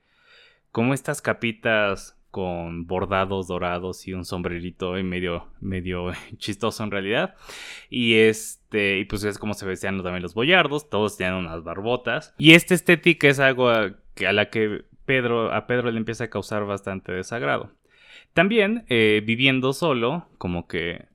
como 0.72 0.94
estas 0.96 1.22
capitas 1.22 2.18
con 2.32 2.88
bordados 2.88 3.48
dorados 3.48 4.08
y 4.08 4.14
un 4.14 4.26
sombrerito 4.26 4.94
medio, 5.04 5.48
medio 5.60 6.12
chistoso 6.38 6.84
en 6.84 6.92
realidad. 6.92 7.36
Y 7.90 8.16
este, 8.16 9.00
y 9.00 9.06
pues 9.06 9.24
es 9.24 9.38
como 9.38 9.54
se 9.54 9.66
vestían 9.66 10.02
también 10.02 10.24
los 10.24 10.34
boyardos, 10.34 10.90
todos 10.90 11.18
tenían 11.18 11.36
unas 11.36 11.64
barbotas. 11.64 12.34
Y 12.38 12.54
esta 12.54 12.74
estética 12.74 13.28
es 13.28 13.40
algo 13.40 13.70
a, 13.70 13.94
a 14.28 14.34
la 14.34 14.50
que 14.50 14.86
Pedro, 15.06 15.54
a 15.54 15.68
Pedro 15.68 15.92
le 15.92 15.98
empieza 15.98 16.26
a 16.26 16.30
causar 16.30 16.66
bastante 16.66 17.12
desagrado. 17.12 17.72
También, 18.34 18.86
eh, 18.88 19.22
viviendo 19.26 19.74
solo, 19.74 20.28
como 20.38 20.68
que 20.68 21.06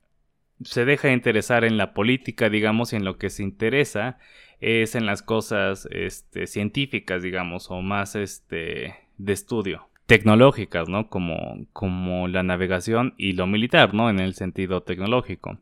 se 0.63 0.85
deja 0.85 1.11
interesar 1.11 1.63
en 1.63 1.77
la 1.77 1.93
política, 1.93 2.49
digamos, 2.49 2.93
y 2.93 2.95
en 2.95 3.05
lo 3.05 3.17
que 3.17 3.29
se 3.29 3.43
interesa 3.43 4.19
es 4.59 4.95
en 4.95 5.05
las 5.05 5.21
cosas 5.21 5.87
este, 5.91 6.47
científicas, 6.47 7.21
digamos, 7.21 7.69
o 7.69 7.81
más 7.81 8.15
este, 8.15 8.95
de 9.17 9.33
estudio, 9.33 9.87
tecnológicas, 10.07 10.89
¿no? 10.89 11.09
Como, 11.09 11.67
como 11.73 12.27
la 12.27 12.41
navegación 12.41 13.13
y 13.17 13.33
lo 13.33 13.45
militar, 13.45 13.93
¿no? 13.93 14.09
En 14.09 14.19
el 14.19 14.33
sentido 14.33 14.81
tecnológico. 14.81 15.59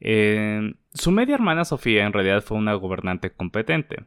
Eh, 0.00 0.74
su 0.92 1.10
media 1.12 1.36
hermana 1.36 1.64
Sofía 1.64 2.04
en 2.04 2.12
realidad 2.12 2.42
fue 2.42 2.58
una 2.58 2.74
gobernante 2.74 3.30
competente. 3.30 4.04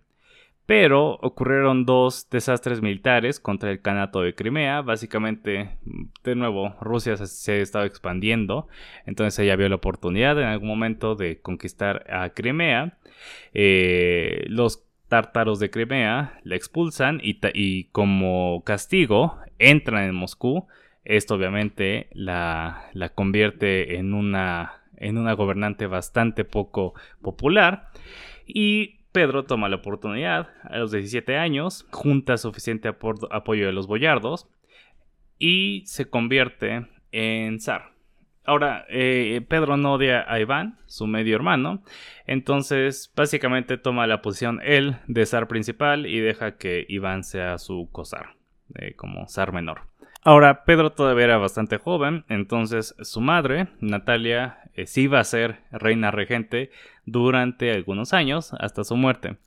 Pero 0.65 1.13
ocurrieron 1.24 1.84
dos 1.84 2.30
desastres 2.30 2.84
militares 2.84 3.39
contra 3.39 3.72
el 3.72 3.82
Canato 3.82 4.22
de 4.22 4.36
Crimea. 4.36 4.82
Básicamente, 4.82 5.78
de 6.24 6.36
nuevo, 6.36 6.76
Rusia 6.80 7.18
se, 7.18 7.54
ha 7.54 7.56
estado 7.56 7.86
expandiendo. 7.86 8.68
Entonces 9.08 9.39
ella 9.39 9.56
vio 9.56 9.68
la 9.68 9.78
oportunidad 9.78 10.39
en 10.39 10.46
algún 10.46 10.68
momento 10.68 11.15
de 11.15 11.42
conquistar 11.42 12.06
a 12.12 12.30
Crimea. 12.30 13.00
Eh, 13.56 14.46
los 14.48 14.88
tártaros 15.10 15.60
de 15.60 15.69
Crimea 15.69 16.39
la 16.43 16.56
expulsan 16.56 17.19
y, 17.22 17.84
como 17.86 18.63
castigo 18.63 19.38
entran 19.58 20.06
en 20.06 20.15
Moscú. 20.15 20.67
Esto 21.04 21.36
obviamente 21.36 22.08
la, 22.13 22.89
la 22.93 23.10
convierte 23.10 23.98
en 23.98 24.13
una, 24.13 24.84
en 24.95 25.17
una 25.17 25.34
gobernante 25.34 25.88
bastante 25.88 26.45
poco 26.45 26.93
popular. 27.22 27.89
Y 28.45 29.00
Pedro 29.12 29.43
toma 29.43 29.69
la 29.69 29.78
oportunidad 29.78 30.50
a 30.63 30.78
los 30.78 30.91
17 30.91 31.36
años, 31.36 31.88
junta 31.91 32.38
suficiente 32.38 32.88
apoyo 32.88 33.65
de 33.65 33.74
los 33.74 33.88
boyardos 33.88 34.48
y 35.39 35.84
se 35.86 36.10
convierte 36.10 36.88
en 37.12 37.60
zar. 37.60 37.98
Ahora, 38.45 38.86
eh, 38.89 39.45
Pedro 39.47 39.78
no 39.78 39.93
odia 39.93 40.25
a 40.28 40.39
Iván, 40.39 40.80
su 40.86 41.08
medio 41.08 41.36
hermano, 41.36 41.84
entonces 42.25 43.12
básicamente 43.15 43.78
toma 43.78 44.08
la 44.08 44.21
posición 44.21 44.60
él 44.63 44.95
de 45.08 45.25
zar 45.25 45.47
principal 45.47 46.06
y 46.06 46.19
deja 46.19 46.58
que 46.58 46.86
Iván 46.89 47.23
sea 47.23 47.58
su 47.58 47.89
cosar, 47.91 48.36
eh, 48.75 48.95
como 48.95 49.28
zar 49.28 49.54
menor. 49.54 49.82
Ahora, 50.23 50.63
Pedro 50.65 50.91
todavía 50.91 51.25
era 51.25 51.38
bastante 51.38 51.78
joven, 51.78 52.25
entonces 52.28 52.95
su 53.02 53.21
madre, 53.21 53.67
Natalia, 53.82 54.58
eh, 54.73 54.88
sí 54.88 55.04
iba 55.04 55.19
a 55.19 55.23
ser 55.25 55.60
reina 55.71 56.12
regente 56.12 56.71
durante 57.06 57.71
algunos 57.71 58.13
años, 58.13 58.54
hasta 58.54 58.84
su 58.84 58.95
muerte. 58.95 59.38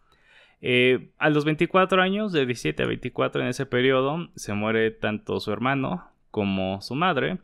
A 1.19 1.29
los 1.29 1.45
24 1.45 2.01
años, 2.01 2.33
de 2.33 2.47
17 2.47 2.85
a 2.85 2.87
24 2.87 3.43
en 3.43 3.49
ese 3.49 3.67
periodo, 3.67 4.29
se 4.37 4.55
muere 4.55 4.93
tanto 4.93 5.41
su 5.41 5.53
hermano 5.53 6.12
como 6.33 6.81
su 6.81 6.97
madre, 6.97 7.39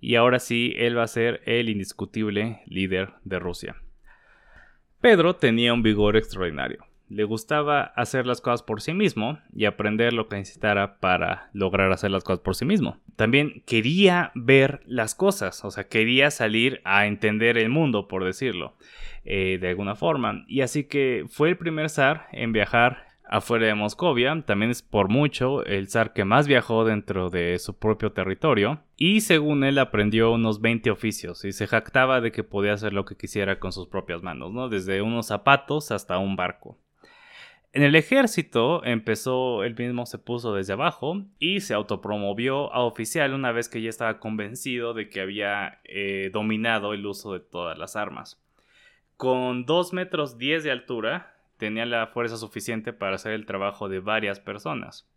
y 0.00 0.14
ahora 0.14 0.38
sí, 0.38 0.72
él 0.76 0.96
va 0.96 1.02
a 1.02 1.08
ser 1.08 1.42
el 1.46 1.68
indiscutible 1.68 2.62
líder 2.66 3.14
de 3.24 3.40
Rusia. 3.40 3.76
Pedro 5.00 5.34
tenía 5.34 5.74
un 5.74 5.82
vigor 5.82 6.16
extraordinario 6.16 6.86
le 7.08 7.24
gustaba 7.24 7.82
hacer 7.82 8.26
las 8.26 8.40
cosas 8.40 8.62
por 8.62 8.80
sí 8.80 8.94
mismo 8.94 9.38
y 9.54 9.66
aprender 9.66 10.12
lo 10.12 10.28
que 10.28 10.36
necesitara 10.36 10.98
para 10.98 11.50
lograr 11.52 11.92
hacer 11.92 12.10
las 12.10 12.24
cosas 12.24 12.40
por 12.40 12.56
sí 12.56 12.64
mismo. 12.64 12.98
También 13.16 13.62
quería 13.66 14.32
ver 14.34 14.80
las 14.86 15.14
cosas, 15.14 15.64
o 15.64 15.70
sea, 15.70 15.84
quería 15.84 16.30
salir 16.30 16.80
a 16.84 17.06
entender 17.06 17.58
el 17.58 17.68
mundo, 17.68 18.08
por 18.08 18.24
decirlo, 18.24 18.74
eh, 19.24 19.58
de 19.60 19.68
alguna 19.68 19.94
forma. 19.94 20.44
Y 20.48 20.62
así 20.62 20.84
que 20.84 21.26
fue 21.28 21.50
el 21.50 21.56
primer 21.56 21.90
zar 21.90 22.26
en 22.32 22.52
viajar 22.52 23.03
afuera 23.26 23.66
de 23.66 23.74
Moscovia, 23.74 24.42
también 24.46 24.70
es 24.70 24.82
por 24.82 25.08
mucho 25.08 25.64
el 25.64 25.88
zar 25.88 26.12
que 26.12 26.24
más 26.24 26.46
viajó 26.46 26.84
dentro 26.84 27.30
de 27.30 27.58
su 27.58 27.78
propio 27.78 28.12
territorio, 28.12 28.80
y 28.96 29.22
según 29.22 29.64
él 29.64 29.78
aprendió 29.78 30.32
unos 30.32 30.60
20 30.60 30.90
oficios 30.90 31.44
y 31.44 31.52
se 31.52 31.66
jactaba 31.66 32.20
de 32.20 32.32
que 32.32 32.44
podía 32.44 32.74
hacer 32.74 32.92
lo 32.92 33.04
que 33.04 33.16
quisiera 33.16 33.58
con 33.58 33.72
sus 33.72 33.88
propias 33.88 34.22
manos, 34.22 34.52
¿no? 34.52 34.68
Desde 34.68 35.02
unos 35.02 35.26
zapatos 35.26 35.90
hasta 35.90 36.18
un 36.18 36.36
barco. 36.36 36.78
En 37.74 37.82
el 37.82 37.96
ejército 37.96 38.84
empezó, 38.84 39.64
él 39.64 39.74
mismo 39.76 40.06
se 40.06 40.18
puso 40.18 40.54
desde 40.54 40.74
abajo 40.74 41.24
y 41.40 41.58
se 41.58 41.74
autopromovió 41.74 42.72
a 42.72 42.84
oficial 42.84 43.34
una 43.34 43.50
vez 43.50 43.68
que 43.68 43.82
ya 43.82 43.90
estaba 43.90 44.20
convencido 44.20 44.94
de 44.94 45.08
que 45.08 45.20
había 45.20 45.80
eh, 45.82 46.30
dominado 46.32 46.94
el 46.94 47.04
uso 47.04 47.32
de 47.32 47.40
todas 47.40 47.76
las 47.76 47.96
armas. 47.96 48.40
Con 49.16 49.66
2 49.66 49.92
metros 49.92 50.38
10 50.38 50.62
de 50.62 50.70
altura, 50.70 51.33
tenía 51.56 51.86
la 51.86 52.06
fuerza 52.08 52.36
suficiente 52.36 52.92
para 52.92 53.16
hacer 53.16 53.32
el 53.32 53.46
trabajo 53.46 53.88
de 53.88 54.00
varias 54.00 54.40
personas. 54.40 55.08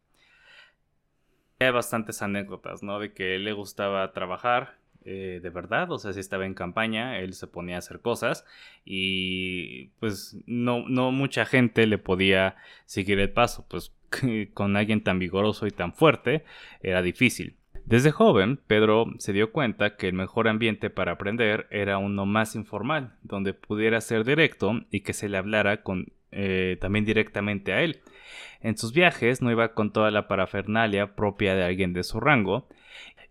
Hay 1.60 1.72
bastantes 1.72 2.22
anécdotas, 2.22 2.84
¿no? 2.84 3.00
De 3.00 3.14
que 3.14 3.36
él 3.36 3.46
le 3.46 3.54
gustaba 3.54 4.14
trabajar, 4.14 4.78
eh, 5.10 5.40
de 5.42 5.50
verdad, 5.50 5.90
o 5.92 5.98
sea, 5.98 6.14
si 6.14 6.20
estaba 6.20 6.46
en 6.46 6.54
campaña, 6.54 7.20
él 7.20 7.34
se 7.34 7.48
ponía 7.48 7.76
a 7.76 7.80
hacer 7.80 8.02
cosas 8.02 8.46
y 8.84 9.88
pues 10.00 10.38
no, 10.46 10.88
no 10.88 11.12
mucha 11.12 11.46
gente 11.46 11.88
le 11.88 11.98
podía 11.98 12.58
seguir 12.86 13.20
el 13.20 13.32
paso, 13.32 13.66
pues 13.70 13.94
con 14.54 14.76
alguien 14.76 15.02
tan 15.02 15.18
vigoroso 15.18 15.66
y 15.66 15.72
tan 15.72 15.94
fuerte 15.94 16.44
era 16.82 17.02
difícil. 17.02 17.56
Desde 17.86 18.12
joven, 18.12 18.60
Pedro 18.68 19.06
se 19.18 19.32
dio 19.32 19.54
cuenta 19.54 19.96
que 19.96 20.10
el 20.10 20.14
mejor 20.14 20.50
ambiente 20.50 20.90
para 20.90 21.14
aprender 21.14 21.68
era 21.72 22.00
uno 22.00 22.26
más 22.26 22.54
informal, 22.56 23.16
donde 23.24 23.54
pudiera 23.54 24.02
ser 24.02 24.26
directo 24.26 24.82
y 24.92 25.00
que 25.00 25.14
se 25.14 25.30
le 25.30 25.38
hablara 25.38 25.84
con, 25.84 26.12
eh, 26.32 26.78
también 26.82 27.06
directamente 27.06 27.74
a 27.74 27.82
él. 27.82 28.02
En 28.62 28.78
sus 28.78 28.92
viajes 28.92 29.42
no 29.42 29.52
iba 29.52 29.74
con 29.74 29.92
toda 29.92 30.12
la 30.12 30.28
parafernalia 30.28 31.16
propia 31.16 31.56
de 31.56 31.64
alguien 31.64 31.94
de 31.94 32.04
su 32.04 32.20
rango, 32.20 32.68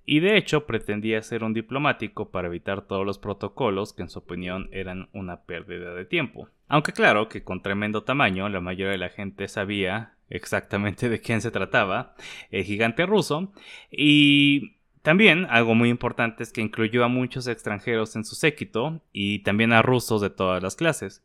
y 0.08 0.20
de 0.20 0.36
hecho 0.36 0.66
pretendía 0.66 1.20
ser 1.22 1.42
un 1.42 1.52
diplomático 1.52 2.30
para 2.30 2.46
evitar 2.46 2.82
todos 2.82 3.04
los 3.04 3.18
protocolos 3.18 3.92
que 3.92 4.02
en 4.02 4.08
su 4.08 4.20
opinión 4.20 4.68
eran 4.70 5.08
una 5.12 5.42
pérdida 5.42 5.94
de 5.94 6.04
tiempo. 6.04 6.48
Aunque 6.68 6.92
claro 6.92 7.28
que 7.28 7.42
con 7.42 7.60
tremendo 7.60 8.04
tamaño 8.04 8.48
la 8.48 8.60
mayoría 8.60 8.92
de 8.92 8.98
la 8.98 9.08
gente 9.08 9.48
sabía 9.48 10.12
exactamente 10.30 11.08
de 11.08 11.20
quién 11.20 11.40
se 11.40 11.50
trataba, 11.50 12.14
el 12.52 12.62
gigante 12.62 13.04
ruso, 13.04 13.52
y 13.90 14.76
También 15.06 15.46
algo 15.50 15.76
muy 15.76 15.88
importante 15.88 16.42
es 16.42 16.52
que 16.52 16.60
incluyó 16.60 17.04
a 17.04 17.08
muchos 17.08 17.46
extranjeros 17.46 18.16
en 18.16 18.24
su 18.24 18.34
séquito 18.34 19.02
y 19.12 19.38
también 19.44 19.72
a 19.72 19.80
rusos 19.80 20.20
de 20.20 20.30
todas 20.30 20.60
las 20.60 20.74
clases, 20.74 21.22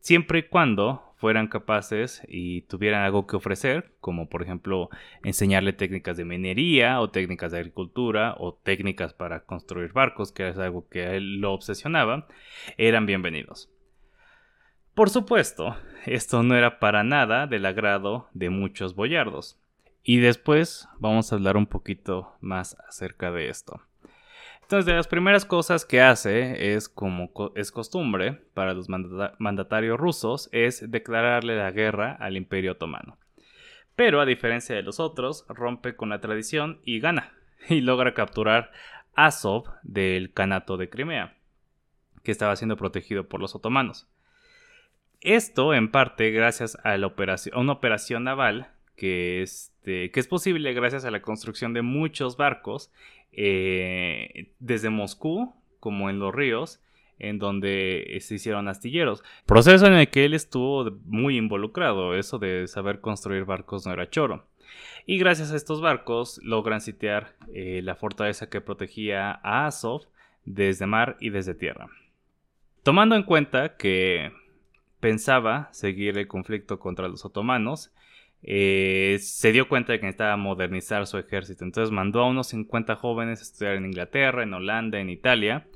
siempre 0.00 0.40
y 0.40 0.42
cuando 0.44 1.08
fueran 1.16 1.48
capaces 1.48 2.22
y 2.28 2.62
tuvieran 2.62 3.02
algo 3.02 3.26
que 3.26 3.36
ofrecer, 3.36 3.92
como 4.00 4.28
por 4.28 4.42
ejemplo 4.42 4.88
enseñarle 5.24 5.72
técnicas 5.72 6.16
de 6.16 6.24
minería 6.24 7.00
o 7.00 7.10
técnicas 7.10 7.52
de 7.52 7.58
agricultura 7.58 8.36
o 8.38 8.54
técnicas 8.54 9.14
para 9.14 9.44
construir 9.44 9.92
barcos, 9.92 10.32
que 10.32 10.48
es 10.48 10.58
algo 10.58 10.88
que 10.88 11.02
a 11.02 11.14
él 11.14 11.40
lo 11.40 11.52
obsesionaba, 11.52 12.28
eran 12.76 13.06
bienvenidos. 13.06 13.68
Por 14.94 15.10
supuesto, 15.10 15.76
esto 16.06 16.42
no 16.42 16.56
era 16.56 16.78
para 16.78 17.04
nada 17.04 17.46
del 17.46 17.66
agrado 17.66 18.28
de 18.32 18.50
muchos 18.50 18.94
boyardos. 18.94 19.60
Y 20.02 20.18
después 20.18 20.88
vamos 20.98 21.32
a 21.32 21.36
hablar 21.36 21.56
un 21.56 21.66
poquito 21.66 22.36
más 22.40 22.76
acerca 22.88 23.30
de 23.30 23.48
esto. 23.48 23.80
Entonces, 24.68 24.84
de 24.84 24.96
las 24.96 25.08
primeras 25.08 25.46
cosas 25.46 25.86
que 25.86 26.02
hace 26.02 26.74
es, 26.74 26.90
como 26.90 27.30
es 27.54 27.72
costumbre 27.72 28.42
para 28.52 28.74
los 28.74 28.90
mandatarios 28.90 29.98
rusos, 29.98 30.50
es 30.52 30.90
declararle 30.90 31.56
la 31.56 31.70
guerra 31.70 32.18
al 32.20 32.36
Imperio 32.36 32.72
Otomano. 32.72 33.16
Pero 33.96 34.20
a 34.20 34.26
diferencia 34.26 34.76
de 34.76 34.82
los 34.82 35.00
otros, 35.00 35.46
rompe 35.48 35.96
con 35.96 36.10
la 36.10 36.20
tradición 36.20 36.82
y 36.84 37.00
gana, 37.00 37.32
y 37.70 37.80
logra 37.80 38.12
capturar 38.12 38.70
Azov 39.14 39.70
del 39.84 40.34
Kanato 40.34 40.76
de 40.76 40.90
Crimea, 40.90 41.34
que 42.22 42.30
estaba 42.30 42.54
siendo 42.54 42.76
protegido 42.76 43.26
por 43.26 43.40
los 43.40 43.54
otomanos. 43.54 44.06
Esto 45.22 45.72
en 45.72 45.90
parte 45.90 46.30
gracias 46.30 46.76
a, 46.84 46.98
la 46.98 47.06
operación, 47.06 47.58
una 47.58 47.72
operación 47.72 48.24
naval 48.24 48.68
este, 49.00 50.10
que 50.10 50.20
es 50.20 50.26
posible 50.26 50.72
gracias 50.72 51.04
a 51.04 51.10
la 51.10 51.22
construcción 51.22 51.72
de 51.72 51.82
muchos 51.82 52.36
barcos 52.36 52.90
eh, 53.32 54.52
desde 54.58 54.90
Moscú 54.90 55.54
como 55.80 56.10
en 56.10 56.18
los 56.18 56.34
ríos 56.34 56.80
en 57.18 57.38
donde 57.38 58.16
se 58.20 58.36
hicieron 58.36 58.68
astilleros. 58.68 59.22
Proceso 59.46 59.86
en 59.86 59.94
el 59.94 60.08
que 60.08 60.24
él 60.24 60.34
estuvo 60.34 60.90
muy 61.04 61.36
involucrado, 61.36 62.14
eso 62.14 62.38
de 62.38 62.66
saber 62.68 63.00
construir 63.00 63.44
barcos 63.44 63.86
no 63.86 63.92
era 63.92 64.08
choro. 64.08 64.46
Y 65.06 65.18
gracias 65.18 65.52
a 65.52 65.56
estos 65.56 65.80
barcos 65.80 66.40
logran 66.42 66.80
sitiar 66.80 67.34
eh, 67.54 67.80
la 67.82 67.96
fortaleza 67.96 68.48
que 68.48 68.60
protegía 68.60 69.40
a 69.42 69.66
Azov 69.66 70.02
desde 70.44 70.86
mar 70.86 71.16
y 71.20 71.30
desde 71.30 71.54
tierra. 71.54 71.88
Tomando 72.82 73.16
en 73.16 73.22
cuenta 73.22 73.76
que 73.76 74.32
pensaba 75.00 75.68
seguir 75.72 76.18
el 76.18 76.28
conflicto 76.28 76.78
contra 76.78 77.08
los 77.08 77.24
otomanos, 77.24 77.92
eh, 78.42 79.18
se 79.20 79.52
dio 79.52 79.68
cuenta 79.68 79.92
de 79.92 80.00
que 80.00 80.06
necesitaba 80.06 80.36
modernizar 80.36 81.06
su 81.06 81.18
ejército. 81.18 81.64
Entonces 81.64 81.90
mandó 81.90 82.20
a 82.20 82.28
unos 82.28 82.48
50 82.48 82.96
jóvenes 82.96 83.40
a 83.40 83.42
estudiar 83.42 83.74
en 83.74 83.86
Inglaterra, 83.86 84.42
en 84.42 84.54
Holanda, 84.54 85.00
en 85.00 85.10
Italia, 85.10 85.66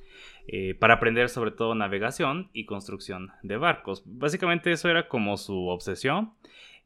eh, 0.47 0.75
para 0.75 0.95
aprender 0.95 1.29
sobre 1.29 1.51
todo 1.53 1.75
navegación 1.75 2.51
y 2.53 2.65
construcción 2.65 3.31
de 3.43 3.57
barcos. 3.57 4.03
Básicamente 4.07 4.73
eso 4.73 4.89
era 4.89 5.09
como 5.09 5.37
su 5.37 5.69
obsesión. 5.69 6.33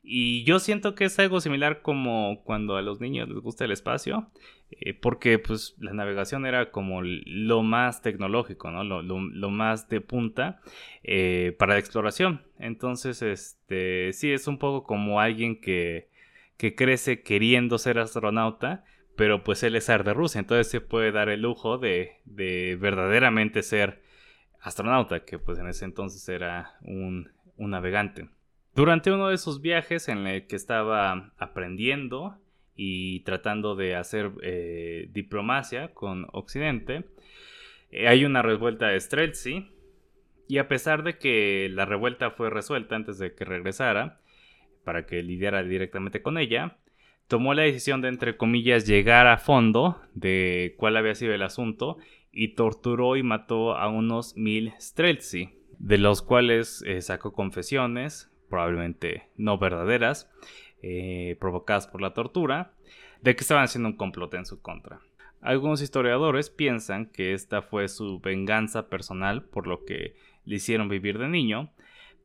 Y 0.09 0.45
yo 0.45 0.61
siento 0.61 0.95
que 0.95 1.07
es 1.07 1.19
algo 1.19 1.41
similar 1.41 1.83
como 1.83 2.45
cuando 2.45 2.77
a 2.77 2.83
los 2.83 3.01
niños 3.01 3.29
les 3.29 3.39
gusta 3.39 3.65
el 3.65 3.73
espacio, 3.73 4.31
eh, 4.71 4.95
porque 4.95 5.41
pues 5.41 5.75
la 5.81 5.93
navegación 5.95 6.47
era 6.47 6.71
como 6.71 7.03
lo 7.03 7.65
más 7.65 8.03
tecnológico, 8.03 8.71
¿no? 8.71 8.85
Lo, 8.85 9.51
más 9.51 9.89
de 9.89 10.01
punta 10.01 10.61
eh, 11.03 11.57
para 11.59 11.75
la 11.75 11.81
exploración. 11.81 12.43
Entonces, 12.61 13.21
este, 13.21 14.13
sí, 14.13 14.31
es 14.31 14.47
un 14.47 14.59
poco 14.59 14.85
como 14.85 15.19
alguien 15.19 15.61
que, 15.61 16.09
que 16.57 16.77
crece 16.77 17.23
queriendo 17.23 17.77
ser 17.77 17.99
astronauta, 17.99 18.85
pero 19.17 19.43
pues 19.43 19.65
él 19.65 19.75
es 19.75 19.89
de 19.89 20.15
Rusia, 20.15 20.39
entonces 20.39 20.71
se 20.71 20.81
puede 20.81 21.11
dar 21.11 21.31
el 21.31 21.43
lujo 21.43 21.79
de, 21.79 22.21
de 22.27 22.77
verdaderamente 22.81 23.65
ser 23.65 24.03
astronauta, 24.61 25.25
que 25.25 25.41
pues 25.41 25.59
en 25.59 25.67
ese 25.67 25.85
entonces 25.85 26.29
era 26.29 26.77
un, 26.83 27.33
un 27.57 27.71
navegante. 27.71 28.29
Durante 28.77 29.11
uno 29.11 29.29
de 29.29 29.37
esos 29.37 29.63
viajes 29.63 30.07
en 30.11 30.27
el 30.27 30.47
que 30.47 30.55
estaba 30.55 31.33
aprendiendo 31.39 32.37
y 32.75 33.21
tratando 33.21 33.75
de 33.75 33.97
hacer 33.97 34.33
eh, 34.43 35.09
diplomacia 35.15 35.95
con 35.95 36.27
Occidente, 36.33 37.05
eh, 37.91 38.07
hay 38.07 38.27
una 38.27 38.43
revuelta 38.43 38.89
de 38.89 39.01
Streltsy 39.01 39.71
y 40.47 40.59
a 40.59 40.69
pesar 40.69 41.05
de 41.05 41.17
que 41.17 41.71
la 41.73 41.87
revuelta 41.87 42.33
fue 42.33 42.51
resuelta 42.51 42.97
antes 42.97 43.17
de 43.17 43.35
que 43.35 43.47
regresara, 43.47 44.21
para 44.85 45.07
que 45.07 45.23
lidiara 45.23 45.63
directamente 45.63 46.21
con 46.21 46.37
ella, 46.37 46.77
tomó 47.29 47.55
la 47.55 47.63
decisión 47.63 48.03
de, 48.03 48.09
entre 48.09 48.37
comillas, 48.37 48.87
llegar 48.87 49.27
a 49.27 49.39
fondo 49.39 50.03
de 50.13 50.75
cuál 50.77 50.99
había 50.99 51.15
sido 51.15 51.33
el 51.33 51.43
asunto 51.43 51.97
y 52.31 52.49
torturó 52.49 53.17
y 53.17 53.23
mató 53.23 53.75
a 53.75 53.89
unos 53.89 54.37
mil 54.37 54.75
Streltsy, 54.79 55.55
de 55.79 55.97
los 55.97 56.21
cuales 56.21 56.85
eh, 56.87 57.01
sacó 57.01 57.33
confesiones, 57.33 58.31
probablemente 58.49 59.29
no 59.37 59.59
verdaderas, 59.59 60.31
eh, 60.83 61.37
provocadas 61.41 61.87
por 61.87 62.01
la 62.01 62.15
tortura, 62.15 62.73
de 63.23 63.35
que 63.35 63.41
estaban 63.41 63.65
haciendo 63.65 63.89
un 63.89 63.97
complot 63.97 64.35
en 64.35 64.47
su 64.47 64.61
contra. 64.61 65.01
Algunos 65.41 65.83
historiadores 65.83 66.51
piensan 66.51 67.07
que 67.07 67.33
esta 67.33 67.63
fue 67.63 67.89
su 67.89 68.21
venganza 68.21 68.89
personal 68.89 69.43
por 69.43 69.67
lo 69.67 69.85
que 69.85 70.17
le 70.45 70.57
hicieron 70.57 70.89
vivir 70.89 71.19
de 71.19 71.29
niño, 71.29 71.71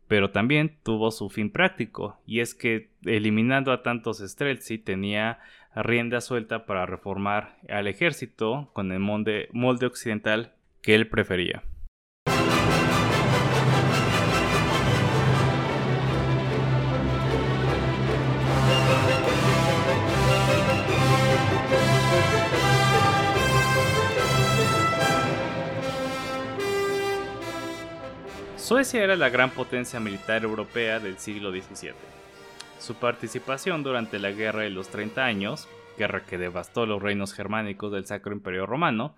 pero 0.07 0.31
también 0.31 0.77
tuvo 0.83 1.11
su 1.11 1.29
fin 1.29 1.51
práctico, 1.51 2.19
y 2.25 2.41
es 2.41 2.53
que 2.53 2.89
eliminando 3.05 3.71
a 3.71 3.81
tantos 3.81 4.19
Streltsy 4.19 4.77
tenía 4.77 5.39
rienda 5.75 6.19
suelta 6.19 6.65
para 6.65 6.85
reformar 6.85 7.57
al 7.69 7.87
ejército 7.87 8.69
con 8.73 8.91
el 8.91 8.99
molde 8.99 9.85
occidental 9.85 10.53
que 10.81 10.95
él 10.95 11.07
prefería. 11.07 11.63
Suecia 28.71 29.03
era 29.03 29.17
la 29.17 29.27
gran 29.27 29.49
potencia 29.49 29.99
militar 29.99 30.45
europea 30.45 31.01
del 31.01 31.17
siglo 31.17 31.51
XVII. 31.51 31.91
Su 32.79 32.95
participación 32.95 33.83
durante 33.83 34.17
la 34.17 34.31
Guerra 34.31 34.61
de 34.61 34.69
los 34.69 34.87
30 34.87 35.25
Años, 35.25 35.67
guerra 35.97 36.23
que 36.25 36.37
devastó 36.37 36.85
los 36.85 37.01
reinos 37.01 37.33
germánicos 37.33 37.91
del 37.91 38.05
Sacro 38.05 38.31
Imperio 38.31 38.65
Romano, 38.65 39.17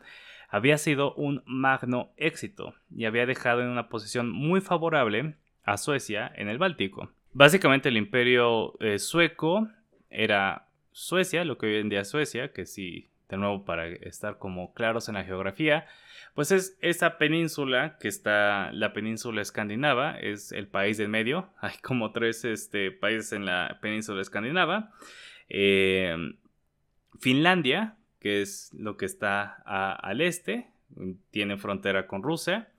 había 0.50 0.80
sido 0.80 1.14
un 1.14 1.44
magno 1.46 2.14
éxito 2.18 2.74
y 2.90 3.06
había 3.06 3.28
dejado 3.28 3.62
en 3.62 3.68
una 3.68 3.90
posición 3.90 4.32
muy 4.32 4.60
favorable 4.60 5.36
a 5.64 5.78
Suecia 5.78 6.34
en 6.36 6.50
el 6.50 6.58
Báltico. 6.58 7.12
Básicamente 7.32 7.90
el 7.90 7.98
imperio 7.98 8.74
eh, 8.80 8.98
sueco 8.98 9.68
era 10.10 10.66
Suecia, 10.94 11.46
lo 11.46 11.60
que 11.60 11.68
hoy 11.68 11.76
en 11.76 11.90
día 11.90 12.02
es 12.02 12.10
Suecia, 12.10 12.54
que 12.54 12.66
si 12.66 13.12
de 13.30 13.38
nuevo 13.38 13.66
para 13.66 13.88
estar 13.88 14.40
como 14.40 14.74
claros 14.74 15.10
en 15.10 15.14
la 15.14 15.24
geografía, 15.24 15.86
pues 16.34 16.52
es 16.52 16.78
esa 16.82 17.18
península 17.18 17.98
que 18.00 18.08
está, 18.08 18.72
la 18.72 18.94
península 18.94 19.42
escandinava, 19.42 20.18
es 20.18 20.52
el 20.52 20.68
país 20.68 20.98
del 20.98 21.10
medio, 21.10 21.50
hay 21.62 21.78
como 21.82 22.12
tres 22.12 22.44
este, 22.46 22.92
países 22.92 23.34
en 23.34 23.46
la 23.46 23.80
península 23.82 24.22
escandinava, 24.22 24.92
eh, 25.50 26.16
Finlandia, 27.20 27.98
que 28.20 28.42
es 28.42 28.72
lo 28.74 28.98
que 28.98 29.06
está 29.06 29.62
al 29.66 30.22
este, 30.22 30.72
tiene 31.32 31.58
frontera 31.58 32.08
con 32.08 32.24
Rusia, 32.24 32.70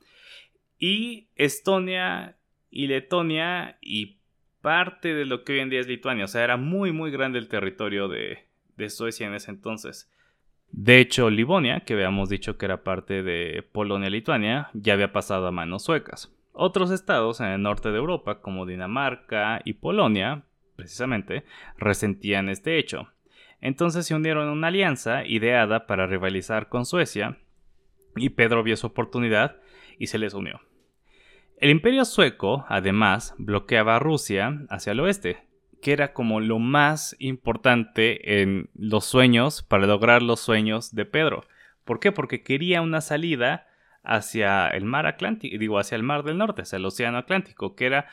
y 0.78 1.28
Estonia 1.36 2.36
y 2.70 2.88
Letonia 2.88 3.78
y 3.80 4.18
parte 4.60 5.14
de 5.14 5.24
lo 5.24 5.44
que 5.44 5.52
hoy 5.52 5.60
en 5.60 5.70
día 5.70 5.80
es 5.80 5.86
Lituania, 5.86 6.24
o 6.24 6.28
sea, 6.28 6.42
era 6.42 6.56
muy 6.56 6.90
muy 6.90 7.10
grande 7.10 7.38
el 7.38 7.48
territorio 7.48 8.08
de, 8.08 8.46
de 8.76 8.90
Suecia 8.90 9.26
en 9.26 9.34
ese 9.34 9.50
entonces. 9.50 10.10
De 10.76 10.98
hecho, 10.98 11.30
Livonia, 11.30 11.84
que 11.84 11.94
habíamos 11.94 12.28
dicho 12.28 12.58
que 12.58 12.64
era 12.64 12.82
parte 12.82 13.22
de 13.22 13.62
Polonia-Lituania, 13.62 14.70
ya 14.74 14.94
había 14.94 15.12
pasado 15.12 15.46
a 15.46 15.52
manos 15.52 15.84
suecas. 15.84 16.34
Otros 16.52 16.90
estados 16.90 17.38
en 17.38 17.46
el 17.46 17.62
norte 17.62 17.92
de 17.92 17.98
Europa, 17.98 18.40
como 18.40 18.66
Dinamarca 18.66 19.60
y 19.64 19.74
Polonia, 19.74 20.42
precisamente, 20.74 21.44
resentían 21.78 22.48
este 22.48 22.76
hecho. 22.76 23.06
Entonces 23.60 24.04
se 24.04 24.16
unieron 24.16 24.48
a 24.48 24.52
una 24.52 24.66
alianza 24.66 25.24
ideada 25.24 25.86
para 25.86 26.08
rivalizar 26.08 26.68
con 26.68 26.86
Suecia, 26.86 27.38
y 28.16 28.30
Pedro 28.30 28.64
vio 28.64 28.76
su 28.76 28.88
oportunidad 28.88 29.58
y 29.96 30.08
se 30.08 30.18
les 30.18 30.34
unió. 30.34 30.60
El 31.56 31.70
imperio 31.70 32.04
sueco, 32.04 32.66
además, 32.68 33.36
bloqueaba 33.38 33.94
a 33.94 34.00
Rusia 34.00 34.66
hacia 34.70 34.90
el 34.90 34.98
oeste, 34.98 35.44
que 35.84 35.92
era 35.92 36.14
como 36.14 36.40
lo 36.40 36.58
más 36.58 37.14
importante 37.18 38.40
en 38.40 38.70
los 38.74 39.04
sueños 39.04 39.62
para 39.62 39.86
lograr 39.86 40.22
los 40.22 40.40
sueños 40.40 40.94
de 40.94 41.04
Pedro. 41.04 41.44
¿Por 41.84 42.00
qué? 42.00 42.10
Porque 42.10 42.42
quería 42.42 42.80
una 42.80 43.02
salida 43.02 43.66
hacia 44.02 44.66
el 44.68 44.86
mar 44.86 45.04
Atlántico, 45.04 45.58
digo, 45.58 45.78
hacia 45.78 45.96
el 45.96 46.02
mar 46.02 46.22
del 46.22 46.38
norte, 46.38 46.62
hacia 46.62 46.78
el 46.78 46.86
océano 46.86 47.18
Atlántico, 47.18 47.76
que 47.76 47.84
era 47.84 48.08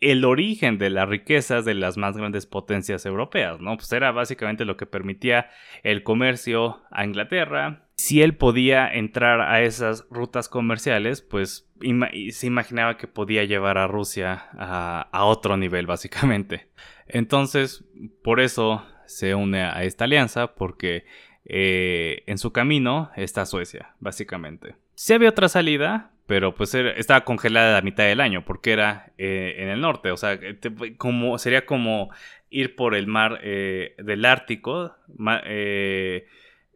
el 0.00 0.24
origen 0.24 0.78
de 0.78 0.90
las 0.90 1.08
riquezas 1.08 1.64
de 1.64 1.74
las 1.74 1.96
más 1.96 2.16
grandes 2.16 2.44
potencias 2.44 3.06
europeas, 3.06 3.60
¿no? 3.60 3.76
Pues 3.76 3.92
era 3.92 4.10
básicamente 4.10 4.64
lo 4.64 4.76
que 4.76 4.86
permitía 4.86 5.48
el 5.84 6.02
comercio 6.02 6.82
a 6.90 7.04
Inglaterra. 7.04 7.86
Si 7.94 8.20
él 8.20 8.36
podía 8.36 8.92
entrar 8.92 9.42
a 9.42 9.62
esas 9.62 10.06
rutas 10.10 10.48
comerciales, 10.48 11.22
pues 11.22 11.70
se 12.30 12.46
imaginaba 12.46 12.96
que 12.96 13.06
podía 13.06 13.44
llevar 13.44 13.78
a 13.78 13.86
Rusia 13.86 14.48
a, 14.58 15.24
otro 15.24 15.56
nivel, 15.56 15.86
básicamente. 15.86 16.68
Entonces, 17.08 17.84
por 18.22 18.40
eso 18.40 18.84
se 19.06 19.34
une 19.34 19.62
a 19.62 19.84
esta 19.84 20.04
alianza, 20.04 20.54
porque 20.54 21.04
eh, 21.44 22.24
en 22.26 22.38
su 22.38 22.52
camino 22.52 23.10
está 23.16 23.46
Suecia, 23.46 23.94
básicamente. 24.00 24.76
Si 24.94 25.12
había 25.12 25.28
otra 25.28 25.48
salida, 25.48 26.10
pero 26.26 26.54
pues 26.54 26.74
estaba 26.74 27.24
congelada 27.24 27.78
a 27.78 27.82
mitad 27.82 28.04
del 28.04 28.20
año 28.20 28.44
porque 28.44 28.72
era 28.72 29.12
eh, 29.16 29.54
en 29.58 29.68
el 29.68 29.80
norte, 29.80 30.10
o 30.10 30.16
sea, 30.16 30.38
como, 30.98 31.38
sería 31.38 31.66
como 31.66 32.10
ir 32.50 32.74
por 32.74 32.94
el 32.94 33.06
mar 33.06 33.40
eh, 33.42 33.94
del 33.98 34.24
Ártico 34.24 34.96
eh, 35.44 36.26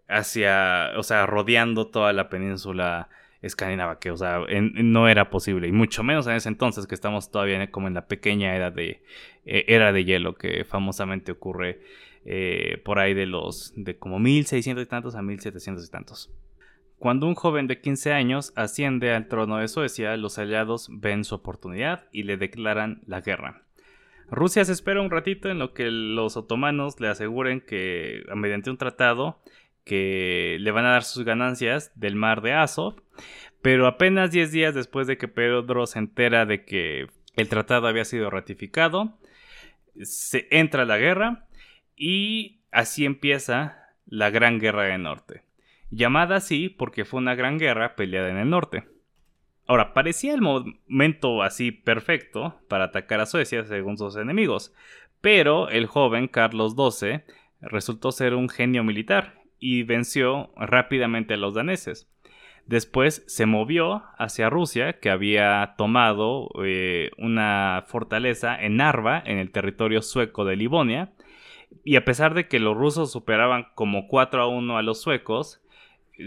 hacia, 0.09 0.93
o 0.97 1.03
sea, 1.03 1.27
rodeando 1.27 1.89
toda 1.89 2.13
la 2.13 2.29
península 2.29 3.09
escandinava, 3.43 3.99
que, 3.99 4.11
o 4.11 4.17
sea, 4.17 4.41
no 4.61 5.09
era 5.09 5.31
posible, 5.31 5.69
y 5.69 5.73
mucho 5.73 6.03
menos 6.03 6.27
en 6.27 6.35
ese 6.35 6.49
entonces 6.49 6.87
que 6.87 6.95
estamos 6.95 7.31
todavía 7.31 7.71
como 7.71 7.89
en 7.89 7.95
la 7.95 8.07
pequeña 8.07 8.55
era 8.55 8.71
de, 8.71 9.03
era 9.45 9.93
de 9.93 10.05
hielo 10.05 10.35
que 10.35 10.65
famosamente 10.65 11.33
ocurre 11.33 11.81
por 12.85 12.99
ahí 12.99 13.15
de 13.15 13.27
los, 13.27 13.73
de 13.77 13.99
como 13.99 14.19
1600 14.19 14.85
y 14.85 14.87
tantos 14.87 15.15
a 15.15 15.23
1700 15.23 15.87
y 15.87 15.91
tantos. 15.91 16.31
Cuando 17.01 17.27
un 17.27 17.35
joven 17.35 17.67
de 17.67 17.81
15 17.81 18.13
años 18.13 18.53
asciende 18.57 19.15
al 19.15 19.27
trono 19.27 19.57
de 19.57 19.69
Suecia, 19.69 20.19
los 20.19 20.39
aliados 20.39 20.91
ven 20.93 21.25
su 21.25 21.35
oportunidad 21.35 22.05
y 22.13 22.25
le 22.25 22.37
declaran 22.37 23.01
la 23.07 23.23
guerra. 23.23 23.63
Rusia 24.29 24.67
se 24.67 24.73
espera 24.73 25.01
un 25.01 25.11
ratito 25.11 25.49
en 25.49 25.59
lo 25.59 25.73
que 25.73 25.91
los 25.91 26.37
otomanos 26.37 27.01
le 27.01 27.09
aseguren 27.09 27.63
que, 27.63 28.23
mediante 28.37 28.69
un 28.69 28.77
tratado, 28.77 29.41
que 29.85 30.57
le 30.61 30.71
van 30.71 30.87
a 30.87 30.93
dar 30.93 31.05
sus 31.05 31.25
ganancias 31.25 31.93
del 31.95 32.17
mar 32.17 32.43
de 32.43 32.53
Azov, 32.53 33.03
pero 33.63 33.87
apenas 33.87 34.31
10 34.31 34.53
días 34.53 34.75
después 34.75 35.07
de 35.07 35.19
que 35.19 35.29
Pedro 35.29 35.87
se 35.87 35.99
entera 35.99 36.47
de 36.47 36.65
que 36.65 37.07
el 37.37 37.49
tratado 37.49 37.87
había 37.87 38.05
sido 38.05 38.31
ratificado, 38.31 39.19
se 40.03 40.49
entra 40.51 40.85
la 40.85 40.99
guerra 40.99 41.47
y 41.97 42.61
así 42.71 43.05
empieza 43.05 43.89
la 44.07 44.31
Gran 44.31 44.59
Guerra 44.59 44.85
del 44.85 45.03
Norte 45.03 45.43
llamada 45.91 46.37
así 46.37 46.69
porque 46.69 47.05
fue 47.05 47.19
una 47.19 47.35
gran 47.35 47.59
guerra 47.59 47.97
peleada 47.97 48.31
en 48.31 48.39
el 48.39 48.51
norte. 48.51 48.85
Ahora, 49.67 49.93
parecía 49.93 50.35
el 50.35 50.41
momento 50.41 51.43
así 51.43 51.71
perfecto 51.71 52.61
para 52.69 52.85
atacar 52.85 53.21
a 53.21 53.27
Suecia 53.27 53.65
según 53.65 53.99
sus 53.99 54.17
enemigos, 54.17 54.75
pero 55.21 55.69
el 55.69 55.87
joven 55.87 56.29
Carlos 56.29 56.75
XII 56.75 57.23
resultó 57.61 58.11
ser 58.11 58.35
un 58.35 58.49
genio 58.49 58.83
militar 58.83 59.40
y 59.61 59.85
venció 59.85 60.51
rápidamente 60.57 61.35
a 61.35 61.37
los 61.37 61.55
daneses. 61.55 62.09
Después 62.67 63.25
se 63.27 63.47
movió 63.47 64.05
hacia 64.19 64.51
Rusia, 64.51 65.01
que 65.01 65.11
había 65.11 65.75
tomado 65.77 66.49
eh, 66.65 67.11
una 67.19 67.85
fortaleza 67.87 68.57
en 68.61 68.77
Narva, 68.77 69.23
en 69.25 69.39
el 69.39 69.51
territorio 69.51 70.03
sueco 70.03 70.45
de 70.45 70.57
Livonia, 70.57 71.13
y 71.85 71.97
a 71.97 72.05
pesar 72.05 72.35
de 72.35 72.49
que 72.49 72.59
los 72.59 72.77
rusos 72.77 73.13
superaban 73.13 73.67
como 73.75 74.09
4 74.09 74.43
a 74.43 74.47
1 74.47 74.77
a 74.77 74.83
los 74.83 75.01
suecos, 75.01 75.63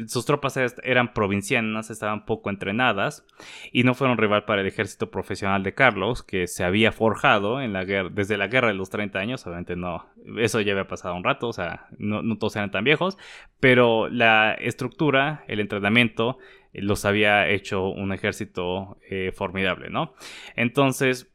sus 0.07 0.25
tropas 0.25 0.57
eran 0.83 1.13
provincianas, 1.13 1.89
estaban 1.89 2.25
poco 2.25 2.49
entrenadas 2.49 3.25
y 3.71 3.83
no 3.83 3.93
fueron 3.93 4.17
rival 4.17 4.45
para 4.45 4.61
el 4.61 4.67
ejército 4.67 5.11
profesional 5.11 5.63
de 5.63 5.73
Carlos, 5.73 6.23
que 6.23 6.47
se 6.47 6.63
había 6.63 6.91
forjado 6.91 7.61
en 7.61 7.73
la 7.73 7.83
guerra, 7.83 8.09
desde 8.11 8.37
la 8.37 8.47
guerra 8.47 8.69
de 8.69 8.73
los 8.73 8.89
30 8.89 9.19
años. 9.19 9.45
Obviamente 9.45 9.75
no, 9.75 10.05
eso 10.37 10.61
ya 10.61 10.73
había 10.73 10.87
pasado 10.87 11.15
un 11.15 11.23
rato, 11.23 11.47
o 11.47 11.53
sea, 11.53 11.87
no, 11.97 12.21
todos 12.37 12.55
eran 12.55 12.71
tan 12.71 12.83
viejos, 12.83 13.17
pero 13.59 14.09
la 14.09 14.53
estructura, 14.53 15.43
el 15.47 15.59
entrenamiento, 15.59 16.37
eh, 16.73 16.81
los 16.81 17.05
había 17.05 17.47
hecho 17.49 17.87
un 17.87 18.13
ejército 18.13 18.97
eh, 19.09 19.31
formidable, 19.33 19.89
¿no? 19.89 20.13
Entonces 20.55 21.29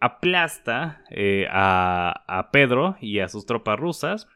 aplasta 0.00 1.02
eh, 1.10 1.48
a, 1.50 2.24
a 2.28 2.50
Pedro 2.52 2.96
y 3.00 3.18
a 3.18 3.28
sus 3.28 3.46
tropas 3.46 3.78
rusas 3.80 4.28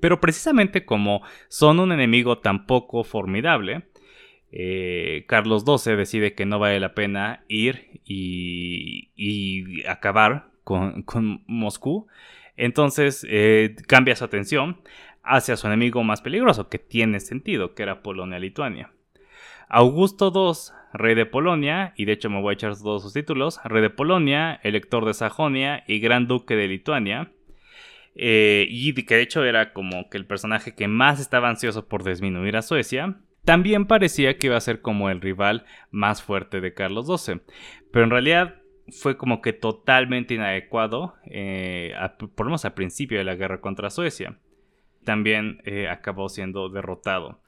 pero 0.00 0.20
precisamente 0.20 0.84
como 0.84 1.22
son 1.48 1.80
un 1.80 1.92
enemigo 1.92 2.38
tan 2.38 2.66
poco 2.66 3.04
formidable, 3.04 3.84
eh, 4.50 5.24
Carlos 5.28 5.64
XII 5.64 5.96
decide 5.96 6.34
que 6.34 6.46
no 6.46 6.58
vale 6.58 6.80
la 6.80 6.94
pena 6.94 7.44
ir 7.48 8.00
y, 8.04 9.82
acabar 9.86 10.50
con, 10.64 11.04
Moscú. 11.46 12.06
Entonces 12.56 13.26
eh, 13.28 13.76
cambia 13.86 14.16
su 14.16 14.24
atención 14.24 14.80
hacia 15.22 15.56
su 15.56 15.66
enemigo 15.66 16.02
más 16.02 16.22
peligroso, 16.22 16.68
que 16.68 16.78
tiene 16.78 17.20
sentido, 17.20 17.74
que 17.74 17.82
era 17.82 18.02
Polonia-Lituania. 18.02 18.92
Augusto 19.68 20.32
II, 20.34 20.74
rey 20.94 21.14
de 21.14 21.26
Polonia, 21.26 21.92
y 21.96 22.06
de 22.06 22.12
hecho 22.12 22.30
me 22.30 22.40
voy 22.40 22.52
a 22.52 22.54
echar 22.54 22.76
todos 22.76 23.02
sus 23.02 23.12
títulos, 23.12 23.60
rey 23.64 23.82
de 23.82 23.90
Polonia, 23.90 24.58
elector 24.62 25.04
de 25.04 25.12
Sajonia 25.12 25.84
y 25.86 26.00
gran 26.00 26.26
duque 26.26 26.56
de 26.56 26.68
Lituania, 26.68 27.30
eh, 28.18 28.66
y 28.68 28.92
que 28.92 29.14
de 29.14 29.22
hecho 29.22 29.44
era 29.44 29.72
como 29.72 30.10
que 30.10 30.18
el 30.18 30.26
personaje 30.26 30.74
que 30.74 30.88
más 30.88 31.20
estaba 31.20 31.48
ansioso 31.48 31.86
por 31.86 32.04
disminuir 32.04 32.56
a 32.56 32.62
Suecia, 32.62 33.16
también 33.44 33.86
parecía 33.86 34.36
que 34.36 34.48
iba 34.48 34.56
a 34.56 34.60
ser 34.60 34.82
como 34.82 35.08
el 35.08 35.20
rival 35.20 35.64
más 35.90 36.22
fuerte 36.22 36.60
de 36.60 36.74
Carlos 36.74 37.06
XII. 37.06 37.40
Pero 37.92 38.04
en 38.04 38.10
realidad 38.10 38.56
fue 38.90 39.16
como 39.16 39.40
que 39.40 39.52
totalmente 39.52 40.34
inadecuado, 40.34 41.14
eh, 41.26 41.94
por 42.18 42.46
lo 42.46 42.50
menos 42.50 42.64
al 42.64 42.74
principio 42.74 43.18
de 43.18 43.24
la 43.24 43.36
guerra 43.36 43.60
contra 43.60 43.90
Suecia. 43.90 44.36
También 45.04 45.62
eh, 45.64 45.88
acabó 45.88 46.28
siendo 46.28 46.68
derrotado. 46.68 47.40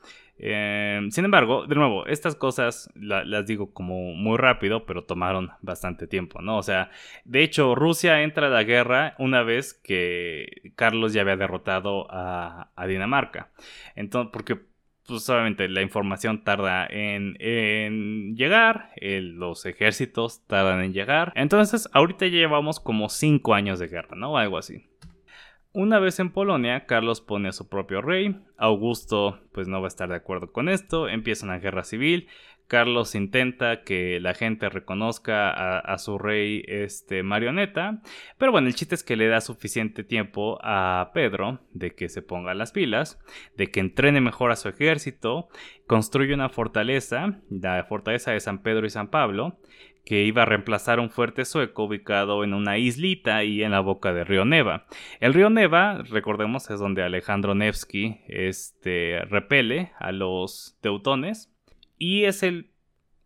Em, 0.42 1.10
sin 1.10 1.26
embargo, 1.26 1.66
de 1.66 1.74
nuevo, 1.74 2.06
estas 2.06 2.34
cosas 2.34 2.90
las 2.94 3.46
digo 3.46 3.74
como 3.74 4.14
muy 4.14 4.38
rápido, 4.38 4.86
pero 4.86 5.04
tomaron 5.04 5.50
bastante 5.60 6.06
tiempo, 6.06 6.40
¿no? 6.40 6.56
O 6.56 6.62
sea, 6.62 6.90
de 7.26 7.42
hecho, 7.42 7.74
Rusia 7.74 8.22
entra 8.22 8.46
a 8.46 8.50
la 8.50 8.64
guerra 8.64 9.14
una 9.18 9.42
vez 9.42 9.74
que 9.74 10.72
Carlos 10.76 11.12
ya 11.12 11.20
había 11.20 11.36
derrotado 11.36 12.06
a, 12.10 12.70
Dinamarca. 12.88 13.50
Entonces, 13.94 14.30
porque 14.32 14.58
pues 15.06 15.28
la 15.28 15.82
información 15.82 16.42
tarda 16.42 16.86
en, 16.88 18.34
llegar, 18.34 18.90
los 19.00 19.66
ejércitos 19.66 20.46
tardan 20.46 20.82
en 20.82 20.92
llegar. 20.94 21.32
Entonces, 21.36 21.88
ahorita 21.92 22.26
ya 22.26 22.38
llevamos 22.38 22.80
como 22.80 23.08
5 23.10 23.54
años 23.54 23.78
de 23.78 23.88
guerra, 23.88 24.16
¿no? 24.16 24.38
Algo 24.38 24.56
así. 24.56 24.89
Una 25.72 26.00
vez 26.00 26.18
en 26.18 26.30
Polonia, 26.30 26.84
Carlos 26.86 27.20
pone 27.20 27.48
a 27.48 27.52
su 27.52 27.68
propio 27.68 28.02
rey. 28.02 28.36
Augusto 28.56 29.38
pues 29.52 29.68
no 29.68 29.80
va 29.80 29.86
a 29.86 29.88
estar 29.88 30.08
de 30.08 30.16
acuerdo 30.16 30.50
con 30.50 30.68
esto. 30.68 31.08
Empieza 31.08 31.46
una 31.46 31.60
guerra 31.60 31.84
civil. 31.84 32.26
Carlos 32.66 33.14
intenta 33.14 33.82
que 33.82 34.18
la 34.20 34.34
gente 34.34 34.68
reconozca 34.68 35.78
a, 35.78 35.98
su 35.98 36.18
rey 36.18 36.64
este, 36.66 37.22
marioneta. 37.22 38.02
Pero 38.36 38.50
bueno, 38.50 38.66
el 38.66 38.74
chiste 38.74 38.96
es 38.96 39.04
que 39.04 39.16
le 39.16 39.28
da 39.28 39.40
suficiente 39.40 40.02
tiempo 40.02 40.58
a 40.62 41.10
Pedro 41.14 41.60
de 41.72 41.94
que 41.94 42.08
se 42.08 42.22
ponga 42.22 42.54
las 42.54 42.70
pilas, 42.70 43.20
de 43.56 43.72
que 43.72 43.80
entrene 43.80 44.20
mejor 44.20 44.52
a 44.52 44.56
su 44.56 44.68
ejército, 44.68 45.48
construye 45.88 46.32
una 46.32 46.48
fortaleza, 46.48 47.40
la 47.48 47.84
fortaleza 47.84 48.30
de 48.30 48.40
San 48.40 48.62
Pedro 48.62 48.86
y 48.86 48.90
San 48.90 49.08
Pablo, 49.08 49.58
que 50.04 50.24
iba 50.24 50.42
a 50.42 50.46
reemplazar 50.46 51.00
un 51.00 51.10
fuerte 51.10 51.44
sueco 51.44 51.84
ubicado 51.84 52.44
en 52.44 52.54
una 52.54 52.78
islita 52.78 53.44
y 53.44 53.62
en 53.62 53.70
la 53.70 53.80
boca 53.80 54.12
del 54.12 54.26
río 54.26 54.44
Neva. 54.44 54.86
El 55.20 55.34
río 55.34 55.50
Neva, 55.50 56.02
recordemos, 56.10 56.70
es 56.70 56.80
donde 56.80 57.02
Alejandro 57.02 57.54
Nevsky 57.54 58.20
este, 58.26 59.20
repele 59.28 59.92
a 59.98 60.12
los 60.12 60.78
teutones 60.80 61.52
y 61.98 62.24
es 62.24 62.42
el, 62.42 62.70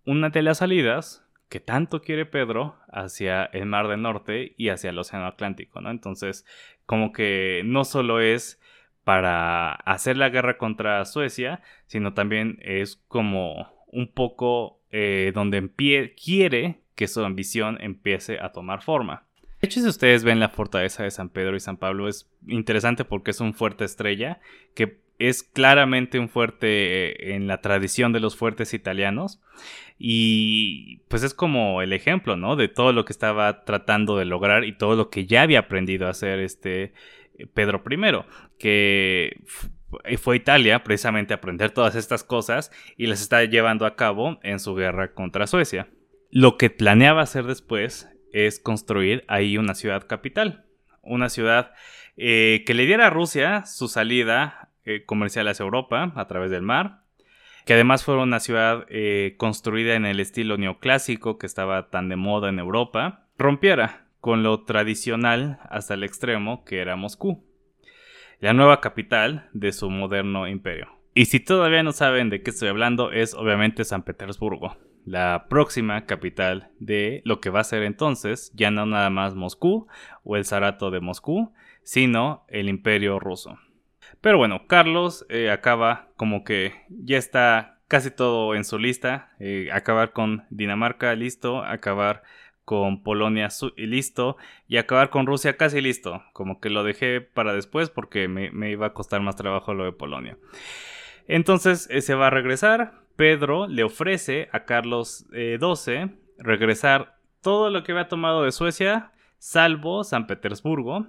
una 0.04 0.30
de 0.30 0.42
las 0.42 0.58
salidas 0.58 1.24
que 1.48 1.60
tanto 1.60 2.02
quiere 2.02 2.26
Pedro 2.26 2.76
hacia 2.88 3.44
el 3.44 3.66
Mar 3.66 3.86
del 3.88 4.02
Norte 4.02 4.54
y 4.56 4.70
hacia 4.70 4.90
el 4.90 4.98
Océano 4.98 5.26
Atlántico, 5.26 5.80
¿no? 5.80 5.90
Entonces, 5.90 6.44
como 6.86 7.12
que 7.12 7.62
no 7.64 7.84
solo 7.84 8.20
es 8.20 8.60
para 9.04 9.72
hacer 9.72 10.16
la 10.16 10.30
guerra 10.30 10.58
contra 10.58 11.04
Suecia, 11.04 11.62
sino 11.86 12.14
también 12.14 12.58
es 12.62 12.96
como 13.08 13.72
un 13.86 14.10
poco 14.12 14.80
eh, 14.96 15.32
donde 15.34 15.70
quiere 16.14 16.78
que 16.94 17.08
su 17.08 17.24
ambición 17.24 17.78
empiece 17.80 18.38
a 18.38 18.52
tomar 18.52 18.80
forma. 18.80 19.26
De 19.60 19.66
hecho, 19.66 19.80
si 19.80 19.88
ustedes 19.88 20.22
ven 20.22 20.38
la 20.38 20.50
fortaleza 20.50 21.02
de 21.02 21.10
San 21.10 21.30
Pedro 21.30 21.56
y 21.56 21.60
San 21.60 21.78
Pablo, 21.78 22.06
es 22.06 22.30
interesante 22.46 23.04
porque 23.04 23.32
es 23.32 23.40
un 23.40 23.54
fuerte 23.54 23.84
estrella 23.84 24.38
que 24.76 25.00
es 25.18 25.42
claramente 25.42 26.20
un 26.20 26.28
fuerte 26.28 27.08
eh, 27.08 27.34
en 27.34 27.48
la 27.48 27.60
tradición 27.60 28.12
de 28.12 28.20
los 28.20 28.36
fuertes 28.36 28.72
italianos 28.72 29.40
y 29.98 30.98
pues 31.08 31.24
es 31.24 31.34
como 31.34 31.82
el 31.82 31.92
ejemplo, 31.92 32.36
¿no? 32.36 32.54
De 32.54 32.68
todo 32.68 32.92
lo 32.92 33.04
que 33.04 33.12
estaba 33.12 33.64
tratando 33.64 34.16
de 34.16 34.26
lograr 34.26 34.64
y 34.64 34.76
todo 34.76 34.94
lo 34.94 35.10
que 35.10 35.26
ya 35.26 35.42
había 35.42 35.58
aprendido 35.58 36.06
a 36.06 36.10
hacer 36.10 36.38
este 36.38 36.92
Pedro 37.52 37.82
I, 37.90 37.96
que 38.60 39.40
fue 40.18 40.36
Italia 40.36 40.84
precisamente 40.84 41.34
a 41.34 41.36
aprender 41.36 41.70
todas 41.70 41.94
estas 41.94 42.24
cosas 42.24 42.70
y 42.96 43.06
las 43.06 43.20
está 43.20 43.44
llevando 43.44 43.86
a 43.86 43.96
cabo 43.96 44.38
en 44.42 44.60
su 44.60 44.74
guerra 44.74 45.12
contra 45.12 45.46
Suecia. 45.46 45.88
Lo 46.30 46.56
que 46.56 46.70
planeaba 46.70 47.22
hacer 47.22 47.44
después 47.44 48.08
es 48.32 48.58
construir 48.58 49.24
ahí 49.28 49.56
una 49.56 49.74
ciudad 49.74 50.06
capital, 50.06 50.64
una 51.02 51.28
ciudad 51.28 51.72
eh, 52.16 52.64
que 52.66 52.74
le 52.74 52.86
diera 52.86 53.06
a 53.06 53.10
Rusia 53.10 53.64
su 53.66 53.88
salida 53.88 54.70
eh, 54.84 55.04
comercial 55.04 55.48
hacia 55.48 55.62
Europa 55.62 56.12
a 56.14 56.26
través 56.26 56.50
del 56.50 56.62
mar, 56.62 57.04
que 57.64 57.74
además 57.74 58.04
fuera 58.04 58.22
una 58.22 58.40
ciudad 58.40 58.84
eh, 58.88 59.34
construida 59.38 59.94
en 59.94 60.06
el 60.06 60.20
estilo 60.20 60.56
neoclásico 60.58 61.38
que 61.38 61.46
estaba 61.46 61.88
tan 61.90 62.08
de 62.08 62.16
moda 62.16 62.48
en 62.48 62.58
Europa, 62.58 63.26
rompiera 63.38 64.06
con 64.20 64.42
lo 64.42 64.64
tradicional 64.64 65.58
hasta 65.70 65.94
el 65.94 66.02
extremo 66.02 66.64
que 66.64 66.80
era 66.80 66.96
Moscú, 66.96 67.44
la 68.40 68.52
nueva 68.52 68.80
capital 68.80 69.48
de 69.52 69.72
su 69.72 69.90
moderno 69.90 70.48
imperio. 70.48 70.88
Y 71.14 71.26
si 71.26 71.40
todavía 71.40 71.82
no 71.82 71.92
saben 71.92 72.30
de 72.30 72.42
qué 72.42 72.50
estoy 72.50 72.68
hablando, 72.68 73.12
es 73.12 73.34
obviamente 73.34 73.84
San 73.84 74.02
Petersburgo, 74.02 74.76
la 75.04 75.46
próxima 75.48 76.06
capital 76.06 76.70
de 76.80 77.22
lo 77.24 77.40
que 77.40 77.50
va 77.50 77.60
a 77.60 77.64
ser 77.64 77.84
entonces 77.84 78.52
ya 78.54 78.70
no 78.70 78.86
nada 78.86 79.10
más 79.10 79.34
Moscú 79.34 79.86
o 80.24 80.36
el 80.36 80.44
Zarato 80.44 80.90
de 80.90 81.00
Moscú, 81.00 81.52
sino 81.82 82.44
el 82.48 82.68
imperio 82.68 83.20
ruso. 83.20 83.58
Pero 84.20 84.38
bueno, 84.38 84.66
Carlos 84.66 85.26
eh, 85.28 85.50
acaba 85.50 86.08
como 86.16 86.44
que 86.44 86.72
ya 86.88 87.18
está 87.18 87.74
casi 87.88 88.10
todo 88.10 88.54
en 88.54 88.64
su 88.64 88.78
lista. 88.78 89.30
Eh, 89.38 89.68
acabar 89.72 90.12
con 90.12 90.44
Dinamarca, 90.50 91.14
listo. 91.14 91.62
Acabar 91.62 92.22
con 92.64 93.02
Polonia, 93.02 93.48
listo. 93.76 94.36
Y 94.68 94.76
acabar 94.76 95.10
con 95.10 95.26
Rusia, 95.26 95.56
casi 95.56 95.80
listo. 95.80 96.22
Como 96.32 96.60
que 96.60 96.70
lo 96.70 96.84
dejé 96.84 97.20
para 97.20 97.52
después 97.52 97.90
porque 97.90 98.28
me, 98.28 98.70
iba 98.70 98.86
a 98.86 98.92
costar 98.94 99.20
más 99.20 99.36
trabajo 99.36 99.74
lo 99.74 99.84
de 99.84 99.92
Polonia. 99.92 100.38
Entonces 101.26 101.88
eh, 101.90 102.00
se 102.00 102.14
va 102.14 102.28
a 102.28 102.30
regresar. 102.30 103.04
Pedro 103.16 103.68
le 103.68 103.84
ofrece 103.84 104.48
a 104.52 104.64
Carlos 104.64 105.26
XII 105.30 106.10
regresar 106.38 107.16
todo 107.42 107.70
lo 107.70 107.84
que 107.84 107.92
había 107.92 108.08
tomado 108.08 108.42
de 108.42 108.50
Suecia, 108.50 109.12
salvo 109.38 110.02
San 110.02 110.26
Petersburgo 110.26 111.06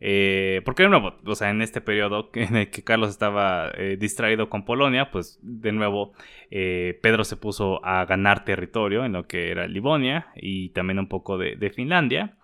eh, 0.00 0.60
porque 0.64 0.82
de 0.82 0.88
nuevo, 0.88 1.14
o 1.24 1.34
sea, 1.34 1.50
en 1.50 1.62
este 1.62 1.80
periodo 1.80 2.30
en 2.34 2.56
el 2.56 2.70
que 2.70 2.84
Carlos 2.84 3.10
estaba 3.10 3.70
eh, 3.76 3.96
distraído 3.98 4.50
con 4.50 4.64
Polonia, 4.64 5.10
pues 5.10 5.38
de 5.42 5.72
nuevo 5.72 6.12
eh, 6.50 6.98
Pedro 7.02 7.24
se 7.24 7.36
puso 7.36 7.84
a 7.84 8.04
ganar 8.04 8.44
territorio 8.44 9.04
en 9.04 9.12
lo 9.12 9.26
que 9.26 9.50
era 9.50 9.66
Livonia 9.66 10.28
y 10.36 10.70
también 10.70 10.98
un 10.98 11.08
poco 11.08 11.38
de, 11.38 11.56
de 11.56 11.70
Finlandia. 11.70 12.36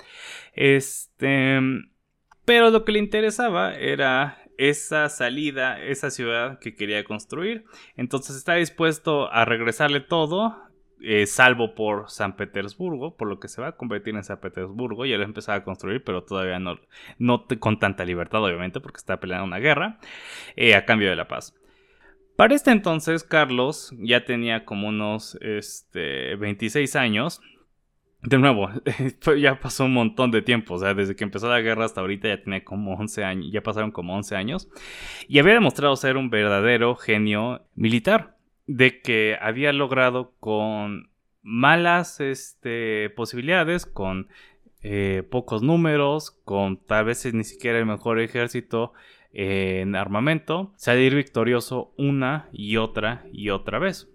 Este, 0.55 1.61
pero 2.45 2.71
lo 2.71 2.85
que 2.85 2.93
le 2.93 2.99
interesaba 2.99 3.75
era 3.75 4.39
esa 4.59 5.09
salida, 5.09 5.83
esa 5.83 6.11
ciudad 6.11 6.59
que 6.59 6.75
quería 6.75 7.03
construir. 7.05 7.65
Entonces 7.97 8.37
está 8.37 8.55
dispuesto 8.55 9.33
a 9.33 9.45
regresarle 9.45 10.01
todo 10.01 10.70
eh, 11.03 11.27
salvo 11.27 11.75
por 11.75 12.11
San 12.11 12.37
Petersburgo, 12.37 13.17
por 13.17 13.29
lo 13.29 13.41
que 13.41 13.49
se 13.49 13.61
va 13.61 13.69
a 13.69 13.77
convertir 13.77 14.15
en 14.15 14.25
San 14.25 14.39
Petersburgo, 14.41 15.07
ya 15.07 15.17
lo 15.17 15.25
empezaba 15.25 15.59
a 15.59 15.65
construir, 15.65 16.05
pero 16.05 16.25
todavía 16.25 16.59
no, 16.59 16.79
no 17.19 17.47
con 17.59 17.79
tanta 17.79 18.05
libertad, 18.05 18.43
obviamente, 18.45 18.81
porque 18.81 18.99
está 18.99 19.19
peleando 19.19 19.47
una 19.47 19.59
guerra, 19.59 19.99
eh, 20.57 20.75
a 20.75 20.85
cambio 20.85 21.09
de 21.09 21.17
la 21.17 21.29
paz. 21.29 21.55
Para 22.37 22.55
este 22.55 22.71
entonces, 22.71 23.25
Carlos 23.25 23.95
ya 23.99 24.25
tenía 24.25 24.65
como 24.65 24.89
unos 24.89 25.37
este, 25.41 26.37
26 26.37 26.97
años. 26.97 27.41
De 28.23 28.39
nuevo, 28.39 28.69
ya 29.39 29.59
pasó 29.61 29.87
un 29.87 29.95
montón 29.95 30.31
de 30.31 30.43
tiempo, 30.43 30.75
o 30.75 30.79
sea, 30.79 30.93
desde 30.93 31.17
que 31.17 31.25
empezó 31.25 31.49
la 31.49 31.61
guerra 31.61 31.87
hasta 31.87 32.03
ahorita 32.03 32.29
ya 32.29 32.65
como 32.65 32.95
11 32.95 33.25
años, 33.25 33.47
ya 33.51 33.63
pasaron 33.63 33.91
como 33.91 34.15
11 34.15 34.37
años, 34.37 34.69
y 35.29 35.39
había 35.39 35.55
demostrado 35.55 35.97
ser 35.97 36.19
un 36.19 36.29
verdadero 36.29 36.97
genio 36.97 37.63
militar 37.75 38.40
de 38.71 39.01
que 39.01 39.37
había 39.41 39.73
logrado 39.73 40.33
con 40.39 41.11
malas 41.43 42.21
este, 42.21 43.11
posibilidades, 43.11 43.85
con 43.85 44.29
eh, 44.83 45.25
pocos 45.29 45.61
números, 45.61 46.31
con 46.45 46.77
tal 46.77 47.07
vez 47.07 47.35
ni 47.35 47.43
siquiera 47.43 47.81
el 47.81 47.87
mejor 47.87 48.21
ejército 48.21 48.93
en 49.33 49.97
armamento, 49.97 50.73
salir 50.77 51.17
victorioso 51.17 51.93
una 51.97 52.49
y 52.53 52.77
otra 52.77 53.25
y 53.33 53.51
otra 53.51 53.81
vez. 53.81 54.09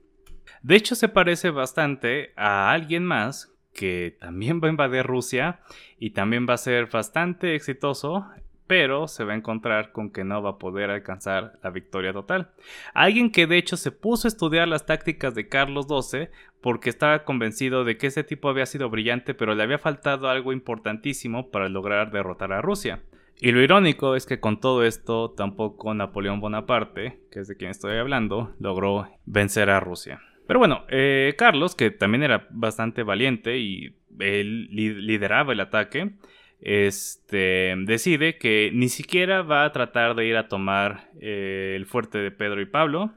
De 0.61 0.77
hecho, 0.77 0.95
se 0.95 1.09
parece 1.09 1.49
bastante 1.49 2.31
a 2.37 2.71
alguien 2.71 3.03
más 3.03 3.53
que 3.73 4.15
también 4.21 4.61
va 4.63 4.67
a 4.67 4.71
invadir 4.71 5.03
Rusia 5.03 5.59
y 5.99 6.11
también 6.11 6.47
va 6.49 6.53
a 6.53 6.57
ser 6.57 6.85
bastante 6.85 7.55
exitoso 7.55 8.25
pero 8.67 9.07
se 9.07 9.23
va 9.23 9.33
a 9.33 9.37
encontrar 9.37 9.91
con 9.91 10.11
que 10.11 10.23
no 10.23 10.41
va 10.41 10.51
a 10.51 10.57
poder 10.57 10.89
alcanzar 10.89 11.59
la 11.63 11.69
victoria 11.69 12.13
total. 12.13 12.49
Alguien 12.93 13.31
que 13.31 13.47
de 13.47 13.57
hecho 13.57 13.77
se 13.77 13.91
puso 13.91 14.27
a 14.27 14.29
estudiar 14.29 14.67
las 14.67 14.85
tácticas 14.85 15.35
de 15.35 15.47
Carlos 15.47 15.87
XII 15.87 16.29
porque 16.61 16.89
estaba 16.89 17.23
convencido 17.23 17.83
de 17.83 17.97
que 17.97 18.07
ese 18.07 18.23
tipo 18.23 18.49
había 18.49 18.65
sido 18.65 18.89
brillante, 18.89 19.33
pero 19.33 19.53
le 19.53 19.63
había 19.63 19.77
faltado 19.77 20.29
algo 20.29 20.51
importantísimo 20.51 21.51
para 21.51 21.69
lograr 21.69 22.11
derrotar 22.11 22.53
a 22.53 22.61
Rusia. 22.61 23.01
Y 23.39 23.51
lo 23.51 23.61
irónico 23.61 24.15
es 24.15 24.25
que 24.25 24.39
con 24.39 24.59
todo 24.59 24.83
esto 24.83 25.31
tampoco 25.31 25.93
Napoleón 25.93 26.39
Bonaparte, 26.39 27.19
que 27.31 27.41
es 27.41 27.47
de 27.47 27.57
quien 27.57 27.71
estoy 27.71 27.97
hablando, 27.97 28.53
logró 28.59 29.09
vencer 29.25 29.69
a 29.69 29.79
Rusia. 29.79 30.21
Pero 30.47 30.59
bueno, 30.59 30.85
eh, 30.89 31.33
Carlos, 31.37 31.75
que 31.75 31.91
también 31.91 32.23
era 32.23 32.47
bastante 32.51 33.03
valiente 33.03 33.57
y 33.57 33.95
él 34.19 34.67
lideraba 34.69 35.53
el 35.53 35.59
ataque, 35.59 36.13
este, 36.61 37.75
decide 37.85 38.37
que 38.37 38.71
ni 38.73 38.89
siquiera 38.89 39.41
va 39.41 39.65
a 39.65 39.71
tratar 39.71 40.15
de 40.15 40.25
ir 40.25 40.37
a 40.37 40.47
tomar 40.47 41.09
eh, 41.19 41.73
el 41.75 41.85
fuerte 41.85 42.17
de 42.17 42.31
Pedro 42.31 42.61
y 42.61 42.65
Pablo, 42.65 43.13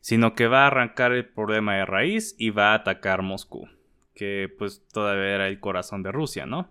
sino 0.00 0.34
que 0.34 0.46
va 0.46 0.64
a 0.64 0.66
arrancar 0.68 1.12
el 1.12 1.26
problema 1.26 1.76
de 1.76 1.84
raíz 1.84 2.34
y 2.38 2.50
va 2.50 2.72
a 2.72 2.76
atacar 2.76 3.22
Moscú, 3.22 3.68
que 4.14 4.52
pues 4.58 4.86
todavía 4.92 5.34
era 5.34 5.48
el 5.48 5.60
corazón 5.60 6.02
de 6.02 6.12
Rusia, 6.12 6.46
¿no? 6.46 6.68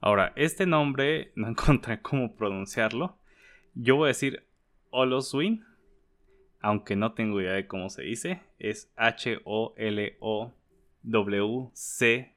Ahora, 0.00 0.32
este 0.36 0.66
nombre 0.66 1.32
no 1.34 1.48
encontré 1.48 2.00
cómo 2.00 2.34
pronunciarlo. 2.34 3.16
Yo 3.74 3.96
voy 3.96 4.06
a 4.06 4.08
decir 4.08 4.44
Holoswin, 4.90 5.64
aunque 6.60 6.94
no 6.96 7.12
tengo 7.12 7.40
idea 7.40 7.54
de 7.54 7.66
cómo 7.66 7.90
se 7.90 8.02
dice. 8.02 8.40
Es 8.58 8.92
H-O-L-O 8.96 10.52
W-C-Z-Y-N, 11.04 12.30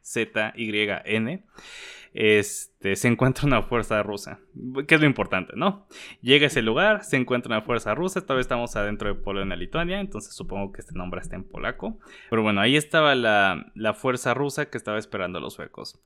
este, 2.14 2.96
se 2.96 3.08
encuentra 3.08 3.46
una 3.46 3.62
fuerza 3.64 4.02
rusa, 4.04 4.40
que 4.88 4.96
es 4.96 5.02
lo 5.02 5.08
importante, 5.08 5.54
¿no? 5.56 5.88
Llega 6.22 6.46
a 6.46 6.48
ese 6.48 6.62
lugar, 6.62 7.04
se 7.04 7.18
encuentra 7.18 7.54
una 7.54 7.62
fuerza 7.62 7.94
rusa, 7.96 8.22
todavía 8.22 8.42
estamos 8.42 8.76
adentro 8.76 9.08
de 9.08 9.16
Polonia, 9.16 9.56
Lituania, 9.56 10.00
entonces 10.00 10.34
supongo 10.34 10.72
que 10.72 10.82
este 10.82 10.96
nombre 10.96 11.22
está 11.22 11.36
en 11.36 11.44
polaco. 11.44 12.00
Pero 12.30 12.44
bueno, 12.44 12.62
ahí 12.62 12.76
estaba 12.76 13.14
la, 13.16 13.72
la 13.76 13.94
fuerza 13.94 14.34
rusa 14.34 14.70
que 14.70 14.78
estaba 14.78 14.98
esperando 14.98 15.38
a 15.38 15.42
los 15.42 15.54
suecos. 15.54 16.00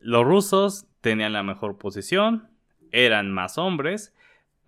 Los 0.00 0.24
rusos 0.24 0.86
tenían 1.00 1.32
la 1.32 1.42
mejor 1.42 1.78
posición, 1.78 2.48
eran 2.92 3.30
más 3.32 3.58
hombres, 3.58 4.14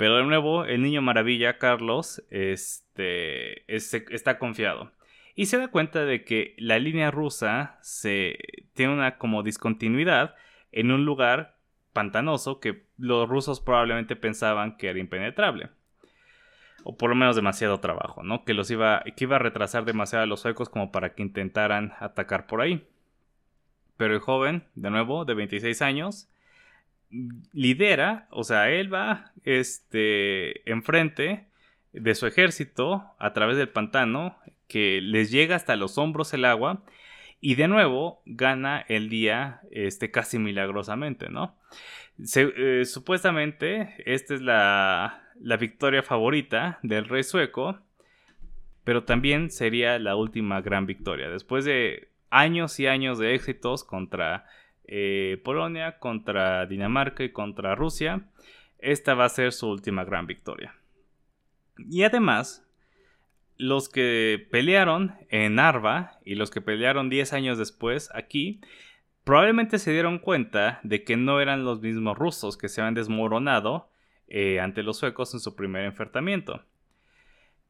pero 0.02 0.16
de 0.16 0.24
nuevo 0.24 0.64
el 0.64 0.82
niño 0.82 1.00
maravilla, 1.00 1.58
Carlos, 1.58 2.24
este, 2.28 3.72
está 3.72 4.36
confiado 4.40 4.90
y 5.36 5.46
se 5.46 5.58
da 5.58 5.68
cuenta 5.68 6.04
de 6.04 6.24
que 6.24 6.56
la 6.58 6.80
línea 6.80 7.12
rusa 7.12 7.78
se 7.82 8.36
tiene 8.74 8.94
una 8.94 9.16
como 9.16 9.44
discontinuidad 9.44 10.34
en 10.72 10.90
un 10.90 11.04
lugar 11.04 11.56
pantanoso 11.92 12.58
que 12.58 12.88
los 12.98 13.28
rusos 13.28 13.60
probablemente 13.60 14.16
pensaban 14.16 14.76
que 14.76 14.88
era 14.88 14.98
impenetrable. 14.98 15.70
O 16.82 16.96
por 16.96 17.10
lo 17.10 17.14
menos 17.14 17.36
demasiado 17.36 17.78
trabajo, 17.78 18.24
¿no? 18.24 18.44
Que 18.44 18.54
los 18.54 18.72
iba, 18.72 19.04
que 19.16 19.22
iba 19.22 19.36
a 19.36 19.38
retrasar 19.38 19.84
demasiado 19.84 20.24
a 20.24 20.26
los 20.26 20.40
suecos 20.40 20.68
como 20.68 20.90
para 20.90 21.14
que 21.14 21.22
intentaran 21.22 21.92
atacar 22.00 22.48
por 22.48 22.60
ahí. 22.60 22.84
Pero 23.96 24.14
el 24.14 24.20
joven, 24.20 24.64
de 24.74 24.90
nuevo, 24.90 25.24
de 25.24 25.34
26 25.34 25.80
años, 25.80 26.28
lidera, 27.52 28.26
o 28.30 28.44
sea, 28.44 28.70
él 28.70 28.92
va 28.92 29.32
este, 29.44 30.68
enfrente 30.70 31.46
de 31.92 32.14
su 32.14 32.26
ejército 32.26 33.04
a 33.18 33.32
través 33.32 33.56
del 33.56 33.68
pantano 33.68 34.36
que 34.66 35.00
les 35.02 35.30
llega 35.30 35.56
hasta 35.56 35.76
los 35.76 35.98
hombros 35.98 36.32
el 36.32 36.44
agua 36.44 36.82
y 37.40 37.56
de 37.56 37.68
nuevo 37.68 38.22
gana 38.24 38.84
el 38.88 39.08
día 39.08 39.60
este, 39.70 40.10
casi 40.10 40.38
milagrosamente, 40.38 41.28
¿no? 41.28 41.56
Eh, 42.36 42.84
supuestamente 42.84 43.94
esta 44.06 44.34
es 44.34 44.40
la, 44.40 45.28
la 45.40 45.56
victoria 45.56 46.02
favorita 46.02 46.78
del 46.82 47.08
rey 47.08 47.24
sueco, 47.24 47.78
pero 48.84 49.04
también 49.04 49.50
sería 49.50 49.98
la 49.98 50.16
última 50.16 50.60
gran 50.60 50.86
victoria. 50.86 51.28
Después 51.28 51.64
de 51.64 52.08
años 52.30 52.78
y 52.80 52.86
años 52.86 53.18
de 53.18 53.34
éxitos 53.34 53.84
contra 53.84 54.46
eh, 54.84 55.40
Polonia, 55.44 55.98
contra 55.98 56.66
Dinamarca 56.66 57.24
y 57.24 57.30
contra 57.30 57.74
Rusia, 57.74 58.28
esta 58.78 59.14
va 59.14 59.26
a 59.26 59.30
ser 59.30 59.52
su 59.52 59.68
última 59.68 60.04
gran 60.04 60.26
victoria. 60.26 60.74
Y 61.78 62.02
además, 62.02 62.66
los 63.56 63.88
que 63.88 64.46
pelearon 64.50 65.14
en 65.30 65.54
Narva 65.54 66.18
y 66.24 66.34
los 66.34 66.50
que 66.50 66.60
pelearon 66.60 67.08
10 67.08 67.32
años 67.32 67.58
después 67.58 68.10
aquí, 68.14 68.60
probablemente 69.24 69.78
se 69.78 69.92
dieron 69.92 70.18
cuenta 70.18 70.80
de 70.82 71.04
que 71.04 71.16
no 71.16 71.40
eran 71.40 71.64
los 71.64 71.80
mismos 71.80 72.18
rusos 72.18 72.56
que 72.56 72.68
se 72.68 72.80
habían 72.80 72.94
desmoronado 72.94 73.88
eh, 74.28 74.60
ante 74.60 74.82
los 74.82 74.98
suecos 74.98 75.32
en 75.34 75.40
su 75.40 75.54
primer 75.54 75.84
enfrentamiento. 75.84 76.62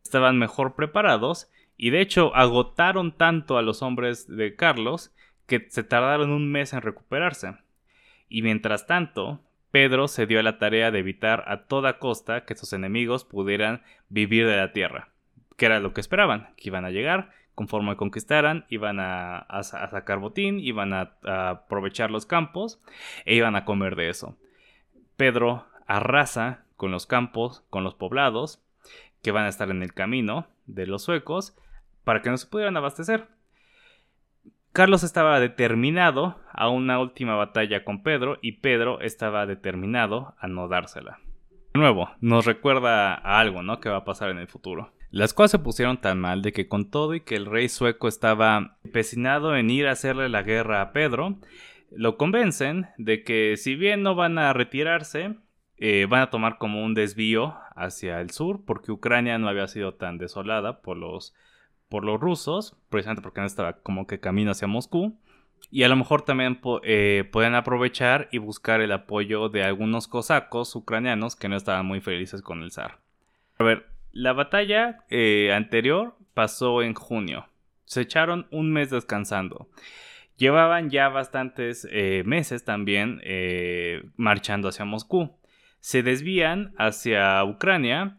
Estaban 0.02 0.38
mejor 0.38 0.74
preparados 0.74 1.50
y 1.76 1.90
de 1.90 2.00
hecho 2.00 2.34
agotaron 2.34 3.16
tanto 3.16 3.58
a 3.58 3.62
los 3.62 3.82
hombres 3.82 4.26
de 4.26 4.56
Carlos 4.56 5.14
que 5.52 5.66
se 5.68 5.84
tardaron 5.84 6.30
un 6.30 6.50
mes 6.50 6.72
en 6.72 6.80
recuperarse. 6.80 7.58
Y 8.30 8.40
mientras 8.40 8.86
tanto, 8.86 9.42
Pedro 9.70 10.08
se 10.08 10.24
dio 10.24 10.40
a 10.40 10.42
la 10.42 10.56
tarea 10.56 10.90
de 10.90 11.00
evitar 11.00 11.44
a 11.46 11.64
toda 11.64 11.98
costa 11.98 12.46
que 12.46 12.54
sus 12.54 12.72
enemigos 12.72 13.26
pudieran 13.26 13.82
vivir 14.08 14.46
de 14.46 14.56
la 14.56 14.72
tierra, 14.72 15.10
que 15.58 15.66
era 15.66 15.78
lo 15.78 15.92
que 15.92 16.00
esperaban, 16.00 16.54
que 16.56 16.70
iban 16.70 16.86
a 16.86 16.90
llegar, 16.90 17.32
conforme 17.54 17.96
conquistaran, 17.96 18.64
iban 18.70 18.96
a, 18.98 19.46
sacar 19.62 20.20
botín, 20.20 20.58
iban 20.58 20.94
a, 20.94 21.16
a, 21.22 21.50
aprovechar 21.50 22.10
los 22.10 22.24
campos 22.24 22.80
e 23.26 23.34
iban 23.34 23.54
a 23.54 23.66
comer 23.66 23.94
de 23.94 24.08
eso. 24.08 24.38
Pedro 25.18 25.66
arrasa 25.86 26.64
con 26.76 26.92
los 26.92 27.06
campos, 27.06 27.62
con 27.68 27.84
los 27.84 27.94
poblados, 27.94 28.64
que 29.20 29.32
van 29.32 29.44
a 29.44 29.50
estar 29.50 29.70
en 29.70 29.82
el 29.82 29.92
camino 29.92 30.46
de 30.64 30.86
los 30.86 31.02
suecos, 31.02 31.54
para 32.04 32.22
que 32.22 32.30
no 32.30 32.38
se 32.38 32.46
pudieran 32.46 32.78
abastecer. 32.78 33.28
Carlos 34.72 35.02
estaba 35.04 35.38
determinado 35.38 36.40
a 36.50 36.70
una 36.70 36.98
última 36.98 37.34
batalla 37.34 37.84
con 37.84 38.02
Pedro 38.02 38.38
y 38.40 38.52
Pedro 38.52 39.02
estaba 39.02 39.44
determinado 39.44 40.34
a 40.38 40.48
no 40.48 40.66
dársela. 40.66 41.20
De 41.74 41.80
nuevo, 41.80 42.10
nos 42.22 42.46
recuerda 42.46 43.14
a 43.14 43.38
algo, 43.38 43.62
¿no? 43.62 43.80
Que 43.80 43.90
va 43.90 43.98
a 43.98 44.04
pasar 44.04 44.30
en 44.30 44.38
el 44.38 44.48
futuro. 44.48 44.90
Las 45.10 45.34
cosas 45.34 45.50
se 45.50 45.58
pusieron 45.58 45.98
tan 45.98 46.18
mal 46.18 46.40
de 46.40 46.54
que 46.54 46.68
con 46.68 46.90
todo 46.90 47.14
y 47.14 47.20
que 47.20 47.36
el 47.36 47.44
rey 47.44 47.68
sueco 47.68 48.08
estaba 48.08 48.78
empecinado 48.82 49.56
en 49.56 49.68
ir 49.68 49.86
a 49.86 49.92
hacerle 49.92 50.30
la 50.30 50.42
guerra 50.42 50.80
a 50.80 50.92
Pedro, 50.92 51.36
lo 51.90 52.16
convencen 52.16 52.86
de 52.96 53.24
que 53.24 53.58
si 53.58 53.74
bien 53.74 54.02
no 54.02 54.14
van 54.14 54.38
a 54.38 54.54
retirarse, 54.54 55.36
eh, 55.76 56.06
van 56.08 56.22
a 56.22 56.30
tomar 56.30 56.56
como 56.56 56.82
un 56.82 56.94
desvío 56.94 57.56
hacia 57.76 58.22
el 58.22 58.30
sur, 58.30 58.64
porque 58.64 58.90
Ucrania 58.90 59.36
no 59.36 59.48
había 59.48 59.68
sido 59.68 59.94
tan 59.94 60.16
desolada 60.16 60.80
por 60.80 60.96
los 60.96 61.34
por 61.92 62.06
los 62.06 62.18
rusos, 62.18 62.74
precisamente 62.88 63.20
porque 63.20 63.42
no 63.42 63.46
estaba 63.46 63.74
como 63.74 64.06
que 64.06 64.18
camino 64.18 64.52
hacia 64.52 64.66
Moscú. 64.66 65.14
Y 65.70 65.82
a 65.82 65.90
lo 65.90 65.96
mejor 65.96 66.22
también 66.22 66.58
eh, 66.84 67.28
pueden 67.30 67.54
aprovechar 67.54 68.30
y 68.32 68.38
buscar 68.38 68.80
el 68.80 68.92
apoyo 68.92 69.50
de 69.50 69.62
algunos 69.62 70.08
cosacos 70.08 70.74
ucranianos 70.74 71.36
que 71.36 71.50
no 71.50 71.56
estaban 71.56 71.84
muy 71.84 72.00
felices 72.00 72.40
con 72.40 72.62
el 72.62 72.72
zar. 72.72 73.00
A 73.58 73.64
ver, 73.64 73.90
la 74.10 74.32
batalla 74.32 75.04
eh, 75.10 75.52
anterior 75.54 76.16
pasó 76.32 76.80
en 76.80 76.94
junio. 76.94 77.46
Se 77.84 78.00
echaron 78.00 78.46
un 78.50 78.72
mes 78.72 78.88
descansando. 78.88 79.68
Llevaban 80.38 80.88
ya 80.88 81.10
bastantes 81.10 81.86
eh, 81.90 82.22
meses 82.24 82.64
también 82.64 83.20
marchando 84.16 84.68
hacia 84.68 84.86
Moscú. 84.86 85.36
Se 85.80 86.02
desvían 86.02 86.72
hacia 86.78 87.44
Ucrania. 87.44 88.16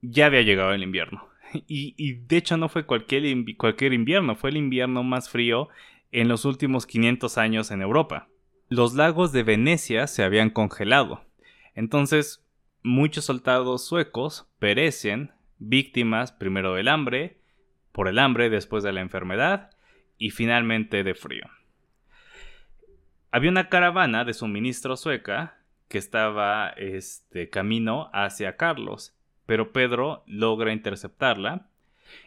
Ya 0.00 0.26
había 0.26 0.42
llegado 0.42 0.72
el 0.72 0.84
invierno. 0.84 1.26
Y, 1.66 2.14
de 2.14 2.36
hecho 2.36 2.56
no 2.56 2.68
fue 2.68 2.86
cualquier, 2.86 3.22
cualquier 3.56 3.92
invierno, 3.92 4.36
fue 4.36 4.50
el 4.50 4.56
invierno 4.56 5.02
más 5.02 5.30
frío 5.30 5.68
en 6.12 6.28
los 6.28 6.44
últimos 6.44 6.86
500 6.86 7.38
años 7.38 7.70
en 7.70 7.82
Europa. 7.82 8.28
Los 8.68 8.94
lagos 8.94 9.32
de 9.32 9.42
Venecia 9.42 10.06
se 10.06 10.22
habían 10.22 10.50
congelado. 10.50 11.24
Entonces, 11.74 12.44
muchos 12.82 13.26
soldados 13.26 13.86
suecos 13.86 14.48
perecen 14.58 15.32
víctimas 15.58 16.32
primero 16.32 16.74
del 16.74 16.88
hambre, 16.88 17.38
por 17.92 18.08
el 18.08 18.18
hambre 18.18 18.50
después 18.50 18.84
de 18.84 18.92
la 18.92 19.00
enfermedad 19.00 19.70
y 20.18 20.30
finalmente 20.30 21.02
de 21.02 21.14
frío. 21.14 21.46
Había 23.30 23.50
una 23.50 23.68
caravana 23.68 24.24
de 24.24 24.34
suministro 24.34 24.96
sueca 24.96 25.58
que 25.88 25.98
estaba 25.98 26.70
este 26.70 27.48
camino 27.48 28.10
hacia 28.12 28.56
Carlos 28.56 29.15
pero 29.46 29.72
Pedro 29.72 30.22
logra 30.26 30.72
interceptarla 30.72 31.68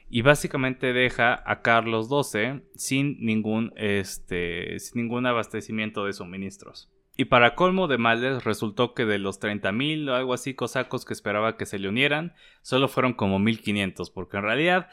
y 0.10 0.22
básicamente 0.24 0.94
deja 0.94 1.42
a 1.46 1.62
Carlos 1.62 2.08
XII 2.10 2.64
sin 2.76 3.24
ningún, 3.24 3.74
este, 3.76 4.80
sin 4.80 5.04
ningún 5.04 5.26
abastecimiento 5.26 6.06
de 6.06 6.14
suministros. 6.14 6.90
Y 7.16 7.26
para 7.26 7.54
colmo 7.54 7.88
de 7.88 7.98
males 7.98 8.46
resultó 8.46 8.94
que 8.94 9.06
de 9.06 9.20
los 9.20 9.42
30.000 9.42 10.10
o 10.10 10.16
algo 10.16 10.34
así 10.34 10.54
cosacos 10.54 11.04
que 11.04 11.14
esperaba 11.14 11.58
que 11.58 11.66
se 11.66 11.78
le 11.78 11.90
unieran, 11.90 12.34
solo 12.62 12.88
fueron 12.88 13.14
como 13.14 13.40
1.500, 13.40 14.12
porque 14.14 14.38
en 14.38 14.44
realidad 14.44 14.90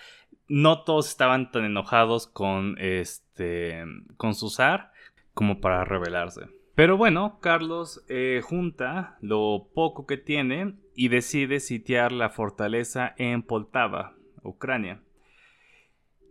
no 0.49 0.83
todos 0.83 1.09
estaban 1.09 1.51
tan 1.53 1.65
enojados 1.65 2.27
con, 2.27 2.77
este, 2.79 3.85
con 4.17 4.35
su 4.35 4.51
zar 4.51 4.93
como 5.35 5.61
para 5.61 5.85
rebelarse. 5.85 6.49
Pero 6.75 6.97
bueno, 6.97 7.39
Carlos 7.41 8.05
eh, 8.09 8.41
junta 8.43 9.17
lo 9.21 9.69
poco 9.73 10.05
que 10.05 10.17
tiene 10.17 10.75
y 10.97 11.09
decide 11.09 11.61
sitiar 11.61 12.11
la 12.11 12.31
fortaleza 12.31 13.15
en 13.19 13.43
Poltava, 13.43 14.17
Ucrania. 14.43 15.03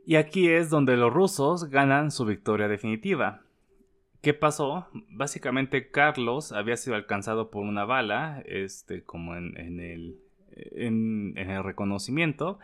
Y 0.05 0.15
aquí 0.15 0.49
es 0.49 0.69
donde 0.69 0.97
los 0.97 1.13
rusos 1.13 1.69
ganan 1.69 2.11
su 2.11 2.25
victoria 2.25 2.67
definitiva. 2.67 3.43
¿Qué 4.21 4.33
pasó? 4.33 4.87
Básicamente 5.09 5.91
Carlos 5.91 6.51
había 6.51 6.77
sido 6.77 6.95
alcanzado 6.95 7.51
por 7.51 7.63
una 7.63 7.85
bala, 7.85 8.41
este, 8.45 9.03
como 9.03 9.35
en, 9.35 9.55
el, 9.79 10.19
en 10.49 11.37
el 11.37 11.63
reconocimiento, 11.63 12.59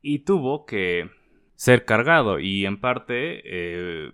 y 0.00 0.20
tuvo 0.20 0.64
que 0.64 1.10
ser 1.56 1.84
cargado 1.84 2.38
y 2.38 2.66
en 2.66 2.80
parte 2.80 3.42
eh, 3.44 4.12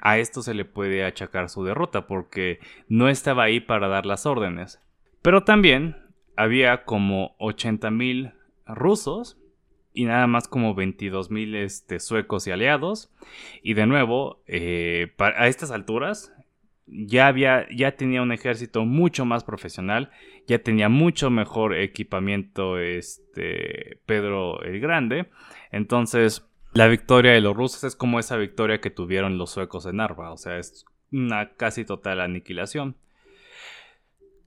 a 0.00 0.18
esto 0.18 0.42
se 0.42 0.54
le 0.54 0.64
puede 0.64 1.04
achacar 1.04 1.48
su 1.48 1.64
derrota 1.64 2.06
porque 2.06 2.58
no 2.88 3.08
estaba 3.08 3.44
ahí 3.44 3.60
para 3.60 3.88
dar 3.88 4.06
las 4.06 4.26
órdenes. 4.26 4.80
Pero 5.22 5.44
también 5.44 5.96
había 6.42 6.84
como 6.84 7.36
80.000 7.38 8.34
rusos 8.66 9.38
y 9.94 10.04
nada 10.04 10.26
más 10.26 10.48
como 10.48 10.74
22.000 10.74 11.56
este, 11.56 12.00
suecos 12.00 12.46
y 12.46 12.50
aliados. 12.50 13.12
Y 13.62 13.74
de 13.74 13.86
nuevo, 13.86 14.42
eh, 14.46 15.12
a 15.18 15.48
estas 15.48 15.70
alturas 15.70 16.32
ya, 16.86 17.26
había, 17.28 17.66
ya 17.70 17.96
tenía 17.96 18.22
un 18.22 18.32
ejército 18.32 18.84
mucho 18.84 19.24
más 19.24 19.44
profesional, 19.44 20.10
ya 20.46 20.58
tenía 20.62 20.88
mucho 20.88 21.30
mejor 21.30 21.76
equipamiento 21.76 22.78
este, 22.78 24.00
Pedro 24.06 24.62
el 24.62 24.80
Grande. 24.80 25.30
Entonces, 25.70 26.46
la 26.74 26.88
victoria 26.88 27.32
de 27.32 27.40
los 27.40 27.56
rusos 27.56 27.84
es 27.84 27.96
como 27.96 28.18
esa 28.18 28.36
victoria 28.36 28.80
que 28.80 28.90
tuvieron 28.90 29.38
los 29.38 29.50
suecos 29.50 29.86
en 29.86 29.96
Narva, 29.96 30.32
o 30.32 30.36
sea, 30.36 30.58
es 30.58 30.86
una 31.12 31.52
casi 31.54 31.84
total 31.84 32.20
aniquilación. 32.20 32.96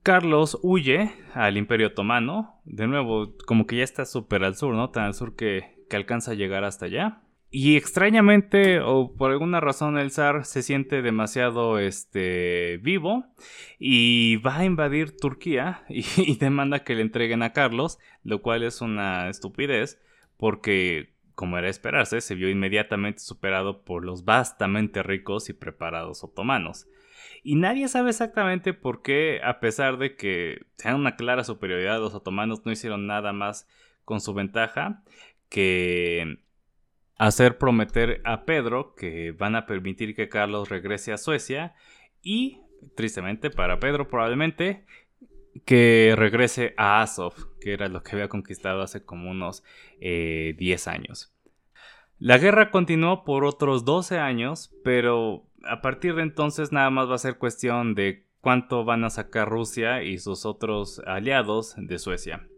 Carlos 0.06 0.56
huye 0.62 1.10
al 1.34 1.56
Imperio 1.56 1.88
Otomano, 1.88 2.60
de 2.64 2.86
nuevo, 2.86 3.34
como 3.44 3.66
que 3.66 3.78
ya 3.78 3.82
está 3.82 4.04
súper 4.04 4.44
al 4.44 4.54
sur, 4.54 4.72
¿no? 4.72 4.90
Tan 4.90 5.02
al 5.02 5.14
sur 5.14 5.34
que, 5.34 5.84
que 5.90 5.96
alcanza 5.96 6.30
a 6.30 6.34
llegar 6.34 6.62
hasta 6.62 6.86
allá. 6.86 7.22
Y 7.50 7.74
extrañamente, 7.74 8.78
o 8.78 9.16
por 9.16 9.32
alguna 9.32 9.58
razón, 9.58 9.98
el 9.98 10.12
zar 10.12 10.44
se 10.44 10.62
siente 10.62 11.02
demasiado 11.02 11.80
este, 11.80 12.78
vivo 12.84 13.24
y 13.80 14.36
va 14.36 14.58
a 14.58 14.64
invadir 14.64 15.16
Turquía 15.16 15.82
y, 15.88 16.36
demanda 16.36 16.84
que 16.84 16.94
le 16.94 17.02
entreguen 17.02 17.42
a 17.42 17.52
Carlos, 17.52 17.98
lo 18.22 18.42
cual 18.42 18.62
es 18.62 18.82
una 18.82 19.28
estupidez, 19.28 20.00
porque 20.36 21.16
como 21.34 21.58
era 21.58 21.68
esperarse, 21.68 22.20
se 22.20 22.36
vio 22.36 22.48
inmediatamente 22.48 23.18
superado 23.18 23.82
por 23.82 24.04
los 24.04 24.24
vastamente 24.24 25.02
ricos 25.02 25.48
y 25.48 25.52
preparados 25.52 26.22
otomanos. 26.22 26.86
Y 27.42 27.56
nadie 27.56 27.88
sabe 27.88 28.10
exactamente 28.10 28.74
por 28.74 29.02
qué, 29.02 29.40
a 29.44 29.60
pesar 29.60 29.98
de 29.98 30.16
que 30.16 30.66
tenían 30.76 31.00
una 31.00 31.16
clara 31.16 31.44
superioridad, 31.44 32.00
los 32.00 32.14
otomanos 32.14 32.64
no 32.64 32.72
hicieron 32.72 33.06
nada 33.06 33.32
más 33.32 33.68
con 34.04 34.20
su 34.20 34.34
ventaja 34.34 35.02
que 35.48 36.38
hacer 37.18 37.58
prometer 37.58 38.20
a 38.24 38.44
Pedro 38.44 38.94
que 38.94 39.32
van 39.32 39.56
a 39.56 39.66
permitir 39.66 40.14
que 40.14 40.28
Carlos 40.28 40.68
regrese 40.68 41.12
a 41.12 41.18
Suecia 41.18 41.74
y, 42.22 42.60
tristemente 42.94 43.50
para 43.50 43.80
Pedro 43.80 44.08
probablemente, 44.08 44.84
que 45.64 46.14
regrese 46.16 46.74
a 46.76 47.02
Azov, 47.02 47.58
que 47.60 47.72
era 47.72 47.88
lo 47.88 48.02
que 48.02 48.12
había 48.12 48.28
conquistado 48.28 48.82
hace 48.82 49.04
como 49.04 49.30
unos 49.30 49.62
10 50.00 50.00
eh, 50.00 50.90
años. 50.90 51.35
La 52.18 52.38
guerra 52.38 52.70
continuó 52.70 53.24
por 53.24 53.44
otros 53.44 53.84
12 53.84 54.18
años, 54.18 54.74
pero 54.82 55.44
a 55.64 55.82
partir 55.82 56.14
de 56.14 56.22
entonces 56.22 56.72
nada 56.72 56.88
más 56.88 57.10
va 57.10 57.16
a 57.16 57.18
ser 57.18 57.36
cuestión 57.36 57.94
de 57.94 58.24
cuánto 58.40 58.86
van 58.86 59.04
a 59.04 59.10
sacar 59.10 59.50
Rusia 59.50 60.02
y 60.02 60.18
sus 60.18 60.46
otros 60.46 61.02
aliados 61.06 61.74
de 61.76 61.98
Suecia. 61.98 62.48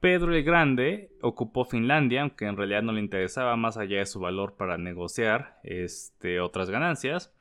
Pedro 0.00 0.34
el 0.34 0.44
Grande 0.44 1.12
ocupó 1.22 1.64
Finlandia, 1.64 2.22
aunque 2.22 2.44
en 2.44 2.58
realidad 2.58 2.82
no 2.82 2.92
le 2.92 3.00
interesaba 3.00 3.56
más 3.56 3.78
allá 3.78 3.98
de 3.98 4.06
su 4.06 4.20
valor 4.20 4.56
para 4.56 4.76
negociar 4.76 5.58
este, 5.62 6.40
otras 6.40 6.68
ganancias. 6.68 7.34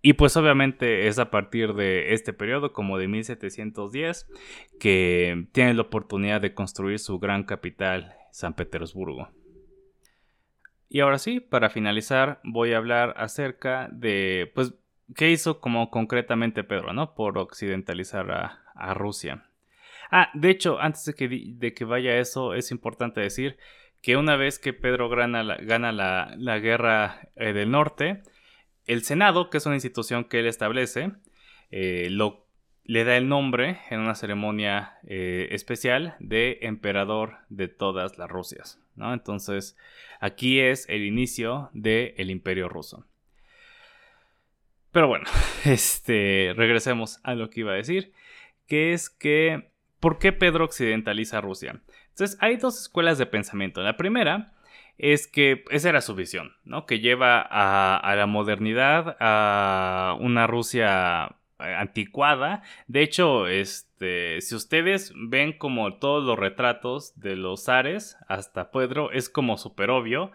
Y 0.00 0.12
pues 0.12 0.36
obviamente 0.36 1.08
es 1.08 1.18
a 1.18 1.30
partir 1.30 1.74
de 1.74 2.14
este 2.14 2.32
periodo, 2.32 2.72
como 2.72 2.98
de 2.98 3.08
1710, 3.08 4.28
que 4.78 5.46
tiene 5.50 5.74
la 5.74 5.82
oportunidad 5.82 6.40
de 6.40 6.54
construir 6.54 7.00
su 7.00 7.18
gran 7.18 7.42
capital, 7.42 8.14
San 8.30 8.54
Petersburgo. 8.54 9.28
Y 10.94 11.00
ahora 11.00 11.18
sí, 11.18 11.40
para 11.40 11.70
finalizar, 11.70 12.38
voy 12.44 12.72
a 12.72 12.76
hablar 12.76 13.14
acerca 13.16 13.88
de, 13.90 14.52
pues, 14.54 14.74
qué 15.16 15.32
hizo 15.32 15.60
como 15.60 15.90
concretamente 15.90 16.62
Pedro, 16.62 16.92
¿no? 16.92 17.16
Por 17.16 17.36
occidentalizar 17.36 18.30
a, 18.30 18.94
Rusia. 18.94 19.44
Ah, 20.12 20.30
de 20.34 20.50
hecho, 20.50 20.78
antes 20.80 21.04
de 21.04 21.14
que, 21.14 21.28
de 21.28 21.74
que 21.74 21.84
vaya 21.84 22.20
eso, 22.20 22.54
es 22.54 22.70
importante 22.70 23.20
decir 23.20 23.56
que 24.02 24.16
una 24.16 24.36
vez 24.36 24.60
que 24.60 24.72
Pedro 24.72 25.08
gana 25.08 25.42
la, 25.42 26.58
guerra 26.60 27.28
eh, 27.34 27.52
del 27.52 27.72
norte, 27.72 28.22
El 28.86 29.02
Senado, 29.02 29.50
que 29.50 29.58
es 29.58 29.66
una 29.66 29.74
institución 29.74 30.22
que 30.22 30.38
él 30.38 30.46
establece, 30.46 31.10
eh, 31.72 32.06
lo, 32.08 32.43
le 32.84 33.04
da 33.04 33.16
el 33.16 33.28
nombre 33.28 33.80
en 33.90 34.00
una 34.00 34.14
ceremonia 34.14 34.98
eh, 35.06 35.48
especial 35.50 36.16
de 36.20 36.58
emperador 36.62 37.38
de 37.48 37.68
todas 37.68 38.18
las 38.18 38.30
Rusias. 38.30 38.80
Entonces, 38.96 39.76
aquí 40.20 40.60
es 40.60 40.88
el 40.88 41.02
inicio 41.04 41.70
del 41.72 42.30
imperio 42.30 42.68
ruso. 42.68 43.06
Pero 44.92 45.08
bueno, 45.08 45.24
este, 45.64 46.52
regresemos 46.56 47.20
a 47.24 47.34
lo 47.34 47.50
que 47.50 47.60
iba 47.60 47.72
a 47.72 47.76
decir, 47.76 48.12
que 48.68 48.92
es 48.92 49.10
que, 49.10 49.70
¿por 49.98 50.18
qué 50.18 50.32
Pedro 50.32 50.64
occidentaliza 50.64 51.40
Rusia? 51.40 51.82
Entonces, 52.10 52.38
hay 52.40 52.56
dos 52.56 52.80
escuelas 52.80 53.18
de 53.18 53.26
pensamiento. 53.26 53.82
La 53.82 53.96
primera 53.96 54.52
es 54.96 55.26
que 55.26 55.64
esa 55.70 55.88
era 55.88 56.00
su 56.00 56.14
visión, 56.14 56.52
¿no? 56.64 56.86
Que 56.86 57.00
lleva 57.00 57.40
a, 57.40 58.14
la 58.14 58.26
modernidad, 58.26 59.16
a 59.18 60.16
una 60.20 60.46
Rusia 60.46 61.36
anticuada. 61.58 62.62
De 62.86 63.02
hecho, 63.02 63.48
este, 63.48 64.40
si 64.40 64.54
ustedes 64.54 65.12
ven 65.16 65.52
como 65.56 65.98
todos 65.98 66.24
los 66.24 66.38
retratos 66.38 67.18
de 67.18 67.36
los 67.36 67.64
zares 67.64 68.16
hasta 68.28 68.70
Pedro, 68.70 69.12
es 69.12 69.28
como 69.28 69.56
súper 69.56 69.90
obvio, 69.90 70.32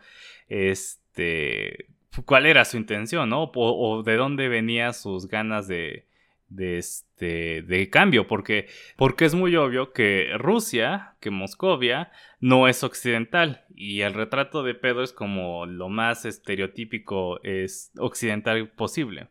este, 0.47 1.87
cuál 2.25 2.45
era 2.45 2.65
su 2.65 2.77
intención, 2.77 3.29
¿no? 3.29 3.51
O, 3.53 4.03
de 4.03 4.15
dónde 4.15 4.47
venían 4.47 4.93
sus 4.93 5.27
ganas 5.27 5.67
de, 5.67 6.07
de, 6.47 6.77
este, 6.77 7.61
de 7.61 7.89
cambio, 7.89 8.27
porque, 8.27 8.67
porque 8.95 9.25
es 9.25 9.35
muy 9.35 9.55
obvio 9.55 9.93
que 9.93 10.31
Rusia, 10.37 11.15
que 11.19 11.29
Moscovia, 11.29 12.11
no 12.39 12.67
es 12.67 12.83
occidental, 12.83 13.65
y 13.75 14.01
el 14.01 14.13
retrato 14.13 14.63
de 14.63 14.75
Pedro 14.75 15.03
es 15.03 15.13
como 15.13 15.65
lo 15.65 15.89
más 15.89 16.25
estereotípico 16.25 17.41
es 17.43 17.91
occidental 17.97 18.69
posible. 18.69 19.27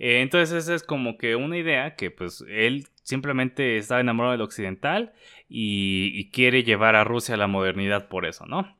Eh, 0.00 0.22
entonces 0.22 0.64
esa 0.64 0.74
es 0.74 0.82
como 0.82 1.18
que 1.18 1.36
una 1.36 1.58
idea 1.58 1.94
que 1.94 2.10
pues 2.10 2.42
él 2.48 2.88
simplemente 3.02 3.76
está 3.76 4.00
enamorado 4.00 4.32
del 4.32 4.40
occidental 4.40 5.12
y, 5.48 6.10
y 6.14 6.30
quiere 6.30 6.64
llevar 6.64 6.96
a 6.96 7.04
Rusia 7.04 7.34
a 7.34 7.38
la 7.38 7.46
modernidad 7.46 8.08
por 8.08 8.24
eso, 8.26 8.46
¿no? 8.46 8.76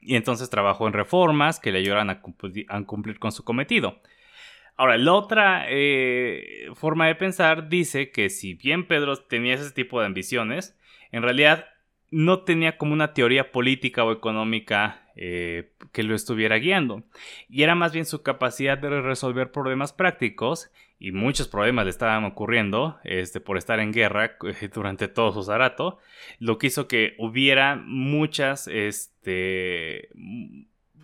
Y 0.00 0.16
entonces 0.16 0.48
trabajó 0.50 0.86
en 0.86 0.94
reformas 0.94 1.60
que 1.60 1.72
le 1.72 1.78
ayudaran 1.80 2.10
a, 2.10 2.22
cumplir 2.22 3.18
con 3.18 3.32
su 3.32 3.44
cometido. 3.44 4.00
Ahora, 4.76 4.96
la 4.96 5.12
otra 5.12 5.66
eh, 5.68 6.68
forma 6.74 7.06
de 7.06 7.16
pensar 7.16 7.68
dice 7.68 8.10
que 8.10 8.30
si 8.30 8.54
bien 8.54 8.86
Pedro 8.86 9.16
tenía 9.18 9.54
ese 9.54 9.70
tipo 9.72 10.00
de 10.00 10.06
ambiciones, 10.06 10.78
en 11.12 11.22
realidad 11.22 11.66
no 12.10 12.44
tenía 12.44 12.78
como 12.78 12.94
una 12.94 13.12
teoría 13.12 13.52
política 13.52 14.04
o 14.04 14.12
económica 14.12 15.09
eh, 15.22 15.70
que 15.92 16.02
lo 16.02 16.14
estuviera 16.14 16.56
guiando. 16.56 17.02
Y 17.48 17.62
era 17.62 17.74
más 17.74 17.92
bien 17.92 18.06
su 18.06 18.22
capacidad 18.22 18.78
de 18.78 19.02
resolver 19.02 19.52
problemas 19.52 19.92
prácticos, 19.92 20.70
y 20.98 21.12
muchos 21.12 21.46
problemas 21.46 21.84
le 21.84 21.90
estaban 21.90 22.24
ocurriendo 22.24 22.98
este, 23.04 23.40
por 23.40 23.56
estar 23.56 23.80
en 23.80 23.92
guerra 23.92 24.36
eh, 24.42 24.68
durante 24.72 25.08
todo 25.08 25.32
su 25.32 25.42
zarato, 25.42 25.98
lo 26.38 26.58
que 26.58 26.68
hizo 26.68 26.88
que 26.88 27.14
hubiera 27.18 27.76
muchas 27.76 28.66
este, 28.66 30.08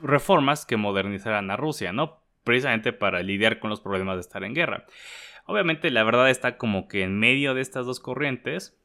reformas 0.02 0.66
que 0.66 0.76
modernizaran 0.76 1.50
a 1.50 1.56
Rusia, 1.56 1.92
¿no? 1.92 2.20
precisamente 2.44 2.92
para 2.92 3.22
lidiar 3.22 3.58
con 3.58 3.68
los 3.68 3.80
problemas 3.80 4.16
de 4.16 4.20
estar 4.20 4.44
en 4.44 4.54
guerra. 4.54 4.86
Obviamente 5.44 5.90
la 5.90 6.04
verdad 6.04 6.30
está 6.30 6.56
como 6.56 6.88
que 6.88 7.02
en 7.02 7.18
medio 7.18 7.52
de 7.52 7.60
estas 7.60 7.84
dos 7.84 8.00
corrientes. 8.00 8.78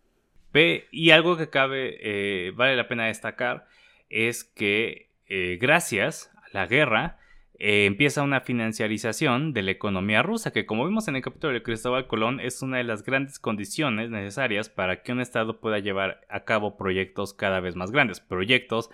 Y 0.54 1.12
algo 1.12 1.38
que 1.38 1.50
cabe, 1.50 1.98
eh, 2.02 2.52
vale 2.52 2.76
la 2.76 2.90
pena 2.90 3.06
destacar, 3.06 3.68
es 4.10 4.44
que 4.44 5.11
eh, 5.34 5.58
gracias 5.62 6.30
a 6.36 6.50
la 6.52 6.68
guerra 6.68 7.18
eh, 7.58 7.86
empieza 7.86 8.22
una 8.22 8.42
financiarización 8.42 9.54
de 9.54 9.62
la 9.62 9.72
economía 9.72 10.22
rusa, 10.24 10.52
que 10.52 10.66
como 10.66 10.86
vimos 10.86 11.08
en 11.08 11.16
el 11.16 11.22
capítulo 11.22 11.54
de 11.54 11.64
Cristóbal 11.64 12.08
Colón 12.08 12.42
es 12.42 12.62
una 12.62 12.80
de 12.80 12.84
las 12.84 13.04
grandes 13.04 13.40
condiciones 13.40 14.10
necesarias 14.10 14.68
para 14.68 15.04
que 15.04 15.14
un 15.14 15.22
Estado 15.22 15.62
pueda 15.62 15.80
llevar 15.80 16.20
a 16.28 16.44
cabo 16.44 16.76
proyectos 16.76 17.34
cada 17.34 17.62
vez 17.62 17.78
más 17.78 17.92
grandes, 17.92 18.20
proyectos 18.20 18.90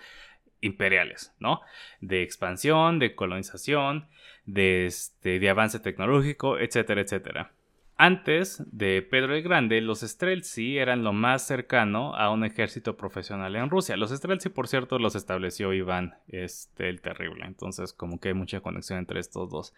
imperiales, 0.60 1.34
¿no? 1.40 1.60
De 2.00 2.22
expansión, 2.22 3.00
de 3.00 3.16
colonización, 3.16 4.06
de, 4.44 4.86
este, 4.86 5.40
de 5.40 5.50
avance 5.50 5.80
tecnológico, 5.80 6.56
etcétera, 6.56 7.00
etcétera. 7.00 7.52
Antes 8.00 8.62
de 8.70 9.02
Pedro 9.02 9.34
el 9.34 9.42
Grande, 9.42 9.80
los 9.80 10.02
Streltsy 10.02 10.78
eran 10.78 11.02
lo 11.02 11.12
más 11.12 11.44
cercano 11.44 12.14
a 12.14 12.30
un 12.30 12.44
ejército 12.44 12.96
profesional 12.96 13.56
en 13.56 13.70
Rusia. 13.70 13.96
Los 13.96 14.12
Streltsy, 14.12 14.50
por 14.50 14.68
cierto, 14.68 15.00
los 15.00 15.16
estableció 15.16 15.72
Iván 15.72 16.14
este, 16.28 16.90
el 16.90 17.00
Terrible. 17.00 17.44
Entonces, 17.44 17.92
como 17.92 18.20
que 18.20 18.28
hay 18.28 18.34
mucha 18.34 18.60
conexión 18.60 19.00
entre 19.00 19.18
estos 19.18 19.50
dos 19.50 19.74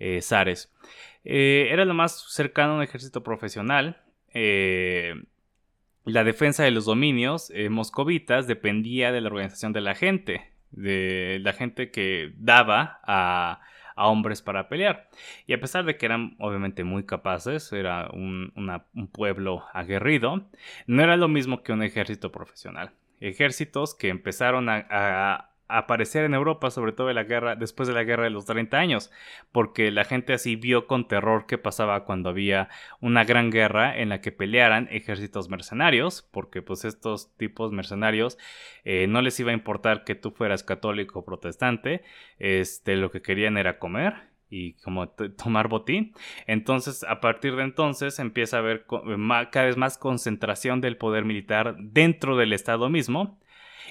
eh, 0.00 0.20
zares. 0.22 0.72
Eh, 1.24 1.68
era 1.70 1.84
lo 1.84 1.94
más 1.94 2.32
cercano 2.32 2.72
a 2.72 2.76
un 2.78 2.82
ejército 2.82 3.22
profesional. 3.22 4.02
Eh, 4.34 5.14
la 6.04 6.24
defensa 6.24 6.64
de 6.64 6.72
los 6.72 6.86
dominios 6.86 7.52
moscovitas 7.70 8.48
dependía 8.48 9.12
de 9.12 9.20
la 9.20 9.28
organización 9.28 9.72
de 9.72 9.82
la 9.82 9.94
gente, 9.94 10.50
de 10.72 11.38
la 11.40 11.52
gente 11.52 11.92
que 11.92 12.32
daba 12.38 12.98
a 13.04 13.60
a 13.96 14.08
hombres 14.08 14.42
para 14.42 14.68
pelear. 14.68 15.08
Y 15.46 15.52
a 15.52 15.60
pesar 15.60 15.84
de 15.84 15.96
que 15.96 16.06
eran 16.06 16.36
obviamente 16.38 16.84
muy 16.84 17.04
capaces, 17.04 17.72
era 17.72 18.08
un, 18.12 18.52
pueblo 19.12 19.64
aguerrido, 19.72 20.48
no 20.86 21.02
era 21.02 21.16
lo 21.16 21.28
mismo 21.28 21.62
que 21.62 21.72
un 21.72 21.82
ejército 21.82 22.32
profesional. 22.32 22.92
Ejércitos 23.20 23.94
que 23.94 24.08
empezaron 24.08 24.68
a 24.68 25.51
aparecer 25.68 26.24
en 26.24 26.34
Europa, 26.34 26.70
sobre 26.70 26.92
todo 26.92 27.08
en 27.08 27.16
la 27.16 27.24
guerra, 27.24 27.56
después 27.56 27.88
de 27.88 27.94
la 27.94 28.04
guerra 28.04 28.24
de 28.24 28.30
los 28.30 28.44
30 28.44 28.78
años, 28.78 29.10
porque 29.52 29.90
la 29.90 30.04
gente 30.04 30.32
así 30.32 30.56
vio 30.56 30.86
con 30.86 31.08
terror 31.08 31.46
qué 31.46 31.58
pasaba 31.58 32.04
cuando 32.04 32.28
había 32.28 32.68
una 33.00 33.24
gran 33.24 33.50
guerra 33.50 33.96
en 33.98 34.10
la 34.10 34.20
que 34.20 34.32
pelearan 34.32 34.88
ejércitos 34.90 35.48
mercenarios, 35.48 36.28
porque 36.30 36.62
pues 36.62 36.84
estos 36.84 37.34
tipos 37.36 37.72
mercenarios 37.72 38.38
eh, 38.84 39.06
no 39.08 39.22
les 39.22 39.38
iba 39.40 39.50
a 39.50 39.54
importar 39.54 40.04
que 40.04 40.14
tú 40.14 40.30
fueras 40.30 40.62
católico 40.62 41.20
o 41.20 41.24
protestante, 41.24 42.02
este, 42.38 42.96
lo 42.96 43.10
que 43.10 43.22
querían 43.22 43.56
era 43.56 43.78
comer 43.78 44.32
y 44.52 44.74
como 44.74 45.08
tomar 45.08 45.68
botín. 45.68 46.12
Entonces, 46.46 47.04
a 47.04 47.20
partir 47.20 47.56
de 47.56 47.62
entonces 47.62 48.18
empieza 48.18 48.58
a 48.58 48.60
haber 48.60 48.84
cada 49.50 49.66
vez 49.66 49.78
más 49.78 49.96
concentración 49.96 50.82
del 50.82 50.98
poder 50.98 51.24
militar 51.24 51.76
dentro 51.78 52.36
del 52.36 52.52
Estado 52.52 52.90
mismo 52.90 53.38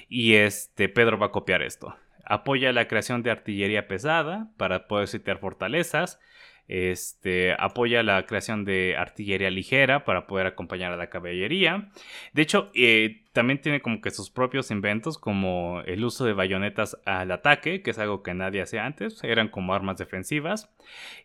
y 0.08 0.34
este 0.34 0.88
Pedro 0.88 1.18
va 1.18 1.26
a 1.26 1.32
copiar 1.32 1.62
esto. 1.62 1.96
Apoya 2.24 2.72
la 2.72 2.88
creación 2.88 3.22
de 3.22 3.30
artillería 3.30 3.88
pesada 3.88 4.48
para 4.56 4.86
poder 4.86 5.08
sitiar 5.08 5.38
fortalezas. 5.38 6.20
Este, 6.68 7.54
apoya 7.58 8.02
la 8.02 8.24
creación 8.24 8.64
de 8.64 8.96
artillería 8.96 9.50
ligera 9.50 10.04
para 10.04 10.26
poder 10.26 10.46
acompañar 10.46 10.92
a 10.92 10.96
la 10.96 11.10
caballería. 11.10 11.90
De 12.32 12.42
hecho, 12.42 12.70
eh, 12.74 13.24
también 13.32 13.60
tiene 13.60 13.82
como 13.82 14.00
que 14.00 14.10
sus 14.10 14.30
propios 14.30 14.70
inventos, 14.70 15.18
como 15.18 15.82
el 15.86 16.04
uso 16.04 16.24
de 16.24 16.32
bayonetas 16.32 16.96
al 17.04 17.32
ataque, 17.32 17.82
que 17.82 17.90
es 17.90 17.98
algo 17.98 18.22
que 18.22 18.34
nadie 18.34 18.62
hacía 18.62 18.86
antes, 18.86 19.22
eran 19.24 19.48
como 19.48 19.74
armas 19.74 19.98
defensivas. 19.98 20.72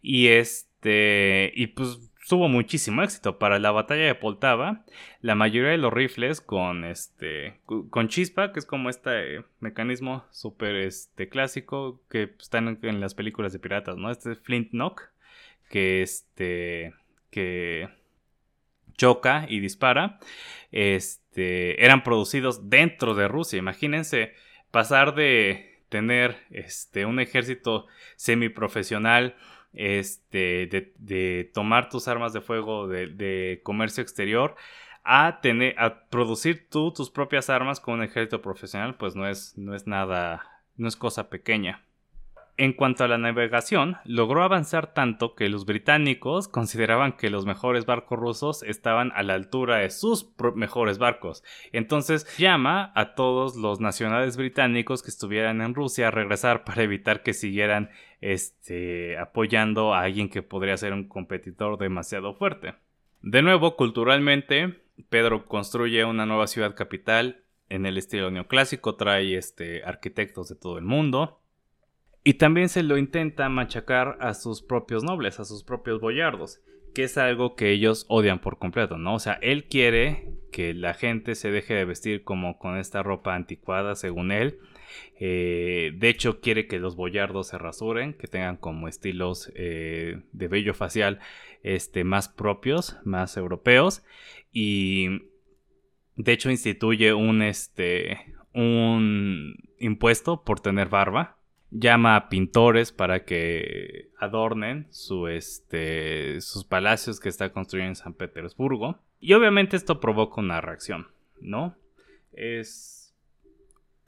Y 0.02 0.28
este, 0.28 1.52
y 1.56 1.68
pues 1.68 2.00
tuvo 2.28 2.50
muchísimo 2.50 3.02
éxito. 3.04 3.40
Para 3.40 3.60
la 3.60 3.72
batalla 3.72 4.06
de 4.06 4.16
Poltava, 4.16 4.84
la 5.22 5.36
mayoría 5.36 5.72
de 5.72 5.78
los 5.78 5.94
rifles 5.94 6.42
con 6.42 6.84
este 6.86 7.60
con 7.66 8.08
chispa, 8.08 8.52
que 8.52 8.60
es 8.60 8.66
como 8.66 8.90
este 8.90 9.44
mecanismo 9.60 10.26
súper 10.32 10.76
este, 10.76 11.30
clásico 11.30 12.02
que 12.10 12.36
están 12.40 12.80
en, 12.82 13.00
las 13.00 13.16
películas 13.16 13.54
de 13.54 13.60
piratas, 13.60 13.98
¿no? 13.98 14.12
Este 14.12 14.36
Flint 14.36 14.72
Knock, 14.72 15.04
que 15.70 16.02
este 16.02 16.94
que 17.30 17.90
choca 18.98 19.46
y 19.48 19.60
dispara, 19.60 20.20
este, 20.72 21.84
eran 21.84 22.04
producidos 22.04 22.70
dentro 22.70 23.16
de 23.16 23.28
Rusia. 23.28 23.60
Imagínense 23.60 24.34
pasar 24.72 25.16
de 25.16 25.84
tener 25.90 26.38
este, 26.50 27.06
un 27.06 27.20
ejército 27.20 27.88
semiprofesional 28.16 29.36
este, 29.78 30.68
de, 30.98 31.52
tomar 31.54 31.90
tus 31.90 32.08
armas 32.08 32.34
de 32.34 32.42
fuego 32.42 32.88
de, 32.88 33.62
comercio 33.64 34.02
exterior 34.02 34.56
a 35.04 35.40
tener 35.42 35.76
a 35.80 36.08
producir 36.10 36.68
tú 36.70 36.92
tus 36.92 37.10
propias 37.10 37.50
armas 37.50 37.80
con 37.80 37.96
un 37.96 38.04
ejército 38.04 38.42
profesional 38.42 38.96
pues 38.96 39.16
no 39.16 39.28
es 39.28 39.58
no 39.58 39.74
es 39.74 39.88
nada 39.88 40.64
no 40.76 40.88
es 40.88 40.98
cosa 40.98 41.30
pequeña 41.30 41.88
en 42.58 42.74
cuanto 42.74 43.04
a 43.04 43.08
la 43.08 43.20
navegación, 43.20 43.98
logró 44.04 44.44
avanzar 44.44 44.94
tanto 44.94 45.36
que 45.36 45.48
los 45.48 45.66
británicos 45.66 46.48
consideraban 46.48 47.14
que 47.14 47.30
los 47.30 47.46
mejores 47.46 47.86
barcos 47.86 48.20
rusos 48.20 48.64
estaban 48.64 49.12
a 49.16 49.22
la 49.22 49.36
altura 49.36 49.78
de 49.78 49.92
sus 49.92 50.32
mejores 50.56 50.98
barcos. 50.98 51.44
Entonces 51.72 52.28
llama 52.38 52.92
a 52.96 53.14
todos 53.14 53.56
los 53.56 53.80
nacionales 53.80 54.38
británicos 54.38 55.04
que 55.04 55.12
estuvieran 55.12 55.62
en 55.62 55.76
Rusia 55.76 56.08
a 56.08 56.12
regresar 56.12 56.64
para 56.64 56.82
evitar 56.82 57.22
que 57.22 57.34
siguieran 57.34 57.92
este, 58.22 59.18
apoyando 59.18 59.94
a 59.94 60.02
alguien 60.02 60.30
que 60.30 60.42
podría 60.42 60.78
ser 60.78 60.94
un 60.94 61.08
competidor 61.08 61.78
demasiado 61.78 62.34
fuerte. 62.34 62.74
De 63.22 63.42
nuevo, 63.42 63.76
culturalmente, 63.76 64.82
Pedro 65.10 65.46
construye 65.46 66.06
una 66.06 66.26
nueva 66.26 66.48
ciudad 66.48 66.76
capital 66.76 67.44
en 67.70 67.86
el 67.86 67.98
estilo 67.98 68.32
neoclásico, 68.32 68.96
trae 68.96 69.36
este, 69.36 69.84
arquitectos 69.84 70.50
de 70.50 70.56
todo 70.56 70.78
el 70.78 70.86
mundo 70.86 71.42
Y 72.24 72.36
también 72.36 72.70
se 72.70 72.84
lo 72.84 72.98
intenta 72.98 73.50
machacar 73.50 74.18
a 74.20 74.34
sus 74.34 74.62
propios 74.62 75.04
nobles, 75.04 75.40
a 75.40 75.46
sus 75.46 75.64
propios 75.64 76.02
boyardos, 76.02 76.62
que 76.94 77.04
es 77.04 77.18
algo 77.18 77.56
que 77.56 77.72
ellos 77.72 78.06
odian 78.10 78.40
por 78.40 78.58
completo, 78.58 78.98
¿no? 78.98 79.16
O 79.16 79.20
sea, 79.20 79.34
él 79.42 79.66
quiere 79.66 80.34
que 80.52 80.74
la 80.74 80.94
gente 80.94 81.36
se 81.36 81.52
deje 81.52 81.74
de 81.74 81.86
vestir 81.86 82.24
como 82.24 82.58
con 82.58 82.78
esta 82.78 83.04
ropa 83.04 83.36
anticuada, 83.36 83.96
según 83.96 84.32
él. 84.32 84.60
Eh, 85.20 85.92
de 85.96 86.10
hecho, 86.10 86.40
quiere 86.40 86.68
que 86.68 86.80
los 86.80 86.96
boyardos 86.96 87.48
se 87.48 87.58
rasuren, 87.58 88.14
que 88.14 88.28
tengan 88.28 88.58
como 88.58 88.88
estilos 88.88 89.52
eh, 89.56 90.22
de 90.32 90.48
vello 90.48 90.74
facial 90.74 91.20
este, 91.64 92.04
más 92.04 92.30
propios, 92.30 92.98
más 93.04 93.38
europeos. 93.38 94.04
Y 94.52 95.10
de 96.16 96.32
hecho 96.34 96.50
instituye 96.50 97.14
un, 97.14 97.42
este, 97.42 98.36
un 98.54 99.56
impuesto 99.80 100.44
por 100.44 100.60
tener 100.60 100.90
barba. 100.90 101.38
Llama 101.70 102.16
a 102.16 102.30
pintores 102.30 102.94
para 102.94 103.26
que 103.26 104.10
adornen 104.18 104.88
su, 104.90 105.28
este, 105.28 106.40
sus 106.40 106.64
palacios 106.64 107.20
que 107.20 107.28
está 107.28 107.52
construyendo 107.52 107.92
en 107.92 107.96
San 107.96 108.14
Petersburgo. 108.14 109.00
Y 109.20 109.34
obviamente 109.34 109.76
esto 109.76 110.00
provoca 110.00 110.40
una 110.40 110.62
reacción, 110.62 111.08
¿no? 111.42 111.76
Es 112.32 112.97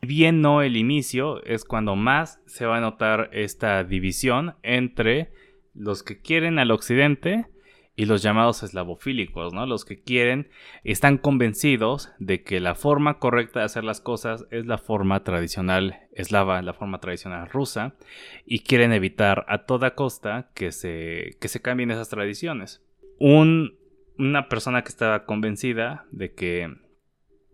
bien 0.01 0.41
no 0.41 0.61
el 0.61 0.77
inicio, 0.77 1.43
es 1.43 1.65
cuando 1.65 1.95
más 1.95 2.41
se 2.45 2.65
va 2.65 2.77
a 2.77 2.81
notar 2.81 3.29
esta 3.33 3.83
división 3.83 4.55
entre 4.63 5.31
los 5.73 6.03
que 6.03 6.21
quieren 6.21 6.59
al 6.59 6.71
occidente 6.71 7.47
y 7.99 8.05
los 8.05 8.21
llamados 8.21 8.63
eslavofílicos, 8.63 9.53
¿no? 9.53 9.65
Los 9.65 9.83
que 9.83 10.01
quieren, 10.01 10.49
están 10.85 11.17
convencidos 11.17 12.13
de 12.17 12.43
que 12.43 12.61
la 12.61 12.73
forma 12.73 13.19
correcta 13.19 13.59
de 13.59 13.65
hacer 13.65 13.83
las 13.83 13.99
cosas 13.99 14.45
es 14.51 14.65
la 14.65 14.77
forma 14.77 15.25
tradicional 15.25 16.07
eslava, 16.13 16.61
la 16.61 16.71
forma 16.71 17.01
tradicional 17.01 17.49
rusa, 17.49 17.95
y 18.45 18.59
quieren 18.59 18.93
evitar 18.93 19.45
a 19.49 19.65
toda 19.65 19.95
costa 19.95 20.49
que 20.55 20.71
se, 20.71 21.35
que 21.41 21.49
se 21.49 21.61
cambien 21.61 21.91
esas 21.91 22.07
tradiciones. 22.07 22.81
una 23.19 24.47
persona 24.47 24.81
que 24.81 24.89
estaba 24.89 25.25
convencida 25.25 26.05
de 26.11 26.33
que 26.33 26.73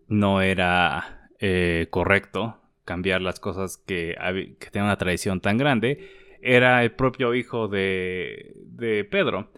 no 0.07 0.41
era 0.41 1.24
eh, 1.39 1.87
correcto 1.89 2.57
cambiar 2.85 3.21
las 3.21 3.39
cosas 3.39 3.77
que, 3.77 4.15
que 4.59 4.79
una 4.79 4.97
tradición 4.97 5.41
tan 5.41 5.57
grande, 5.57 6.07
era 6.41 6.83
el 6.83 6.91
propio 6.91 7.33
hijo 7.33 7.67
de, 7.67 8.53
de 8.57 9.03
Pedro 9.03 9.49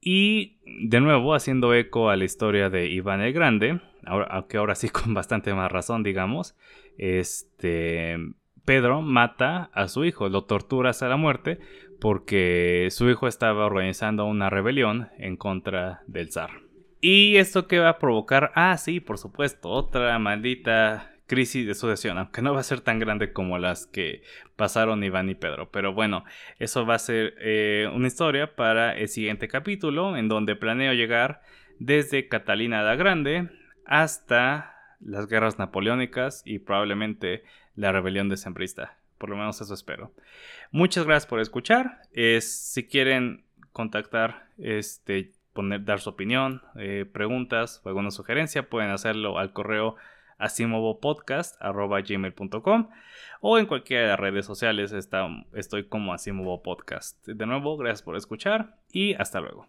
y 0.00 0.58
de 0.64 1.00
nuevo, 1.00 1.34
haciendo 1.34 1.74
eco 1.74 2.10
a 2.10 2.16
la 2.16 2.24
historia 2.24 2.70
de 2.70 2.86
Iván 2.86 3.20
el 3.20 3.32
Grande, 3.32 3.80
aunque 4.04 4.56
ahora 4.56 4.76
sí 4.76 4.88
con 4.90 5.14
bastante 5.14 5.52
más 5.52 5.70
razón, 5.70 6.04
digamos, 6.04 6.56
este, 6.96 8.16
Pedro 8.64 9.02
mata 9.02 9.70
a 9.72 9.88
su 9.88 10.04
hijo, 10.04 10.28
lo 10.28 10.44
tortura 10.44 10.90
hasta 10.90 11.08
la 11.08 11.16
muerte, 11.16 11.58
porque 12.00 12.86
su 12.90 13.10
hijo 13.10 13.26
estaba 13.26 13.66
organizando 13.66 14.26
una 14.26 14.48
rebelión 14.48 15.08
en 15.18 15.36
contra 15.36 16.02
del 16.06 16.30
zar. 16.30 16.65
¿Y 17.00 17.36
esto 17.36 17.66
qué 17.68 17.78
va 17.78 17.90
a 17.90 17.98
provocar? 17.98 18.52
Ah, 18.54 18.76
sí, 18.78 19.00
por 19.00 19.18
supuesto, 19.18 19.68
otra 19.70 20.18
maldita 20.18 21.12
crisis 21.26 21.66
de 21.66 21.74
sucesión, 21.74 22.18
aunque 22.18 22.40
no 22.40 22.54
va 22.54 22.60
a 22.60 22.64
ser 22.64 22.80
tan 22.80 22.98
grande 22.98 23.32
como 23.32 23.58
las 23.58 23.86
que 23.86 24.22
pasaron 24.54 25.02
Iván 25.02 25.28
y 25.28 25.34
Pedro. 25.34 25.70
Pero 25.70 25.92
bueno, 25.92 26.24
eso 26.58 26.86
va 26.86 26.94
a 26.94 27.00
ser 27.00 27.34
eh, 27.40 27.90
una 27.92 28.06
historia 28.06 28.54
para 28.54 28.96
el 28.96 29.08
siguiente 29.08 29.48
capítulo, 29.48 30.16
en 30.16 30.28
donde 30.28 30.56
planeo 30.56 30.92
llegar 30.92 31.42
desde 31.78 32.28
Catalina 32.28 32.82
la 32.82 32.96
Grande 32.96 33.50
hasta 33.84 34.74
las 35.00 35.26
guerras 35.26 35.58
napoleónicas 35.58 36.42
y 36.44 36.58
probablemente 36.60 37.44
la 37.74 37.92
rebelión 37.92 38.28
de 38.28 38.36
Sembrista. 38.36 38.96
Por 39.18 39.30
lo 39.30 39.36
menos 39.36 39.60
eso 39.60 39.74
espero. 39.74 40.12
Muchas 40.70 41.04
gracias 41.04 41.28
por 41.28 41.40
escuchar. 41.40 42.02
si 42.40 42.86
quieren 42.86 43.44
contactar, 43.72 44.48
este, 44.58 45.32
poner, 45.56 45.84
dar 45.84 45.98
su 45.98 46.10
opinión, 46.10 46.62
eh, 46.76 47.04
preguntas 47.12 47.80
o 47.82 47.88
alguna 47.88 48.12
sugerencia, 48.12 48.70
pueden 48.70 48.90
hacerlo 48.90 49.40
al 49.40 49.52
correo 49.52 49.96
asimovopodcast.gmail.com 50.38 52.88
o 53.40 53.58
en 53.58 53.66
cualquiera 53.66 54.04
de 54.04 54.10
las 54.10 54.20
redes 54.20 54.46
sociales 54.46 54.92
estoy 54.92 55.88
como 55.88 56.12
Asimovo 56.12 56.62
Podcast. 56.62 57.26
De 57.26 57.46
nuevo, 57.46 57.76
gracias 57.76 58.02
por 58.02 58.14
escuchar 58.16 58.76
y 58.92 59.14
hasta 59.14 59.40
luego. 59.40 59.66